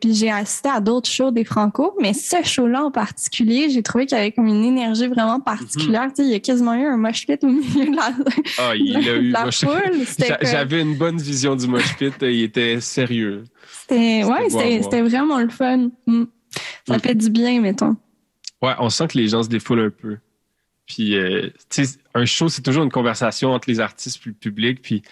puis 0.00 0.14
j'ai 0.14 0.30
assisté 0.30 0.68
à 0.68 0.80
d'autres 0.80 1.08
shows 1.08 1.30
des 1.30 1.44
Franco, 1.44 1.96
mais 2.00 2.12
ce 2.12 2.42
show-là 2.42 2.84
en 2.84 2.90
particulier, 2.90 3.70
j'ai 3.70 3.82
trouvé 3.82 4.06
qu'il 4.06 4.18
y 4.18 4.20
avait 4.20 4.32
comme 4.32 4.48
une 4.48 4.64
énergie 4.64 5.06
vraiment 5.06 5.40
particulière. 5.40 6.08
Tu 6.08 6.16
sais, 6.16 6.28
il 6.28 6.32
y 6.32 6.34
a 6.34 6.40
quasiment 6.40 6.74
eu 6.74 6.84
un 6.84 6.96
mosh 6.96 7.26
pit 7.26 7.42
au 7.44 7.46
milieu 7.46 7.90
de 7.90 7.96
la, 7.96 8.10
ah, 8.58 8.72
il 8.74 8.96
a 8.96 9.14
eu 9.14 9.30
la 9.30 9.50
foule. 9.50 10.04
J'avais 10.42 10.82
une 10.82 10.96
bonne 10.96 11.18
vision 11.18 11.54
du 11.54 11.66
mosh 11.68 11.96
pit, 11.96 12.12
il 12.22 12.42
était 12.42 12.80
sérieux. 12.80 13.44
C'était 13.88 14.24
ouais, 14.24 14.50
c'était 14.50 15.02
vraiment 15.02 15.38
le 15.38 15.48
fun. 15.48 15.90
Mm. 16.06 16.24
Ça 16.86 16.96
mm. 16.96 17.00
fait 17.00 17.14
du 17.14 17.30
bien, 17.30 17.60
mettons. 17.60 17.96
Ouais, 18.62 18.72
on 18.78 18.88
sent 18.88 19.08
que 19.08 19.18
les 19.18 19.28
gens 19.28 19.42
se 19.42 19.48
défoulent 19.48 19.80
un 19.80 19.90
peu. 19.90 20.18
Puis, 20.86 21.16
euh, 21.16 21.50
tu 21.68 21.84
sais, 21.84 21.98
un 22.14 22.24
show, 22.24 22.48
c'est 22.48 22.62
toujours 22.62 22.84
une 22.84 22.90
conversation 22.90 23.50
entre 23.50 23.68
les 23.68 23.80
artistes 23.80 24.20
et 24.24 24.28
le 24.28 24.34
public. 24.34 24.80
Puis, 24.82 25.02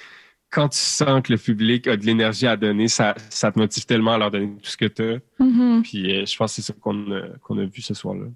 quand 0.50 0.68
tu 0.68 0.78
sens 0.78 1.20
que 1.22 1.32
le 1.32 1.38
public 1.38 1.86
a 1.88 1.96
de 1.96 2.04
l'énergie 2.06 2.46
à 2.46 2.56
donner, 2.56 2.88
ça, 2.88 3.14
ça 3.28 3.50
te 3.50 3.58
motive 3.58 3.84
tellement 3.86 4.12
à 4.14 4.18
leur 4.18 4.30
donner 4.30 4.52
tout 4.62 4.70
ce 4.70 4.76
que 4.76 4.84
tu 4.86 5.02
as. 5.02 5.44
Mm-hmm. 5.44 5.82
Puis, 5.82 6.16
euh, 6.16 6.24
je 6.26 6.36
pense 6.36 6.52
que 6.52 6.62
c'est 6.62 6.72
ça 6.72 6.74
qu'on 6.80 7.10
a, 7.12 7.62
a 7.62 7.64
vu 7.64 7.82
ce 7.82 7.94
soir-là. 7.94 8.26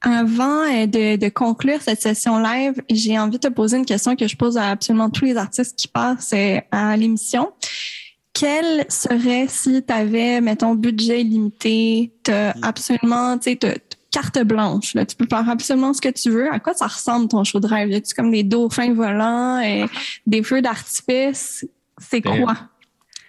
Avant 0.00 0.64
euh, 0.64 0.86
de, 0.86 1.16
de, 1.16 1.28
conclure 1.28 1.80
cette 1.80 2.00
session 2.00 2.38
live, 2.38 2.82
j'ai 2.90 3.18
envie 3.18 3.38
de 3.38 3.48
te 3.48 3.52
poser 3.52 3.78
une 3.78 3.86
question 3.86 4.16
que 4.16 4.26
je 4.26 4.36
pose 4.36 4.56
à 4.56 4.70
absolument 4.70 5.08
tous 5.08 5.24
les 5.24 5.36
artistes 5.36 5.78
qui 5.78 5.88
passent 5.88 6.34
à 6.70 6.96
l'émission. 6.96 7.52
Quel 8.34 8.84
serait 8.88 9.46
si 9.48 9.82
tu 9.82 9.92
avais, 9.92 10.40
mettons, 10.40 10.74
budget 10.74 11.22
limité, 11.22 12.12
as 12.28 12.54
absolument, 12.62 13.38
tu 13.38 13.52
sais, 13.52 13.80
carte 14.14 14.38
blanche. 14.44 14.94
Là. 14.94 15.06
Tu 15.06 15.16
peux 15.16 15.26
faire 15.28 15.48
absolument 15.48 15.92
ce 15.92 16.00
que 16.00 16.08
tu 16.08 16.30
veux. 16.30 16.52
À 16.52 16.60
quoi 16.60 16.74
ça 16.74 16.86
ressemble 16.86 17.28
ton 17.28 17.42
show 17.44 17.60
de 17.60 17.66
rêve? 17.66 17.90
Y 17.90 17.96
a-tu 17.96 18.14
comme 18.14 18.30
des 18.30 18.44
dauphins 18.44 18.92
volants 18.92 19.60
et 19.60 19.86
des 20.26 20.42
feux 20.42 20.62
d'artifice? 20.62 21.66
C'est 21.98 22.22
quoi? 22.22 22.56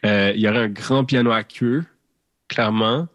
Euh, 0.05 0.31
il 0.35 0.41
y 0.41 0.47
aurait 0.47 0.65
un 0.65 0.69
grand 0.69 1.03
piano 1.03 1.31
à 1.31 1.43
queue, 1.43 1.83
clairement. 2.47 3.07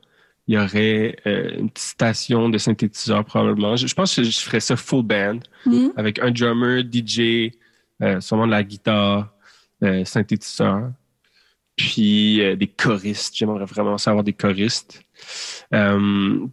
Il 0.49 0.55
y 0.55 0.59
aurait 0.59 1.17
euh, 1.27 1.59
une 1.59 1.71
petite 1.71 1.87
station 1.87 2.49
de 2.49 2.59
synthétiseur 2.59 3.25
probablement. 3.25 3.77
Je, 3.77 3.95
pense 3.95 4.17
que 4.17 4.25
je 4.25 4.41
ferais 4.41 4.59
ça 4.59 4.75
full 4.75 5.05
band 5.05 5.39
mm-hmm. 5.67 5.93
avec 5.97 6.19
un 6.19 6.33
drummer, 6.33 6.83
DJ, 6.83 7.53
euh, 8.03 8.21
sûrement 8.21 8.47
de 8.47 8.51
la 8.51 8.65
guitare, 8.65 9.33
euh, 9.85 10.05
synthétiseur, 10.05 10.91
puis 11.81 12.41
des 12.57 12.67
choristes. 12.67 13.37
J'aimerais 13.37 13.65
vraiment 13.65 13.97
savoir 13.97 14.23
des 14.23 14.33
choristes. 14.33 15.03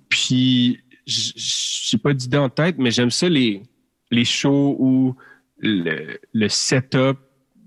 puis 0.10 0.80
j'ai 1.06 1.98
pas 1.98 2.14
d'idée 2.14 2.38
en 2.38 2.50
tête, 2.50 2.76
mais 2.78 2.92
j'aime 2.92 3.12
ça 3.12 3.30
les, 3.30 3.64
les 4.12 4.26
shows 4.26 4.76
où 4.80 5.16
le, 5.60 6.20
le, 6.34 6.50
setup 6.50 7.18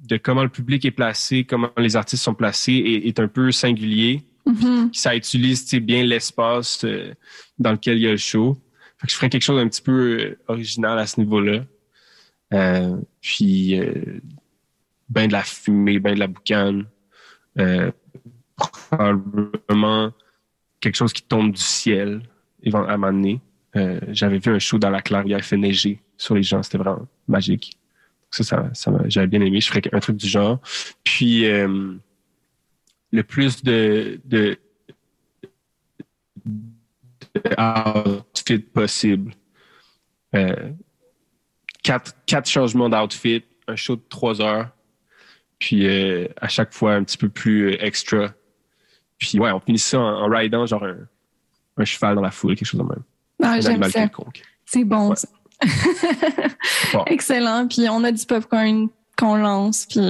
de 0.06 0.16
comment 0.16 0.42
le 0.42 0.48
public 0.48 0.84
est 0.84 0.90
placé, 0.90 1.44
comment 1.44 1.70
les 1.76 1.96
artistes 1.96 2.22
sont 2.22 2.34
placés 2.34 2.74
est, 2.74 3.08
est 3.08 3.20
un 3.20 3.28
peu 3.28 3.50
singulier. 3.50 4.22
Mm-hmm. 4.46 4.94
Ça 4.94 5.16
utilise 5.16 5.74
bien 5.74 6.04
l'espace 6.04 6.84
euh, 6.84 7.14
dans 7.58 7.72
lequel 7.72 7.96
il 7.98 8.02
y 8.02 8.06
a 8.06 8.12
le 8.12 8.16
show. 8.16 8.56
Fait 8.98 9.06
que 9.06 9.12
je 9.12 9.16
ferais 9.16 9.30
quelque 9.30 9.42
chose 9.42 9.60
d'un 9.60 9.68
petit 9.68 9.82
peu 9.82 10.20
euh, 10.20 10.38
original 10.48 10.98
à 10.98 11.06
ce 11.06 11.20
niveau-là. 11.20 11.64
Euh, 12.52 12.96
puis 13.20 13.80
ben 15.08 15.28
de 15.28 15.32
la 15.32 15.44
fumée, 15.44 15.98
ben 16.00 16.14
de 16.14 16.18
la 16.18 16.26
boucane. 16.26 16.86
Probablement 18.56 20.12
quelque 20.80 20.96
chose 20.96 21.12
qui 21.12 21.22
tombe 21.22 21.52
du 21.52 21.60
ciel 21.60 22.22
à 22.72 22.78
un 22.78 22.96
moment 22.96 23.12
donné, 23.12 23.40
euh, 23.76 24.00
j'avais 24.08 24.38
vu 24.38 24.52
un 24.52 24.58
show 24.58 24.78
dans 24.78 24.90
la 24.90 25.00
clairière, 25.00 25.38
il 25.38 25.44
fait 25.44 25.56
neiger 25.56 26.02
sur 26.16 26.34
les 26.34 26.42
gens. 26.42 26.62
C'était 26.62 26.78
vraiment 26.78 27.06
magique. 27.28 27.76
Ça, 28.30 28.70
ça, 28.74 28.92
j'avais 29.06 29.26
bien 29.26 29.40
aimé. 29.40 29.60
Je 29.60 29.68
ferais 29.68 29.82
un 29.92 30.00
truc 30.00 30.16
du 30.16 30.28
genre. 30.28 30.60
Puis, 31.02 31.46
euh, 31.46 31.94
le 33.12 33.22
plus 33.22 33.62
de, 33.62 34.20
de, 34.24 34.58
outfit 37.58 38.58
possible. 38.58 39.32
Euh, 40.34 40.70
quatre, 41.82 42.14
quatre 42.26 42.48
changements 42.48 42.88
d'outfit, 42.88 43.44
un 43.66 43.76
show 43.76 43.96
de 43.96 44.02
trois 44.08 44.40
heures. 44.40 44.70
Puis, 45.60 45.86
euh, 45.86 46.26
à 46.40 46.48
chaque 46.48 46.72
fois, 46.72 46.94
un 46.94 47.04
petit 47.04 47.18
peu 47.18 47.28
plus 47.28 47.74
extra. 47.74 48.32
Puis, 49.18 49.38
ouais, 49.38 49.52
on 49.52 49.60
finit 49.60 49.78
ça 49.78 50.00
en, 50.00 50.24
en 50.24 50.28
ridant, 50.28 50.66
genre 50.66 50.82
un, 50.82 50.96
un 51.76 51.84
cheval 51.84 52.16
dans 52.16 52.22
la 52.22 52.32
foule, 52.32 52.56
quelque 52.56 52.66
chose 52.66 52.80
de 52.80 52.86
même. 52.86 53.02
Ah, 53.42 53.60
j'aime 53.60 53.82
ça. 53.84 54.08
C'est 54.64 54.84
bon, 54.84 55.14
ça. 55.14 55.28
Excellent. 57.06 57.68
Puis 57.68 57.88
on 57.88 58.02
a 58.04 58.10
du 58.10 58.24
popcorn 58.24 58.88
qu'on 59.16 59.36
lance, 59.36 59.86
puis 59.86 60.00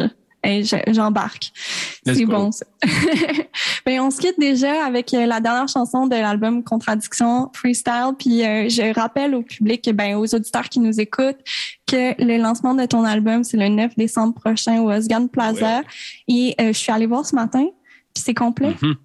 j'embarque. 0.45 1.53
C'est 2.05 2.25
bon, 2.25 2.53
ça. 2.53 2.67
Ben, 3.87 4.01
on 4.01 4.11
se 4.11 4.21
quitte 4.21 4.39
déjà 4.39 4.85
avec 4.85 5.13
euh, 5.15 5.27
la 5.27 5.41
dernière 5.41 5.69
chanson 5.69 6.07
de 6.07 6.15
l'album 6.15 6.63
Contradiction 6.63 7.51
Freestyle. 7.55 8.13
Puis 8.19 8.45
euh, 8.45 8.69
je 8.69 8.95
rappelle 8.95 9.35
au 9.35 9.43
public, 9.43 9.89
ben, 9.95 10.17
aux 10.17 10.35
auditeurs 10.35 10.69
qui 10.69 10.81
nous 10.81 11.01
écoutent, 11.01 11.39
que 11.87 12.23
le 12.23 12.37
lancement 12.37 12.75
de 12.75 12.85
ton 12.85 13.05
album, 13.05 13.43
c'est 13.43 13.57
le 13.57 13.69
9 13.69 13.97
décembre 13.97 14.35
prochain 14.35 14.81
au 14.81 14.91
Osgan 14.91 15.29
Plaza. 15.29 15.83
Et 16.29 16.55
euh, 16.61 16.69
je 16.69 16.79
suis 16.79 16.93
allée 16.93 17.07
voir 17.07 17.25
ce 17.25 17.35
matin, 17.35 17.67
puis 18.15 18.23
c'est 18.23 18.35
complet. 18.35 18.73
Mm-hmm 18.83 18.97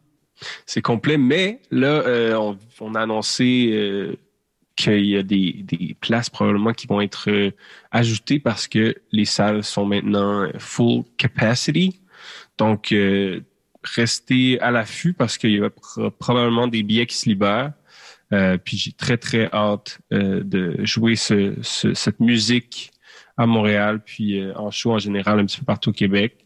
c'est 0.66 0.82
complet. 0.82 1.18
Mais 1.18 1.60
là, 1.72 1.88
euh, 1.88 2.56
on, 2.82 2.96
a 2.96 3.02
annoncé 3.02 3.70
euh, 3.72 4.16
qu'il 4.76 5.06
y 5.06 5.18
a 5.18 5.24
des, 5.24 5.64
des, 5.64 5.96
places 6.00 6.30
probablement 6.30 6.74
qui 6.74 6.88
vont 6.88 7.02
être 7.02 7.30
euh, 7.30 7.52
ajoutées 7.92 8.40
parce 8.40 8.68
que 8.68 8.96
les 9.12 9.26
salles 9.26 9.64
sont 9.64 9.86
maintenant 9.86 10.50
full 10.60 11.04
capacity. 11.18 12.02
Donc, 12.58 12.94
restez 13.84 14.60
à 14.62 14.72
l'affût 14.72 15.14
parce 15.14 15.38
qu'il 15.38 15.52
y 15.52 15.64
a 15.64 15.70
probablement 16.20 16.68
des 16.68 16.84
billets 16.84 17.06
qui 17.06 17.18
se 17.18 17.28
libèrent. 17.28 17.74
puis 18.64 18.78
j'ai 18.78 18.94
très, 18.94 19.18
très 19.18 19.50
hâte 19.52 20.00
de 20.12 20.78
jouer 20.86 21.18
ce, 21.18 21.54
cette 21.62 22.20
musique 22.22 22.92
à 23.38 23.46
Montréal, 23.46 24.02
puis 24.04 24.42
en 24.56 24.72
show 24.72 24.94
en 24.94 25.00
général 25.00 25.40
un 25.40 25.46
petit 25.46 25.60
peu 25.60 25.66
partout 25.66 25.90
au 25.90 25.94
Québec. 25.94 26.46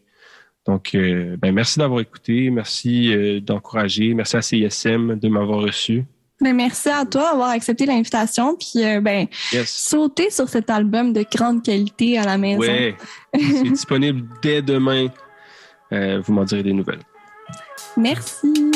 Donc, 0.66 0.94
euh, 0.94 1.36
ben, 1.36 1.52
merci 1.52 1.78
d'avoir 1.78 2.00
écouté, 2.00 2.50
merci 2.50 3.12
euh, 3.14 3.40
d'encourager, 3.40 4.14
merci 4.14 4.36
à 4.36 4.42
CISM 4.42 5.18
de 5.18 5.28
m'avoir 5.28 5.60
reçu. 5.60 6.04
Ben, 6.40 6.56
merci 6.56 6.88
à 6.88 7.04
toi 7.04 7.30
d'avoir 7.30 7.50
accepté 7.50 7.84
l'invitation. 7.86 8.56
Puis, 8.56 8.84
euh, 8.84 9.00
ben, 9.00 9.26
sauter 9.66 10.30
sur 10.30 10.48
cet 10.48 10.70
album 10.70 11.12
de 11.12 11.24
grande 11.30 11.62
qualité 11.62 12.18
à 12.18 12.24
la 12.24 12.38
maison. 12.38 12.62
Oui, 12.62 12.94
c'est 13.34 13.62
disponible 13.64 14.26
dès 14.42 14.62
demain. 14.62 15.08
Euh, 15.92 16.22
vous 16.24 16.32
m'en 16.32 16.44
direz 16.44 16.62
des 16.62 16.72
nouvelles. 16.72 17.02
Merci. 17.96 18.70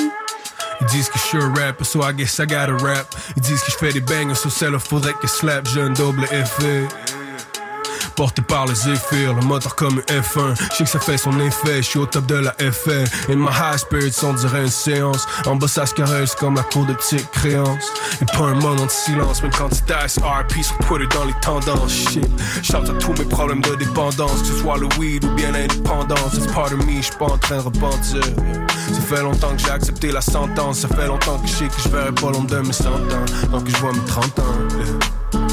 Ils 0.80 0.86
disent 0.88 1.08
que 1.08 1.18
je 1.18 1.24
suis 1.24 1.38
un 1.38 1.54
rapper, 1.54 1.84
so 1.84 2.02
I 2.02 2.12
guess 2.12 2.38
I 2.38 2.42
gotta 2.42 2.76
rap. 2.76 3.14
Ils 3.36 3.42
disent 3.42 3.62
que 3.62 3.70
je 3.70 3.76
fais 3.76 3.92
des 3.92 4.00
bangers, 4.00 4.34
so 4.34 4.50
c'est 4.50 4.70
le 4.70 4.78
faudrait 4.78 5.14
que 5.14 5.26
slap. 5.26 5.66
J'ai 5.68 5.80
un 5.80 5.90
double 5.90 6.24
effet. 6.24 6.86
Porté 8.16 8.42
par 8.42 8.66
les 8.66 8.88
effets, 8.88 9.26
le 9.26 9.40
moteur 9.44 9.74
comme 9.74 10.00
un 10.08 10.20
F1. 10.20 10.54
Je 10.70 10.76
sais 10.76 10.84
que 10.84 10.90
ça 10.90 11.00
fait 11.00 11.16
son 11.16 11.38
effet, 11.40 11.78
je 11.78 11.82
suis 11.82 11.98
au 11.98 12.06
top 12.06 12.26
de 12.26 12.36
la 12.36 12.52
FN. 12.52 13.04
Et 13.28 13.34
my 13.34 13.48
high 13.48 13.76
spirits, 13.76 14.14
on 14.22 14.34
dirait 14.34 14.62
une 14.62 14.68
séance. 14.68 15.26
En 15.46 15.58
se 15.60 15.94
caresse 15.94 16.34
comme 16.34 16.54
la 16.54 16.62
cour 16.62 16.86
de 16.86 16.94
petites 16.94 17.28
créances. 17.32 17.92
Et 18.22 18.24
pas 18.26 18.44
un 18.44 18.54
moment 18.54 18.84
de 18.84 18.90
silence, 18.90 19.42
même 19.42 19.50
quand 19.52 19.68
tu 19.68 19.82
dice 19.82 20.18
RP 20.18 20.62
sur 20.62 20.78
Twitter 20.78 21.08
dans 21.16 21.24
les 21.24 21.34
tendances. 21.40 21.92
Shit, 21.92 22.28
chante 22.62 22.88
à 22.88 22.92
tous 22.94 23.12
mes 23.14 23.24
problèmes 23.24 23.62
de 23.62 23.74
dépendance, 23.76 24.42
que 24.42 24.46
ce 24.46 24.58
soit 24.60 24.78
le 24.78 24.88
weed 24.98 25.24
ou 25.24 25.30
bien 25.34 25.50
l'indépendance. 25.50 26.34
It's 26.34 26.46
part 26.52 26.66
of 26.66 26.86
me, 26.86 27.02
je 27.02 27.10
pas 27.18 27.26
en 27.26 27.38
train 27.38 27.56
de 27.56 27.62
repentir. 27.62 28.22
Ça 28.92 29.00
fait 29.00 29.22
longtemps 29.22 29.54
que 29.56 29.62
j'ai 29.62 29.70
accepté 29.70 30.12
la 30.12 30.20
sentence. 30.20 30.80
Ça 30.80 30.88
fait 30.88 31.06
longtemps 31.06 31.38
que 31.38 31.48
je 31.48 31.52
sais 31.52 31.66
que 31.66 31.82
je 31.82 31.88
verrai 31.88 32.12
pas 32.12 32.30
l'ombre 32.30 32.50
de 32.50 32.58
mes 32.58 32.72
100 32.72 32.88
ans. 32.88 33.50
Donc 33.50 33.68
je 33.68 33.76
vois 33.78 33.92
mes 33.92 34.04
30 34.04 34.38
ans. 34.38 35.43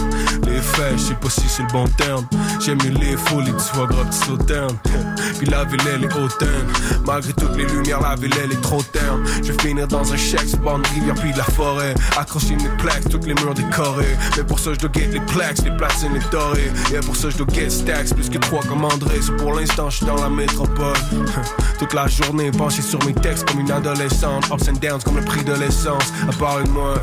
Je 0.91 0.97
sais 0.97 1.14
pas 1.16 1.30
si 1.30 1.47
c'est 1.47 1.64
le 1.64 1.70
bon 1.70 1.88
terme. 1.97 2.26
J'aime 2.59 2.78
les 2.80 2.89
les 2.89 3.16
petits 3.16 3.70
foie 3.74 3.88
gras, 3.88 4.03
petits 4.05 4.26
sauternes. 4.26 4.78
Puis 5.38 5.47
la 5.47 5.64
ville, 5.64 5.80
elle 5.93 6.03
est 6.03 6.14
hautaine. 6.14 6.68
Malgré 7.05 7.34
toutes 7.34 7.55
les 7.55 7.66
lumières, 7.66 8.01
la 8.01 8.16
ville, 8.16 8.34
elle 8.43 8.51
est 8.51 8.62
trop 8.62 8.82
terne. 8.84 9.24
Je 9.43 9.51
vais 9.51 9.62
finir 9.62 9.88
dans 9.88 10.12
un 10.12 10.18
chèque, 10.18 10.47
sur 10.47 10.59
de 10.59 10.88
rivière, 10.93 11.16
puis 11.16 11.32
de 11.32 11.38
la 11.38 11.43
forêt. 11.43 11.93
Accrocher 12.18 12.55
mes 12.55 12.70
plaques, 12.78 13.09
toutes 13.09 13.26
les 13.26 13.34
murs 13.34 13.53
décorés. 13.53 14.18
Mais 14.38 14.43
pour 14.43 14.59
ça, 14.59 14.74
je 14.74 14.80
dois 14.80 14.89
get 14.93 15.07
les 15.07 15.20
plaques, 15.22 15.59
les 15.64 15.76
platines, 15.76 16.14
les 16.14 16.30
dorés. 16.32 16.72
Et 16.93 16.99
pour 16.99 17.16
ça, 17.16 17.30
je 17.30 17.38
dois 17.38 17.47
get 17.53 17.70
stacks, 17.70 18.14
plus 18.14 18.30
que 18.30 18.38
trois 18.38 18.64
comme 18.64 18.86
André. 18.86 19.20
Pour 19.38 19.53
l'instant, 19.53 19.89
je 19.89 19.97
suis 19.97 20.05
dans 20.05 20.22
la 20.22 20.30
métropole. 20.30 20.97
Toute 21.80 21.93
la 21.93 22.07
journée, 22.07 22.51
penché 22.51 22.82
sur 22.82 23.03
mes 23.05 23.14
textes 23.14 23.45
comme 23.49 23.59
une 23.62 23.72
adolescente. 23.72 24.45
Ups 24.51 24.68
and 24.70 24.80
downs 24.82 25.03
comme 25.03 25.18
le 25.18 25.26
prix 25.26 25.43
de 25.43 25.53
l'essence. 25.53 26.14
À 26.30 26.34
part 26.34 26.64
de 26.64 26.70
moi, 26.70 26.95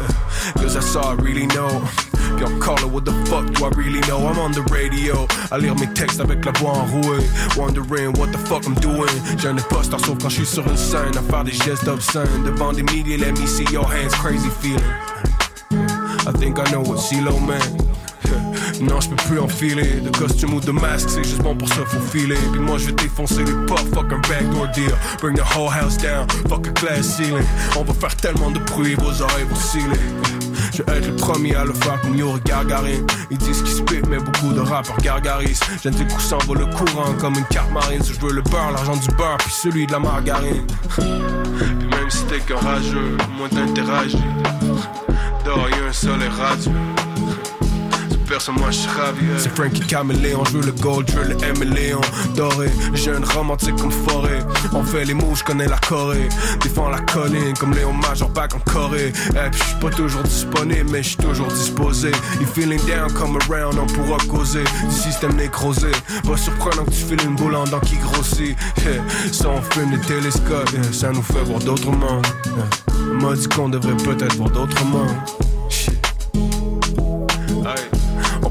cause 0.57 0.77
I 0.77 0.83
saw, 0.83 1.13
I 1.13 1.23
really 1.23 1.47
know. 1.49 1.83
Puis 2.39 2.47
encore 2.47 2.79
what 2.93 3.05
the 3.05 3.13
fuck 3.27 3.53
do 3.53 3.65
I 3.65 3.71
really 3.71 4.01
know? 4.03 4.19
I'm 4.29 4.39
on 4.39 4.53
the 4.53 4.63
radio. 4.71 5.27
À 5.51 5.59
lire 5.59 5.75
mes 5.75 5.93
textes 5.93 6.21
avec 6.21 6.45
la 6.45 6.53
voix 6.53 6.71
enrouée. 6.71 7.25
Wondering 7.57 8.17
what 8.17 8.29
the 8.29 8.39
fuck 8.47 8.65
I'm 8.65 8.75
doing. 8.77 9.11
J'ai 9.39 9.49
un 9.49 9.59
imposteur 9.59 9.99
sauf 9.99 10.19
quand 10.23 10.29
je 10.29 10.37
suis 10.37 10.47
sur 10.47 10.65
une 10.69 10.77
scène. 10.77 11.17
À 11.17 11.23
faire 11.23 11.43
des 11.43 11.51
gestes 11.51 11.89
obscènes. 11.89 12.45
Devant 12.45 12.73
des 12.73 12.85
milliers, 12.85 13.17
let 13.17 13.33
me 13.33 13.47
see 13.47 13.65
your 13.73 13.85
hands. 13.85 14.15
Crazy 14.23 14.51
feeling. 14.61 14.79
I 16.29 16.33
think 16.39 16.61
I 16.61 16.71
know 16.71 16.83
what 16.83 16.99
CeeLo 16.99 17.37
man. 17.41 17.61
Non, 18.81 19.01
je 19.01 19.09
peux 19.09 19.17
plus 19.17 19.41
enfiler 19.41 20.01
de 20.01 20.11
costume 20.11 20.55
ou 20.55 20.61
de 20.61 20.71
masque, 20.71 21.09
c'est 21.09 21.25
juste 21.25 21.43
bon 21.43 21.57
pour 21.57 21.69
se 21.69 21.81
faufiler. 21.81 22.37
Puis 22.53 22.61
moi, 22.61 22.79
je 22.79 22.87
vais 22.87 22.93
défoncer 22.93 23.43
les 23.43 23.67
portes, 23.67 23.89
fuck 23.93 24.13
un 24.13 24.21
backdoor 24.29 24.69
deal. 24.69 24.93
Bring 25.21 25.37
the 25.37 25.43
whole 25.43 25.69
house 25.69 25.97
down, 25.97 26.29
fuck 26.49 26.69
a 26.69 26.71
glass 26.71 27.17
ceiling. 27.17 27.45
On 27.77 27.83
va 27.83 27.95
faire 27.95 28.15
tellement 28.15 28.53
de 28.53 28.61
bruit, 28.61 28.95
vos 28.95 29.21
oreilles 29.21 29.47
vont 29.51 29.57
sciller. 29.57 30.48
Je 30.79 30.85
vais 30.85 30.99
être 30.99 31.09
le 31.09 31.17
premier 31.17 31.57
à 31.57 31.65
le 31.65 31.73
faire 31.73 32.01
comme 32.03 32.15
Yuri 32.15 32.41
Gargarine. 32.45 33.05
Ils 33.33 33.39
disent 33.39 33.63
qu'ils 33.63 33.73
spit, 33.73 34.01
mais 34.09 34.19
beaucoup 34.19 34.53
de 34.53 34.61
rappeurs 34.61 34.97
gargarisent. 34.99 35.61
J'aime 35.83 35.95
des 35.95 36.05
coups 36.05 36.23
sans 36.23 36.39
le 36.55 36.67
courant 36.67 37.15
comme 37.19 37.35
une 37.35 37.45
carte 37.47 37.73
marine. 37.73 38.01
Je 38.05 38.13
veux 38.21 38.33
le 38.33 38.43
beurre, 38.43 38.71
l'argent 38.71 38.95
du 38.95 39.09
beurre, 39.17 39.39
puis 39.39 39.51
celui 39.51 39.89
de 39.89 39.93
la 39.93 39.99
margarine. 39.99 40.65
puis 40.95 41.05
même 41.91 42.09
si 42.09 42.25
t'es 42.27 42.39
qu'un 42.39 42.59
rageux, 42.59 43.17
moins 43.37 43.49
t'interagis. 43.49 44.23
Dehors, 45.45 45.69
y'a 45.69 45.89
un 45.89 45.93
soleil 45.93 46.29
radieux 46.29 46.71
personne, 48.29 48.57
moi 48.57 48.71
je 48.71 48.79
suis 48.79 48.91
ravi. 48.91 49.27
C'est 49.39 49.55
Frankie 49.55 49.81
Caméléon, 49.81 50.45
je 50.45 50.59
veux 50.59 50.67
le 50.67 50.73
gold, 50.73 51.11
je 51.11 51.19
veux 51.19 51.29
le 51.29 51.37
M 51.43 51.75
Léon. 51.75 52.01
Doré, 52.37 52.69
jeune 52.95 53.25
romantique 53.25 53.77
comme 53.77 53.91
forêt. 53.91 54.41
On 54.73 54.85
fait 54.85 55.05
les 55.05 55.15
mots, 55.15 55.35
je 55.35 55.43
connais 55.43 55.67
la 55.67 55.79
Corée. 55.79 56.29
Défends 56.63 56.91
la 56.91 57.01
colline 57.01 57.55
comme 57.59 57.73
Léon 57.73 57.93
Major 57.95 58.29
back 58.29 58.55
en 58.55 58.61
Corée. 58.61 59.09
Et 59.09 59.51
puis 59.51 59.61
je 59.61 59.65
suis 59.65 59.79
pas 59.81 59.91
toujours 59.91 60.23
disponible, 60.23 60.89
mais 60.91 61.03
je 61.03 61.09
suis 61.09 61.17
toujours 61.17 61.49
disposé. 61.49 62.11
You 62.41 62.47
feeling 62.47 62.81
down, 62.87 63.13
come 63.13 63.39
around, 63.49 63.79
on 63.79 63.87
pourra 63.87 64.19
causer 64.29 64.65
du 64.89 64.95
système 64.95 65.35
nécrosé. 65.35 65.91
Pas 66.25 66.37
surprenant 66.37 66.85
que 66.85 66.91
tu 66.91 67.05
files 67.05 67.23
une 67.25 67.37
boule 67.37 67.55
en 67.55 67.65
dents 67.65 67.81
qui 67.81 67.97
grossit. 67.97 68.57
Yeah. 68.83 69.03
Ça 69.33 69.49
on 69.49 69.63
fume 69.73 69.91
des 69.91 70.01
télescopes, 70.07 70.71
yeah. 70.73 70.93
ça 70.93 71.11
nous 71.11 71.23
fait 71.23 71.43
voir 71.45 71.61
d'autres 71.61 71.91
mondes. 71.91 72.27
M'a 73.21 73.35
dit 73.35 73.49
qu'on 73.49 73.69
devrait 73.69 73.97
peut-être 73.97 74.37
voir 74.37 74.51
d'autres 74.51 74.85
mondes. 74.85 75.17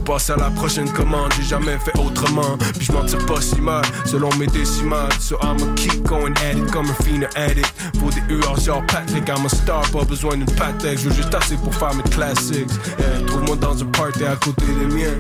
Passe 0.08 0.30
à 0.30 0.38
la 0.38 0.50
prochaine 0.50 0.90
commande, 0.90 1.34
j'ai 1.36 1.44
jamais 1.44 1.78
fait 1.80 1.96
autrement. 2.00 2.58
Puis 2.78 2.86
je 2.86 2.92
m'en 2.94 3.02
pas 3.02 3.42
si 3.42 3.60
mal, 3.60 3.84
selon 4.06 4.30
mes 4.38 4.48
décimales. 4.48 5.12
So 5.20 5.38
I'ma 5.42 5.74
keep 5.76 6.02
going 6.04 6.34
at 6.38 6.58
it 6.58 6.72
comme 6.72 6.88
un 6.90 7.04
fiend 7.04 7.28
addict. 7.36 7.74
Pour 8.00 8.10
des 8.12 8.22
UR 8.30 8.58
genre 8.58 8.84
Patrick, 8.88 9.28
I'm 9.28 9.46
a 9.46 9.50
star, 9.50 9.82
pas 9.92 10.06
besoin 10.06 10.38
d'une 10.38 10.46
patek. 10.46 10.98
Je 10.98 11.10
juste 11.10 11.36
assez 11.36 11.58
pour 11.58 11.76
faire 11.76 11.94
mes 11.94 12.04
classics. 12.04 12.70
Yeah, 12.98 13.26
Trouve-moi 13.28 13.58
dans 13.58 13.84
un 13.84 13.86
party 13.88 14.24
à 14.24 14.38
côté 14.38 14.66
des 14.66 14.96
miens. 14.96 15.20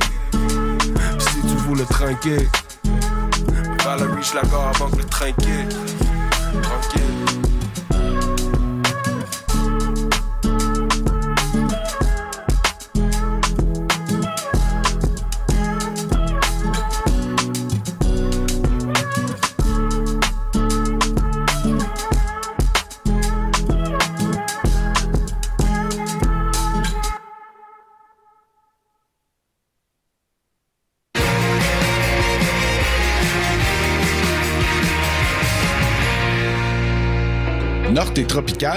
si 1.20 1.42
tu 1.42 1.76
le 1.76 1.86
trinquer, 1.86 2.48
Valerie, 3.84 4.24
je 4.24 4.36
la 4.36 4.42
gare 4.44 4.72
avant 4.74 4.90
que 4.90 4.98
le 4.98 5.04
trinquer. 5.04 5.68
Tranquille. 6.62 7.47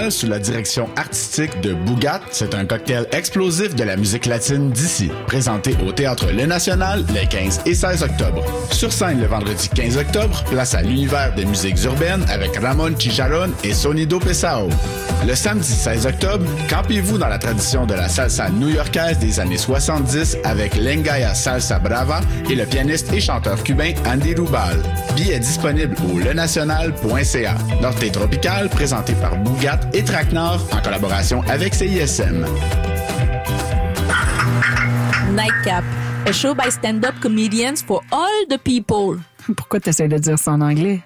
Sous 0.09 0.27
la 0.27 0.37
direction 0.37 0.87
artistique 0.95 1.59
de 1.61 1.73
Bougat. 1.73 2.21
C'est 2.29 2.53
un 2.53 2.65
cocktail 2.65 3.07
explosif 3.11 3.73
de 3.73 3.83
la 3.83 3.97
musique 3.97 4.27
latine 4.27 4.69
d'ici, 4.69 5.09
présenté 5.25 5.75
au 5.83 5.91
Théâtre 5.91 6.27
Le 6.31 6.45
National 6.45 7.03
les 7.15 7.25
15 7.25 7.61
et 7.65 7.73
16 7.73 8.03
octobre. 8.03 8.45
Sur 8.71 8.93
scène 8.93 9.19
le 9.19 9.25
vendredi 9.25 9.69
15 9.69 9.97
octobre, 9.97 10.43
place 10.51 10.75
à 10.75 10.83
l'univers 10.83 11.33
des 11.33 11.45
musiques 11.45 11.83
urbaines 11.83 12.23
avec 12.29 12.57
Ramon 12.57 12.95
Chicharron 12.95 13.49
et 13.63 13.73
Sonido 13.73 14.19
Pesao. 14.19 14.69
Le 15.27 15.35
samedi 15.35 15.71
16 15.71 16.05
octobre, 16.05 16.45
campez-vous 16.69 17.17
dans 17.17 17.27
la 17.27 17.37
tradition 17.39 17.85
de 17.85 17.93
la 17.95 18.07
salsa 18.07 18.49
new-yorkaise 18.49 19.17
des 19.19 19.39
années 19.39 19.57
70 19.57 20.37
avec 20.43 20.75
Lengaya 20.75 21.33
Salsa 21.33 21.79
Brava 21.79 22.21
et 22.49 22.55
le 22.55 22.65
pianiste 22.65 23.11
et 23.13 23.19
chanteur 23.19 23.63
cubain 23.63 23.93
Andy 24.05 24.35
Rubal. 24.35 24.81
Billets 25.15 25.39
disponibles 25.39 25.95
au 26.11 26.19
lenational.ca. 26.19 27.55
Norte 27.81 28.11
Tropical 28.11 28.69
présenté 28.69 29.13
par 29.13 29.35
Bougat 29.37 29.70
et 29.93 30.03
Traquenard 30.03 30.61
en 30.71 30.81
collaboration 30.81 31.43
avec 31.47 31.73
CISM. 31.73 32.45
Nightcap, 35.33 35.83
a 36.27 36.33
show 36.33 36.53
by 36.53 36.69
stand-up 36.69 37.15
comedians 37.21 37.81
for 37.81 38.01
all 38.11 38.45
the 38.49 38.57
people. 38.57 39.19
Pourquoi 39.55 39.79
tu 39.79 39.89
essaies 39.89 40.07
de 40.07 40.17
dire 40.17 40.37
ça 40.37 40.51
en 40.51 40.61
anglais? 40.61 41.01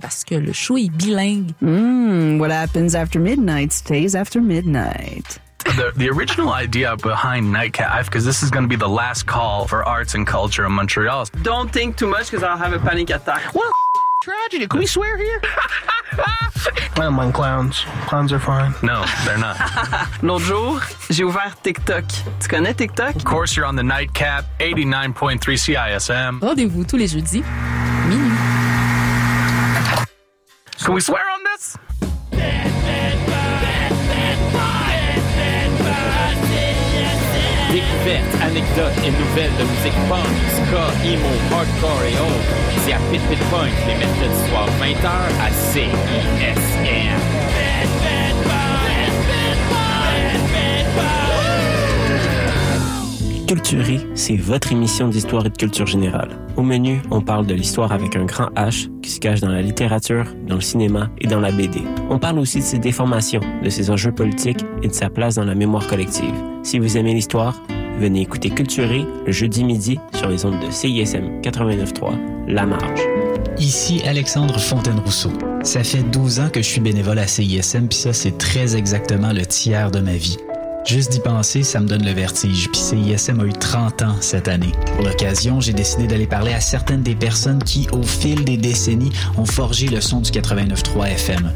Parce 0.00 0.24
que 0.24 0.34
le 0.34 0.52
show 0.52 0.76
est 0.76 0.90
bilingue. 0.90 1.52
Mm, 1.60 2.38
what 2.38 2.50
happens 2.50 2.94
after 2.94 3.18
midnight 3.20 3.72
stays 3.72 4.14
after 4.14 4.40
midnight. 4.40 5.38
The, 5.64 5.92
the 5.96 6.08
original 6.08 6.50
idea 6.50 6.96
behind 6.96 7.52
Nightcap, 7.52 8.04
because 8.04 8.24
this 8.24 8.42
is 8.42 8.50
going 8.50 8.64
to 8.64 8.68
be 8.68 8.76
the 8.76 8.88
last 8.88 9.26
call 9.26 9.66
for 9.66 9.84
arts 9.84 10.14
and 10.14 10.26
culture 10.26 10.64
in 10.64 10.72
Montreal. 10.72 11.26
Don't 11.42 11.70
think 11.72 11.96
too 11.96 12.06
much 12.06 12.30
because 12.30 12.42
I'll 12.42 12.56
have 12.56 12.72
a 12.72 12.78
panic 12.78 13.10
attack. 13.10 13.54
What? 13.54 13.72
Tragedy? 14.22 14.66
Can 14.66 14.80
we 14.80 14.86
swear 14.86 15.16
here? 15.16 15.40
I 16.12 17.02
don't 17.02 17.14
mind 17.14 17.34
clowns. 17.34 17.84
Clowns 18.06 18.32
are 18.32 18.40
fine. 18.40 18.74
No, 18.82 19.04
they're 19.24 19.38
not. 19.38 19.56
L'autre 20.22 20.44
jour, 20.46 20.80
j'ai 21.10 21.24
ouvert 21.24 21.62
TikTok. 21.62 22.04
Tu 22.40 22.48
connais 22.48 22.74
TikTok? 22.74 23.14
Of 23.16 23.24
course, 23.24 23.56
you're 23.56 23.66
on 23.66 23.76
the 23.76 23.82
Nightcap 23.82 24.44
89.3 24.58 25.38
CISM. 25.56 26.40
Rendez-vous 26.40 26.84
tous 26.84 26.96
les 26.96 27.06
jeudis, 27.06 27.44
minuit. 28.08 28.32
Can 30.84 30.94
we 30.94 31.00
swear 31.00 31.22
on 31.30 31.42
this? 31.44 31.76
Découvertes, 37.72 38.34
anecdotes 38.42 38.96
et 39.04 39.10
nouvelles 39.10 39.52
de 39.58 39.64
musique 39.64 40.00
punk, 40.08 40.26
ska, 40.54 40.84
emo, 41.04 41.28
hardcore 41.52 42.02
et 42.04 42.14
autres. 42.14 42.52
C'est 42.84 42.94
à 42.94 42.98
Pit 43.10 43.20
Pit 43.28 43.38
Punk 43.50 43.72
les 43.86 43.94
mercredis 43.94 44.42
soirs 44.48 44.70
20h 44.80 45.08
à 45.40 45.50
CISM. 45.50 45.90
Pit 46.38 46.56
Pit 48.02 48.36
Punk! 48.48 48.68
Culturé, 53.46 54.00
c'est 54.14 54.36
votre 54.36 54.72
émission 54.72 55.08
d'histoire 55.08 55.44
et 55.46 55.50
de 55.50 55.56
culture 55.56 55.86
générale. 55.86 56.47
Au 56.58 56.62
menu, 56.62 57.00
on 57.12 57.20
parle 57.20 57.46
de 57.46 57.54
l'histoire 57.54 57.92
avec 57.92 58.16
un 58.16 58.24
grand 58.24 58.48
H 58.56 58.90
qui 59.00 59.10
se 59.10 59.20
cache 59.20 59.38
dans 59.38 59.48
la 59.48 59.62
littérature, 59.62 60.24
dans 60.48 60.56
le 60.56 60.60
cinéma 60.60 61.08
et 61.20 61.28
dans 61.28 61.38
la 61.38 61.52
BD. 61.52 61.82
On 62.10 62.18
parle 62.18 62.40
aussi 62.40 62.58
de 62.58 62.64
ses 62.64 62.80
déformations, 62.80 63.42
de 63.62 63.70
ses 63.70 63.90
enjeux 63.90 64.10
politiques 64.10 64.64
et 64.82 64.88
de 64.88 64.92
sa 64.92 65.08
place 65.08 65.36
dans 65.36 65.44
la 65.44 65.54
mémoire 65.54 65.86
collective. 65.86 66.34
Si 66.64 66.80
vous 66.80 66.96
aimez 66.96 67.14
l'histoire, 67.14 67.54
venez 68.00 68.22
écouter 68.22 68.50
Culturé 68.50 69.06
le 69.24 69.30
jeudi 69.30 69.62
midi 69.62 70.00
sur 70.14 70.28
les 70.28 70.44
ondes 70.44 70.58
de 70.58 70.68
CISM 70.72 71.40
89.3, 71.42 72.48
La 72.48 72.66
Marge. 72.66 73.02
Ici 73.58 74.02
Alexandre 74.04 74.58
Fontaine-Rousseau. 74.58 75.30
Ça 75.62 75.84
fait 75.84 76.02
12 76.02 76.40
ans 76.40 76.48
que 76.52 76.60
je 76.60 76.66
suis 76.66 76.80
bénévole 76.80 77.20
à 77.20 77.28
CISM, 77.28 77.86
puis 77.86 77.98
ça, 77.98 78.12
c'est 78.12 78.36
très 78.36 78.74
exactement 78.74 79.32
le 79.32 79.46
tiers 79.46 79.92
de 79.92 80.00
ma 80.00 80.16
vie. 80.16 80.38
Juste 80.88 81.12
d'y 81.12 81.20
penser, 81.20 81.64
ça 81.64 81.80
me 81.80 81.86
donne 81.86 82.02
le 82.02 82.12
vertige, 82.12 82.70
puis 82.70 82.80
CISM 82.80 83.40
a 83.40 83.44
eu 83.44 83.52
30 83.52 84.00
ans 84.00 84.16
cette 84.20 84.48
année. 84.48 84.72
Pour 84.96 85.04
l'occasion, 85.04 85.60
j'ai 85.60 85.74
décidé 85.74 86.06
d'aller 86.06 86.26
parler 86.26 86.54
à 86.54 86.60
certaines 86.60 87.02
des 87.02 87.14
personnes 87.14 87.62
qui, 87.62 87.86
au 87.92 88.02
fil 88.02 88.42
des 88.42 88.56
décennies, 88.56 89.12
ont 89.36 89.44
forgé 89.44 89.88
le 89.88 90.00
son 90.00 90.20
du 90.20 90.30
89.3 90.30 91.08
FM. 91.08 91.52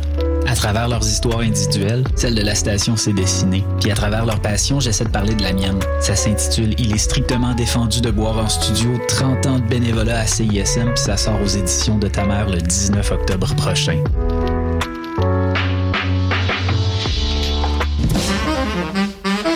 À 0.46 0.54
travers 0.54 0.86
leurs 0.86 1.06
histoires 1.06 1.38
individuelles, 1.38 2.04
celle 2.14 2.34
de 2.34 2.42
la 2.42 2.54
station 2.54 2.94
s'est 2.94 3.14
dessinée. 3.14 3.64
Puis 3.80 3.90
à 3.90 3.94
travers 3.94 4.26
leur 4.26 4.38
passion, 4.42 4.80
j'essaie 4.80 5.04
de 5.04 5.08
parler 5.08 5.34
de 5.34 5.42
la 5.42 5.54
mienne. 5.54 5.78
Ça 5.98 6.14
s'intitule 6.14 6.74
Il 6.76 6.92
est 6.92 6.98
strictement 6.98 7.54
défendu 7.54 8.02
de 8.02 8.10
boire 8.10 8.36
en 8.36 8.50
studio 8.50 8.98
30 9.08 9.46
ans 9.46 9.58
de 9.60 9.64
bénévolat 9.66 10.18
à 10.18 10.26
CISM, 10.26 10.92
puis 10.94 11.04
ça 11.04 11.16
sort 11.16 11.40
aux 11.42 11.48
éditions 11.48 11.96
de 11.96 12.08
ta 12.08 12.26
mère 12.26 12.50
le 12.50 12.58
19 12.58 13.12
octobre 13.12 13.54
prochain. 13.54 13.96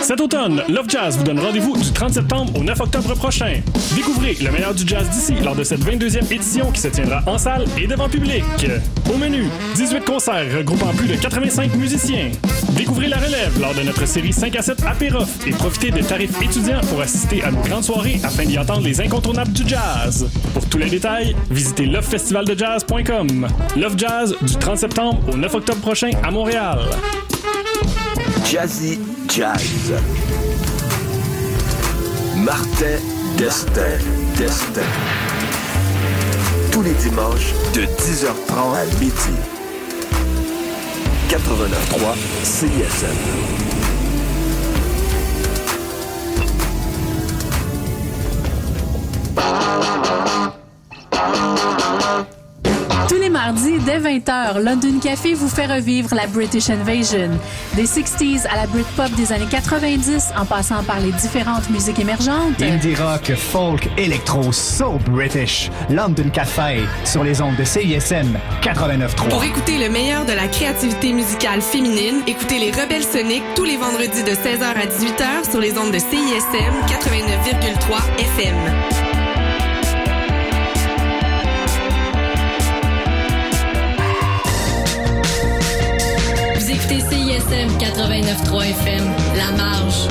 Cet 0.07 0.21
automne, 0.21 0.63
Love 0.69 0.85
Jazz 0.87 1.17
vous 1.17 1.23
donne 1.25 1.41
rendez-vous 1.41 1.75
du 1.75 1.91
30 1.91 2.13
septembre 2.13 2.57
au 2.57 2.63
9 2.63 2.79
octobre 2.79 3.13
prochain. 3.13 3.59
Découvrez 3.93 4.37
le 4.41 4.51
meilleur 4.51 4.73
du 4.73 4.87
jazz 4.87 5.05
d'ici 5.09 5.33
lors 5.43 5.53
de 5.53 5.65
cette 5.65 5.81
22e 5.81 6.31
édition 6.31 6.71
qui 6.71 6.79
se 6.79 6.87
tiendra 6.87 7.21
en 7.25 7.37
salle 7.37 7.65
et 7.77 7.87
devant 7.87 8.07
public. 8.07 8.41
Au 9.13 9.17
menu, 9.17 9.49
18 9.75 10.05
concerts 10.05 10.45
regroupant 10.59 10.93
plus 10.93 11.09
de 11.09 11.15
85 11.15 11.75
musiciens. 11.75 12.31
Découvrez 12.77 13.07
la 13.09 13.17
relève 13.17 13.59
lors 13.59 13.73
de 13.73 13.81
notre 13.81 14.07
série 14.07 14.31
5 14.31 14.55
à 14.55 14.61
7 14.61 14.81
Apérof 14.87 15.45
et 15.45 15.51
profitez 15.51 15.91
des 15.91 16.03
tarifs 16.03 16.41
étudiants 16.41 16.79
pour 16.89 17.01
assister 17.01 17.43
à 17.43 17.51
nos 17.51 17.59
grandes 17.59 17.83
soirées 17.83 18.21
afin 18.23 18.45
d'y 18.45 18.57
entendre 18.57 18.83
les 18.83 19.01
incontournables 19.01 19.51
du 19.51 19.67
jazz. 19.67 20.25
Pour 20.53 20.65
tous 20.69 20.77
les 20.77 20.89
détails, 20.89 21.35
visitez 21.51 21.85
lovefestivaldejazz.com. 21.85 23.45
Love 23.75 23.97
Jazz 23.97 24.37
du 24.41 24.55
30 24.55 24.77
septembre 24.77 25.19
au 25.33 25.35
9 25.35 25.53
octobre 25.53 25.81
prochain 25.81 26.11
à 26.23 26.31
Montréal. 26.31 26.79
Jazzy 28.49 28.99
Jazz. 29.27 29.93
Martin 32.35 32.97
Destin. 33.37 33.99
Destin. 34.37 34.81
Tous 36.71 36.81
les 36.81 36.93
dimanches 36.93 37.53
de 37.73 37.81
10h30 37.81 38.75
à 38.75 38.85
midi. 38.99 39.13
89.3 41.29 42.15
CISM. 42.43 43.76
Dès 53.99 54.19
20h, 54.19 54.59
London 54.59 54.99
Café 55.01 55.33
vous 55.33 55.47
fait 55.47 55.65
revivre 55.65 56.13
la 56.15 56.27
British 56.27 56.69
Invasion. 56.69 57.29
Des 57.75 57.85
60s 57.85 58.47
à 58.47 58.55
la 58.55 58.67
Britpop 58.67 59.11
des 59.15 59.31
années 59.31 59.47
90, 59.49 60.31
en 60.37 60.45
passant 60.45 60.83
par 60.83 60.99
les 60.99 61.11
différentes 61.11 61.69
musiques 61.69 61.99
émergentes. 61.99 62.61
Indie 62.61 62.95
rock, 62.95 63.33
folk, 63.35 63.87
électro, 63.97 64.51
so 64.51 64.99
British. 65.09 65.69
London 65.89 66.29
Café, 66.31 66.81
sur 67.05 67.23
les 67.23 67.41
ondes 67.41 67.55
de 67.55 67.63
CISM 67.63 68.37
89.3. 68.61 69.29
Pour 69.29 69.43
écouter 69.43 69.77
le 69.77 69.89
meilleur 69.89 70.25
de 70.25 70.33
la 70.33 70.47
créativité 70.47 71.13
musicale 71.13 71.61
féminine, 71.61 72.21
écoutez 72.27 72.59
les 72.59 72.71
Rebelles 72.71 73.03
Soniques 73.03 73.43
tous 73.55 73.65
les 73.65 73.77
vendredis 73.77 74.23
de 74.23 74.31
16h 74.31 74.63
à 74.63 74.85
18h 74.85 75.49
sur 75.49 75.59
les 75.59 75.77
ondes 75.77 75.91
de 75.91 75.99
CISM 75.99 76.73
89,3 76.87 78.19
FM. 78.19 79.06
CISM 87.47 87.69
89.3 87.79 88.73
FM, 88.73 89.05
La 89.37 89.51
Marge. 89.55 90.07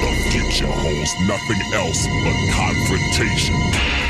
The 0.00 0.12
future 0.30 0.72
holds 0.72 1.12
nothing 1.28 1.60
else 1.74 2.06
but 2.24 2.36
confrontation. 2.56 4.07